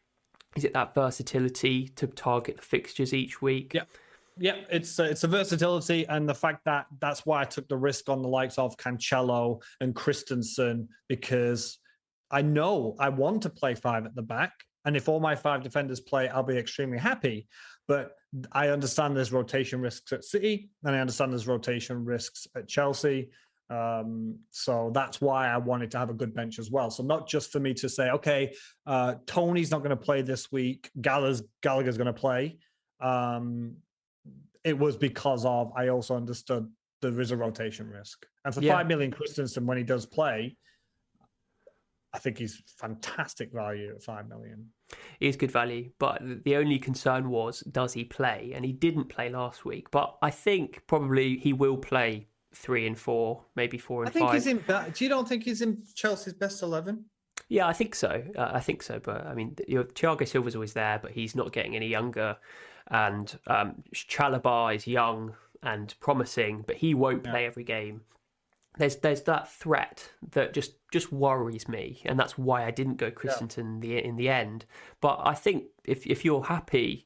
[0.57, 3.75] Is it that versatility to target the fixtures each week?
[3.75, 3.85] Yeah.
[4.41, 7.77] Yeah, it's uh, it's a versatility and the fact that that's why I took the
[7.77, 11.79] risk on the likes of Cancelo and Christensen because
[12.31, 14.53] I know I want to play five at the back,
[14.87, 17.49] and if all my five defenders play, I'll be extremely happy.
[17.87, 18.13] But
[18.51, 23.29] I understand there's rotation risks at City, and I understand there's rotation risks at Chelsea.
[23.69, 26.91] Um, so that's why I wanted to have a good bench as well.
[26.91, 28.55] So not just for me to say, okay,
[28.87, 32.59] uh, Toney's not going to play this week, Gallagher's Gallagher's going to play.
[33.01, 33.77] Um,
[34.65, 36.71] it was because of I also understood
[37.03, 38.27] there is a rotation risk.
[38.45, 38.75] And for Yeah.
[38.77, 40.57] five million Christensen, when he does play,
[42.13, 44.71] I think he's fantastic value at five million.
[45.21, 48.53] He is good value, but the only concern was does he play?
[48.55, 52.99] And he didn't play last week, but I think probably he will play three and
[52.99, 54.35] four, maybe four and I think five.
[54.35, 54.59] he's in.
[54.93, 57.05] Do you don't think he's in Chelsea's best eleven?
[57.49, 58.23] Yeah, I think so.
[58.37, 58.99] Uh, I think so.
[58.99, 62.37] But I mean, you know, Thiago Silva's always there, but he's not getting any younger.
[62.91, 68.03] And um, Chalobah is young and promising, but he won't play every game.
[68.79, 73.11] There's there's that threat that just just worries me, and that's why I didn't go
[73.11, 74.65] Christensen in the in the end.
[75.01, 77.05] But I think if if you're happy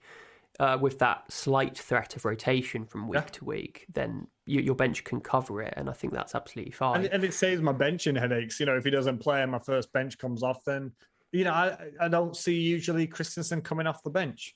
[0.61, 3.29] uh, with that slight threat of rotation from week Yeah.
[3.33, 7.05] to week, then you, your bench can cover it, and I think that's absolutely fine.
[7.05, 8.61] And, and it saves my benching headaches.
[8.61, 10.93] You know, if he doesn't play and my first bench comes off, then
[11.33, 14.55] you know I I don't see usually Christensen coming off the bench.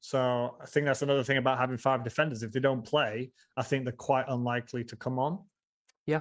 [0.00, 2.42] So I think that's another thing about having five defenders.
[2.42, 5.40] If they don't play, I think they're quite unlikely to come on.
[6.06, 6.20] yeah,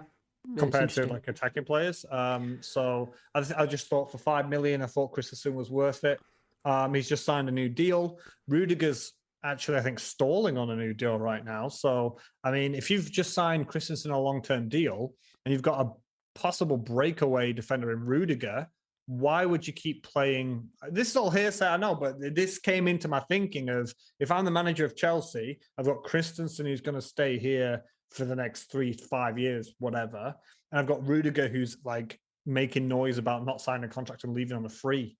[0.57, 2.05] compared to like attacking players.
[2.11, 6.03] Um, so I, th- I just thought for five million, I thought Christensen was worth
[6.03, 6.19] it.
[6.65, 8.19] Um, he's just signed a new deal.
[8.47, 9.13] Rudiger's
[9.43, 11.67] actually, I think, stalling on a new deal right now.
[11.69, 15.13] So I mean, if you've just signed Christensen a long-term deal
[15.45, 15.91] and you've got a
[16.37, 18.67] possible breakaway defender in Rudiger,
[19.07, 20.67] why would you keep playing?
[20.91, 24.45] This is all hearsay, I know, but this came into my thinking of if I'm
[24.45, 27.81] the manager of Chelsea, I've got Christensen who's going to stay here
[28.11, 30.35] for the next three five years, whatever.
[30.71, 34.57] And I've got Rudiger who's like making noise about not signing a contract and leaving
[34.57, 35.17] on a free.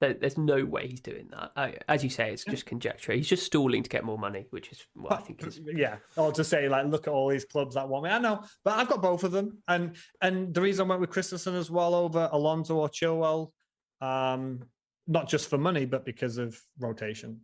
[0.00, 1.82] There- There's no way he's doing that.
[1.88, 3.12] As you say, it's just conjecture.
[3.12, 5.60] He's just stalling to get more money, which is what I think is.
[5.64, 5.96] yeah.
[6.16, 8.10] Or to say like, look at all these clubs that want me.
[8.10, 9.58] I know, but I've got both of them.
[9.68, 13.52] And and the reason I went with Christensen as well over Alonso or Chilwell,
[14.00, 14.60] um,
[15.06, 17.40] not just for money, but because of rotation.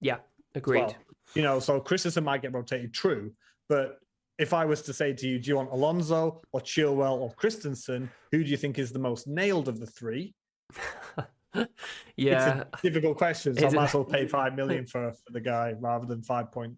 [0.00, 0.18] Yeah,
[0.54, 0.80] agreed.
[0.80, 0.96] well.
[1.34, 3.32] You know, so Christensen might get rotated, true,
[3.68, 3.98] but
[4.38, 8.10] if I was to say to you, do you want Alonso or Chilwell or Christensen?
[8.32, 10.34] Who do you think is the most nailed of the three?
[11.54, 11.64] yeah,
[12.16, 13.54] It's a difficult question.
[13.56, 16.22] So I Is might as well pay five million for, for the guy rather than
[16.22, 16.74] five point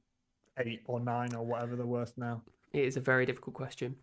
[0.58, 2.42] eight or nine or whatever they're worth now.
[2.72, 3.96] it is a very difficult question.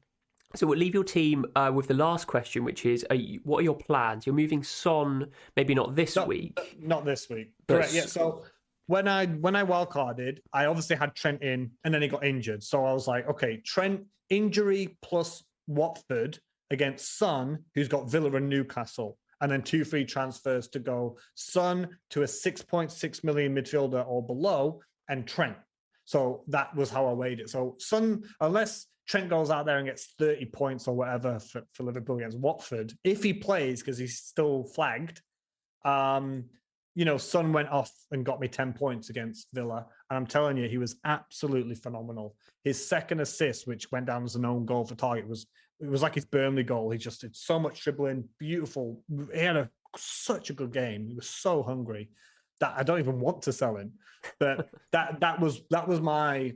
[0.53, 3.59] So we'll leave your team uh, with the last question, which is: are you, What
[3.59, 4.25] are your plans?
[4.25, 6.59] You're moving Son, maybe not this Not- week.
[6.79, 7.53] Not this week.
[7.67, 7.93] But Correct.
[7.93, 8.05] Yeah.
[8.05, 8.43] So
[8.87, 12.63] when I when I wildcarded, I obviously had Trent in, and then he got injured.
[12.63, 16.37] So I was like, okay, Trent injury plus Watford
[16.69, 21.89] against Son, who's got Villa and Newcastle, and then two free transfers to go Son
[22.11, 25.57] to a six point six million midfielder or below, and Trent.
[26.05, 27.49] So that was how I weighed it.
[27.49, 31.83] So Son, unless Trent goes out there and gets 30 points or whatever for, for
[31.83, 35.21] Liverpool against Watford, if he plays because he's still flagged,
[35.83, 36.45] um,
[36.95, 39.85] you know, Son went off and got me 10 points against Villa.
[40.09, 42.35] And I'm telling you, he was absolutely phenomenal.
[42.63, 45.47] His second assist, which went down as an own goal for Targett, was
[45.81, 46.91] it was like his Burnley goal.
[46.91, 49.03] He just did so much dribbling, beautiful.
[49.33, 51.07] He had a such a good game.
[51.07, 52.09] He was so hungry
[52.59, 53.93] that I don't even want to sell him.
[54.39, 56.53] But that that was that was my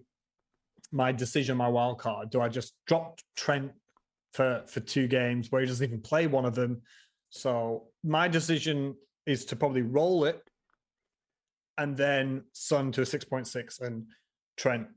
[0.91, 2.30] my decision, my wild card.
[2.30, 3.72] Do I just drop Trent
[4.34, 6.81] for for two games where he doesn't even play one of them?
[7.30, 8.95] So my decision
[9.26, 10.41] is to probably roll it
[11.77, 14.06] and then Son to a 6.6 and
[14.56, 14.88] Trent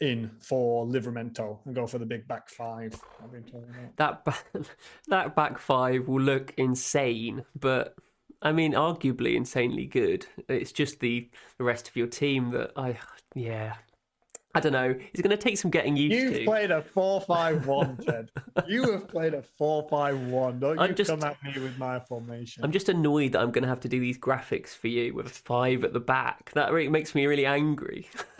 [0.00, 2.94] in for Livramento and go for the big back five.
[3.96, 4.24] That
[5.08, 7.94] that back five will look insane, but
[8.40, 10.26] I mean, arguably insanely good.
[10.48, 12.98] It's just the the rest of your team that I,
[13.34, 13.74] yeah,
[14.54, 14.94] I don't know.
[15.12, 16.38] It's going to take some getting used You've to.
[16.40, 18.30] You've played a 4 5 1, Ted.
[18.66, 20.60] you have played a 4 5 1.
[20.60, 22.64] Don't you just, come at me with my formation.
[22.64, 25.26] I'm just annoyed that I'm going to have to do these graphics for you with
[25.26, 26.50] a 5 at the back.
[26.54, 28.08] That really makes me really angry.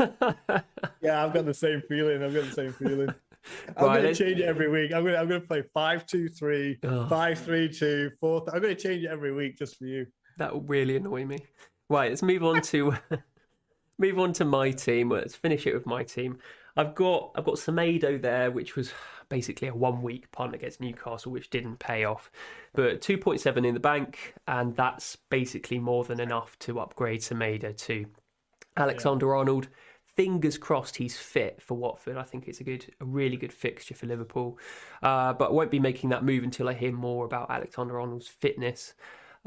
[1.01, 2.23] yeah, I've got the same feeling.
[2.23, 3.15] I've got the same feeling.
[3.77, 4.93] I'm right, going to change it every week.
[4.93, 7.09] I'm going to, I'm going to play 5 2 3, oh.
[7.09, 8.45] 5 3 2, 4.
[8.53, 10.07] I'm going to change it every week just for you.
[10.39, 11.39] That will really annoy me.
[11.91, 12.95] Right, let's move on to
[13.99, 15.11] move on to my team.
[15.11, 16.39] Let's finish it with my team.
[16.77, 18.93] I've got I've got Semedo there, which was
[19.29, 22.31] basically a one week punt against Newcastle, which didn't pay off.
[22.73, 28.07] But 2.7 in the bank, and that's basically more than enough to upgrade Semedo to
[28.77, 29.33] Alexander yeah.
[29.33, 29.69] Arnold.
[30.17, 32.17] Fingers crossed he's fit for Watford.
[32.17, 34.59] I think it's a good, a really good fixture for Liverpool.
[35.01, 38.27] Uh, but I won't be making that move until I hear more about Alexander Arnold's
[38.27, 38.95] fitness.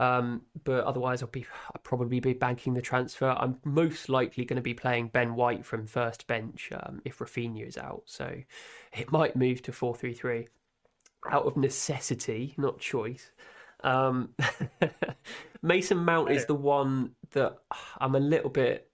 [0.01, 3.29] Um, but otherwise, I'll be I'll probably be banking the transfer.
[3.29, 7.67] I'm most likely going to be playing Ben White from first bench um, if Raphinha
[7.67, 8.01] is out.
[8.05, 8.35] So
[8.97, 10.47] it might move to four three three
[11.29, 13.31] out of necessity, not choice.
[13.83, 14.29] Um,
[15.61, 17.57] Mason Mount is the one that
[17.99, 18.89] I'm a little bit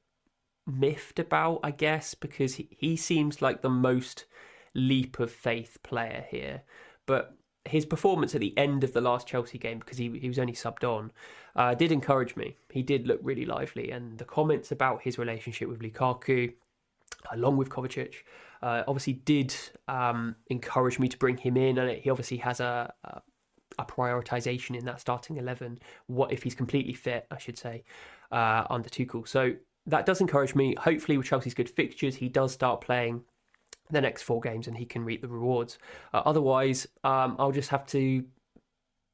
[0.65, 4.25] miffed about, I guess, because he, he seems like the most
[4.75, 6.63] leap of faith player here.
[7.05, 7.33] But
[7.69, 10.53] his performance at the end of the last Chelsea game, because he, he was only
[10.53, 11.11] subbed on,
[11.55, 12.57] uh, did encourage me.
[12.71, 16.53] He did look really lively, and the comments about his relationship with Lukaku,
[17.31, 18.15] along with Kovacic,
[18.61, 19.53] uh, obviously did
[19.87, 21.77] um, encourage me to bring him in.
[21.77, 23.21] And he obviously has a, a,
[23.79, 25.79] a prioritization in that starting eleven.
[26.07, 27.27] What if he's completely fit?
[27.31, 27.83] I should say
[28.31, 29.27] uh, under Tuchel.
[29.27, 29.53] So
[29.85, 30.75] that does encourage me.
[30.79, 33.23] Hopefully, with Chelsea's good fixtures, he does start playing
[33.89, 35.77] the next four games and he can reap the rewards.
[36.13, 38.23] Uh, otherwise, um, I'll just have to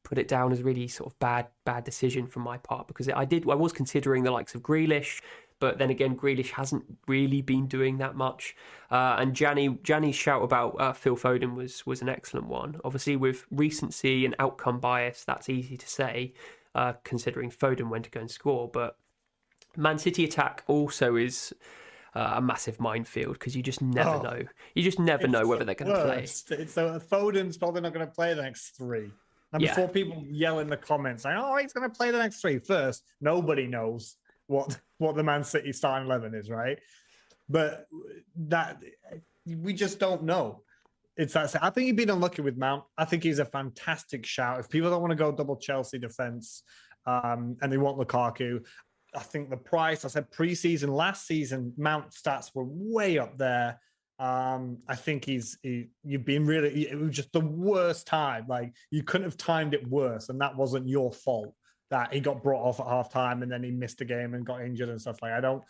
[0.03, 3.25] put it down as really sort of bad bad decision from my part because I
[3.25, 5.21] did I was considering the likes of Grealish,
[5.59, 8.55] but then again Grealish hasn't really been doing that much.
[8.91, 12.79] Uh, and Janny Janny's shout about uh, Phil Foden was was an excellent one.
[12.83, 16.33] Obviously, with recency and outcome bias, that's easy to say.
[16.75, 18.97] Uh, considering Foden went to go and score, but
[19.77, 21.53] Man City attack also is
[22.15, 24.43] uh, a massive minefield because you just never oh, know.
[24.75, 26.25] You just never know whether they're going to play.
[26.25, 29.11] So Foden's probably not going to play the next three.
[29.51, 29.69] And yeah.
[29.69, 32.59] before people yell in the comments saying, "Oh, he's going to play the next three
[32.59, 34.15] first, nobody knows
[34.47, 36.79] what what the Man City starting eleven is, right?
[37.49, 37.87] But
[38.47, 38.81] that
[39.45, 40.63] we just don't know.
[41.17, 41.55] It's that.
[41.63, 42.83] I think he's been unlucky with Mount.
[42.97, 44.59] I think he's a fantastic shout.
[44.59, 46.63] If people don't want to go double Chelsea defense,
[47.05, 48.65] um, and they want Lukaku,
[49.15, 53.79] I think the price, I said preseason, last season, Mount stats were way up there.
[54.19, 58.45] Um, I think he's he, you've been really it was just the worst time.
[58.47, 61.53] Like you couldn't have timed it worse, and that wasn't your fault
[61.89, 64.45] that he got brought off at half time and then he missed a game and
[64.45, 65.63] got injured and stuff like I don't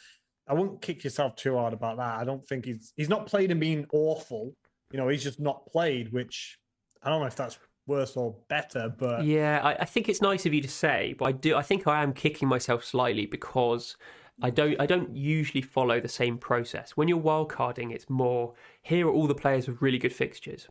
[0.47, 2.19] I wouldn't kick yourself too hard about that.
[2.19, 4.55] I don't think he's he's not played and been awful.
[4.91, 6.57] You know, he's just not played, which
[7.01, 7.57] I don't know if that's
[7.87, 11.25] worse or better, but yeah, I, I, think it's nice of you to say, but
[11.25, 11.55] I do.
[11.55, 13.95] I think I am kicking myself slightly because
[14.41, 14.79] I don't.
[14.79, 16.91] I don't usually follow the same process.
[16.91, 20.67] When you're wildcarding, it's more here are all the players with really good fixtures.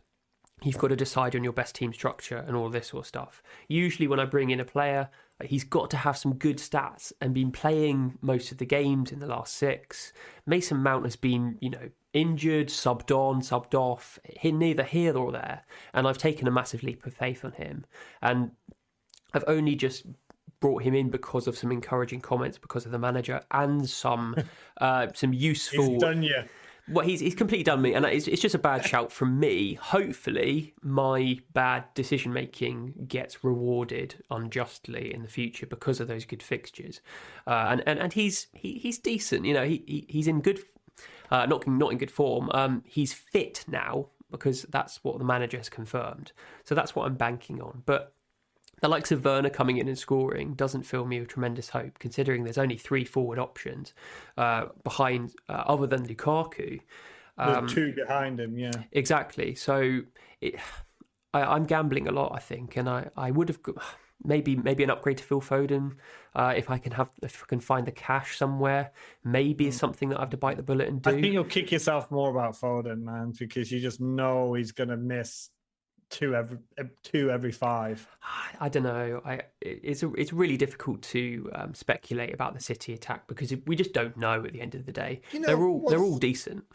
[0.61, 3.43] You've got to decide on your best team structure and all this sort of stuff.
[3.67, 5.09] Usually, when I bring in a player,
[5.43, 9.19] he's got to have some good stats and been playing most of the games in
[9.19, 10.13] the last six.
[10.45, 15.31] Mason Mount has been, you know, injured, subbed on, subbed off, he, neither here nor
[15.31, 15.63] there.
[15.93, 17.85] And I've taken a massive leap of faith on him.
[18.21, 18.51] And
[19.33, 20.05] I've only just
[20.59, 24.35] brought him in because of some encouraging comments because of the manager and some
[24.79, 25.91] uh, some useful.
[25.91, 26.43] He's done you.
[26.89, 29.75] Well, he's he's completely done me, and it's it's just a bad shout from me.
[29.75, 36.43] Hopefully, my bad decision making gets rewarded unjustly in the future because of those good
[36.43, 36.99] fixtures,
[37.47, 39.45] uh, and and and he's he, he's decent.
[39.45, 40.59] You know, he, he he's in good
[41.31, 42.49] uh, not not in good form.
[42.53, 46.31] Um, he's fit now because that's what the manager has confirmed.
[46.63, 47.83] So that's what I'm banking on.
[47.85, 48.13] But
[48.81, 52.43] the likes of Werner coming in and scoring doesn't fill me with tremendous hope, considering
[52.43, 53.93] there's only three forward options
[54.37, 56.81] uh, behind, uh, other than Lukaku.
[57.37, 58.71] Um, two behind him, yeah.
[58.91, 59.55] Exactly.
[59.55, 60.01] So
[60.41, 60.55] it,
[61.33, 63.59] I, am gambling a lot, I think, and I, I would have
[64.23, 65.93] maybe maybe an upgrade to Phil Foden
[66.35, 68.91] uh, if I can have if I can find the cash somewhere.
[69.23, 69.81] Maybe it's hmm.
[69.81, 71.09] something that I have to bite the bullet and do.
[71.09, 74.89] I think you'll kick yourself more about Foden, man, because you just know he's going
[74.89, 75.49] to miss
[76.09, 76.57] two every
[77.03, 78.07] two every five.
[78.59, 79.21] I don't know.
[79.25, 83.75] I it's a, it's really difficult to um, speculate about the City attack because we
[83.75, 85.21] just don't know at the end of the day.
[85.31, 86.65] You know, they're all they're all decent.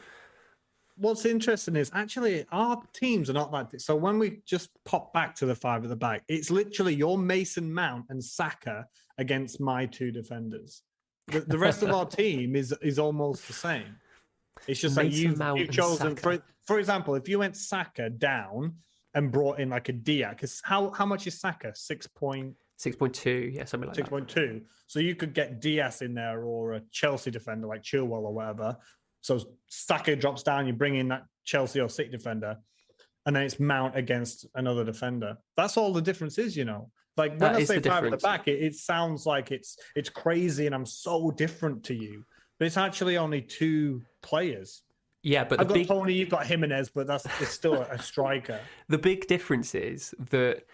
[0.99, 3.81] What's interesting is actually our teams are not that.
[3.81, 7.17] So when we just pop back to the five at the back, it's literally your
[7.17, 8.87] Mason Mount and Saka
[9.19, 10.83] against my two defenders.
[11.29, 13.97] The, the rest of our team is is almost the same.
[14.67, 18.75] It's just like you've, Mount you've chosen for for example, if you went Saka down
[19.15, 21.75] and brought in like a Dia, because how how much is Saka?
[21.75, 24.11] Six point Six point two, yeah, something like six that.
[24.11, 24.63] point two.
[24.87, 28.77] So you could get Dias in there or a Chelsea defender like Chilwell or whatever.
[29.21, 32.57] So Saka drops down, you bring in that Chelsea or City defender,
[33.27, 35.37] and then it's Mount against another defender.
[35.57, 36.91] That's all the difference is, you know.
[37.17, 40.09] Like when That I say five at the back, it, it sounds like it's it's
[40.09, 42.25] crazy and I'm so different to you.
[42.59, 44.83] But it's actually only two players.
[45.23, 48.01] Yeah, but the I've got big Toney, you've got Jimenez, but that's it's still a
[48.01, 48.61] striker.
[48.89, 50.65] the big difference is that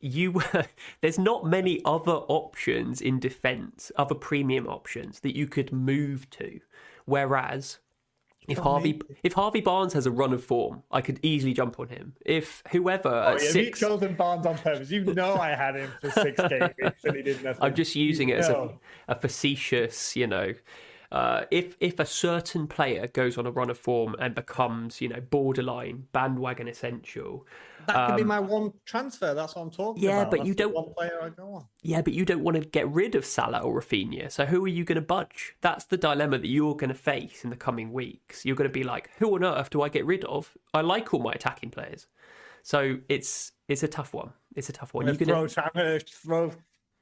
[0.00, 0.42] you
[1.00, 6.60] there's not many other options in defense other premium options that you could move to
[7.04, 7.78] whereas
[8.48, 9.16] if Oh, Harvey maybe.
[9.22, 12.14] if Harvey Barnes has a run of form, I could easily jump on him.
[12.26, 14.90] If whoever Oh, at yeah, six, you chosen Barnes on purpose.
[14.90, 17.62] You know I had him for six games and he did nothing.
[17.62, 18.70] I'm just using it as a,
[19.06, 20.54] a facetious, you know.
[21.12, 25.08] Uh, if if a certain player goes on a run of form and becomes, you
[25.08, 27.44] know, borderline bandwagon essential,
[27.88, 29.34] That could be my one transfer.
[29.34, 30.30] That's what I'm talking Um, yeah, about.
[30.30, 31.66] but That's you don't- One player I go on.
[31.82, 34.30] Yeah, but you don't want to get rid of Salah or Raphinha.
[34.30, 35.56] So who are you going to budge?
[35.62, 38.44] That's the dilemma that you're going to face in the coming weeks.
[38.46, 40.56] You're going to be like, who on earth do I get rid of?
[40.72, 42.06] I like all my attacking players.
[42.62, 44.30] So it's it's a tough one.
[44.54, 45.06] It's a tough one.
[45.06, 46.52] You're gonna, gonna, throw, I'm gonna throw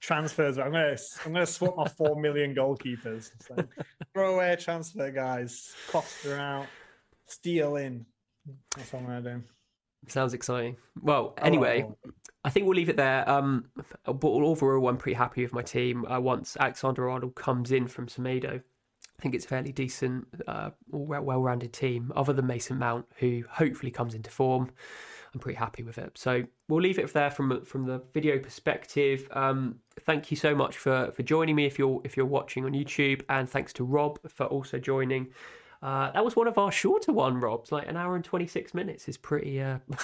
[0.00, 0.58] transfers.
[0.58, 3.30] I'm gonna I'm gonna swap my four million goalkeepers.
[3.50, 3.68] Like,
[4.14, 5.72] throw away transfer guys.
[5.90, 6.66] Costa out.
[7.26, 8.06] Steele in.
[8.76, 9.42] That's what I'm gonna do.
[10.08, 10.76] sounds exciting.
[11.02, 11.96] Well, anyway, Oh,
[12.44, 13.28] I think we'll leave it there.
[13.28, 13.66] Um,
[14.04, 16.06] but overall, I'm pretty happy with my team.
[16.06, 18.62] Uh, once Alexander Arnold comes in from Semedo,
[19.18, 23.42] I think it's a fairly decent, uh, well rounded team, other than Mason Mount, who
[23.50, 24.70] hopefully comes into form.
[25.34, 26.16] I'm pretty happy with it.
[26.16, 29.28] So we'll leave it there from from the video perspective.
[29.32, 32.72] Um, thank you so much for for joining me if you're if you're watching on
[32.72, 35.28] YouTube, and thanks to Rob for also joining.
[35.80, 37.70] Uh, that was one of our shorter one, Rob's.
[37.70, 39.08] Like an hour and twenty six minutes.
[39.08, 39.78] is pretty uh,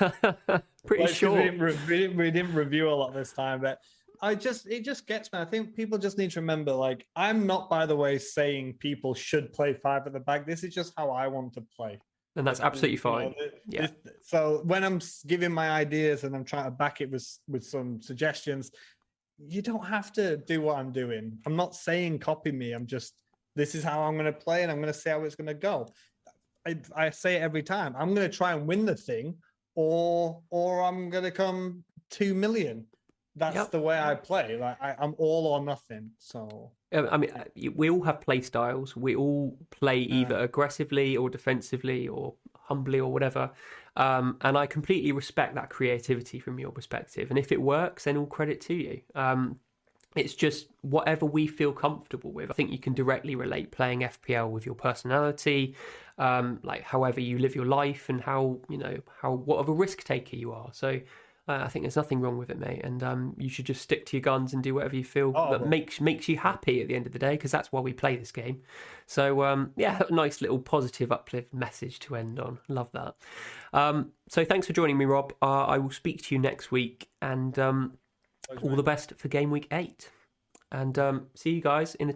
[0.86, 1.38] pretty Well, short.
[1.38, 3.80] We didn't, re- we, didn't, we didn't review a lot this time, but
[4.22, 5.38] I just it just gets me.
[5.40, 9.14] I think people just need to remember, like, I'm not, by the way, saying people
[9.14, 10.46] should play five at the back.
[10.46, 12.00] This is just how I want to play.
[12.36, 13.34] And that's absolutely fine.
[13.68, 13.88] Yeah.
[14.22, 18.00] So when I'm giving my ideas and I'm trying to back it with with some
[18.00, 18.70] suggestions,
[19.38, 21.38] you don't have to do what I'm doing.
[21.46, 22.72] I'm not saying copy me.
[22.72, 23.14] I'm just
[23.56, 25.46] this is how I'm going to play and I'm going to see how it's going
[25.46, 25.88] to go.
[26.66, 27.94] I, I say it every time.
[27.96, 29.36] I'm going to try and win the thing,
[29.74, 32.86] or or I'm going to come two million.
[33.36, 33.70] That's Yep.
[33.72, 34.56] the way I play.
[34.56, 36.10] Like I, I'm all or nothing.
[36.18, 37.44] So I mean, uh,
[37.74, 38.96] we all have play styles.
[38.96, 43.50] We all play either aggressively or defensively or humbly or whatever.
[43.96, 47.30] Um, and I completely respect that creativity from your perspective.
[47.30, 49.00] And if it works, then all credit to you.
[49.14, 49.58] Um,
[50.14, 52.50] it's just whatever we feel comfortable with.
[52.50, 55.74] I think you can directly relate playing FPL with your personality,
[56.18, 59.72] um, like however you live your life and how you know how what of a
[59.72, 60.70] risk taker you are.
[60.72, 61.00] So.
[61.46, 64.06] Uh, I think there's nothing wrong with it, mate, and um, you should just stick
[64.06, 65.50] to your guns and do whatever you feel Oh.
[65.52, 67.92] that makes makes you happy at the end of the day, because that's why we
[67.92, 68.62] play this game.
[69.06, 72.60] So um, yeah, nice little positive uplift message to end on.
[72.68, 73.14] Love that.
[73.72, 75.34] Um, so thanks for joining me, Rob.
[75.42, 77.98] Uh, I will speak to you next week, and um,
[78.62, 80.10] all the best for game week eight.
[80.72, 82.12] And um, see you guys in the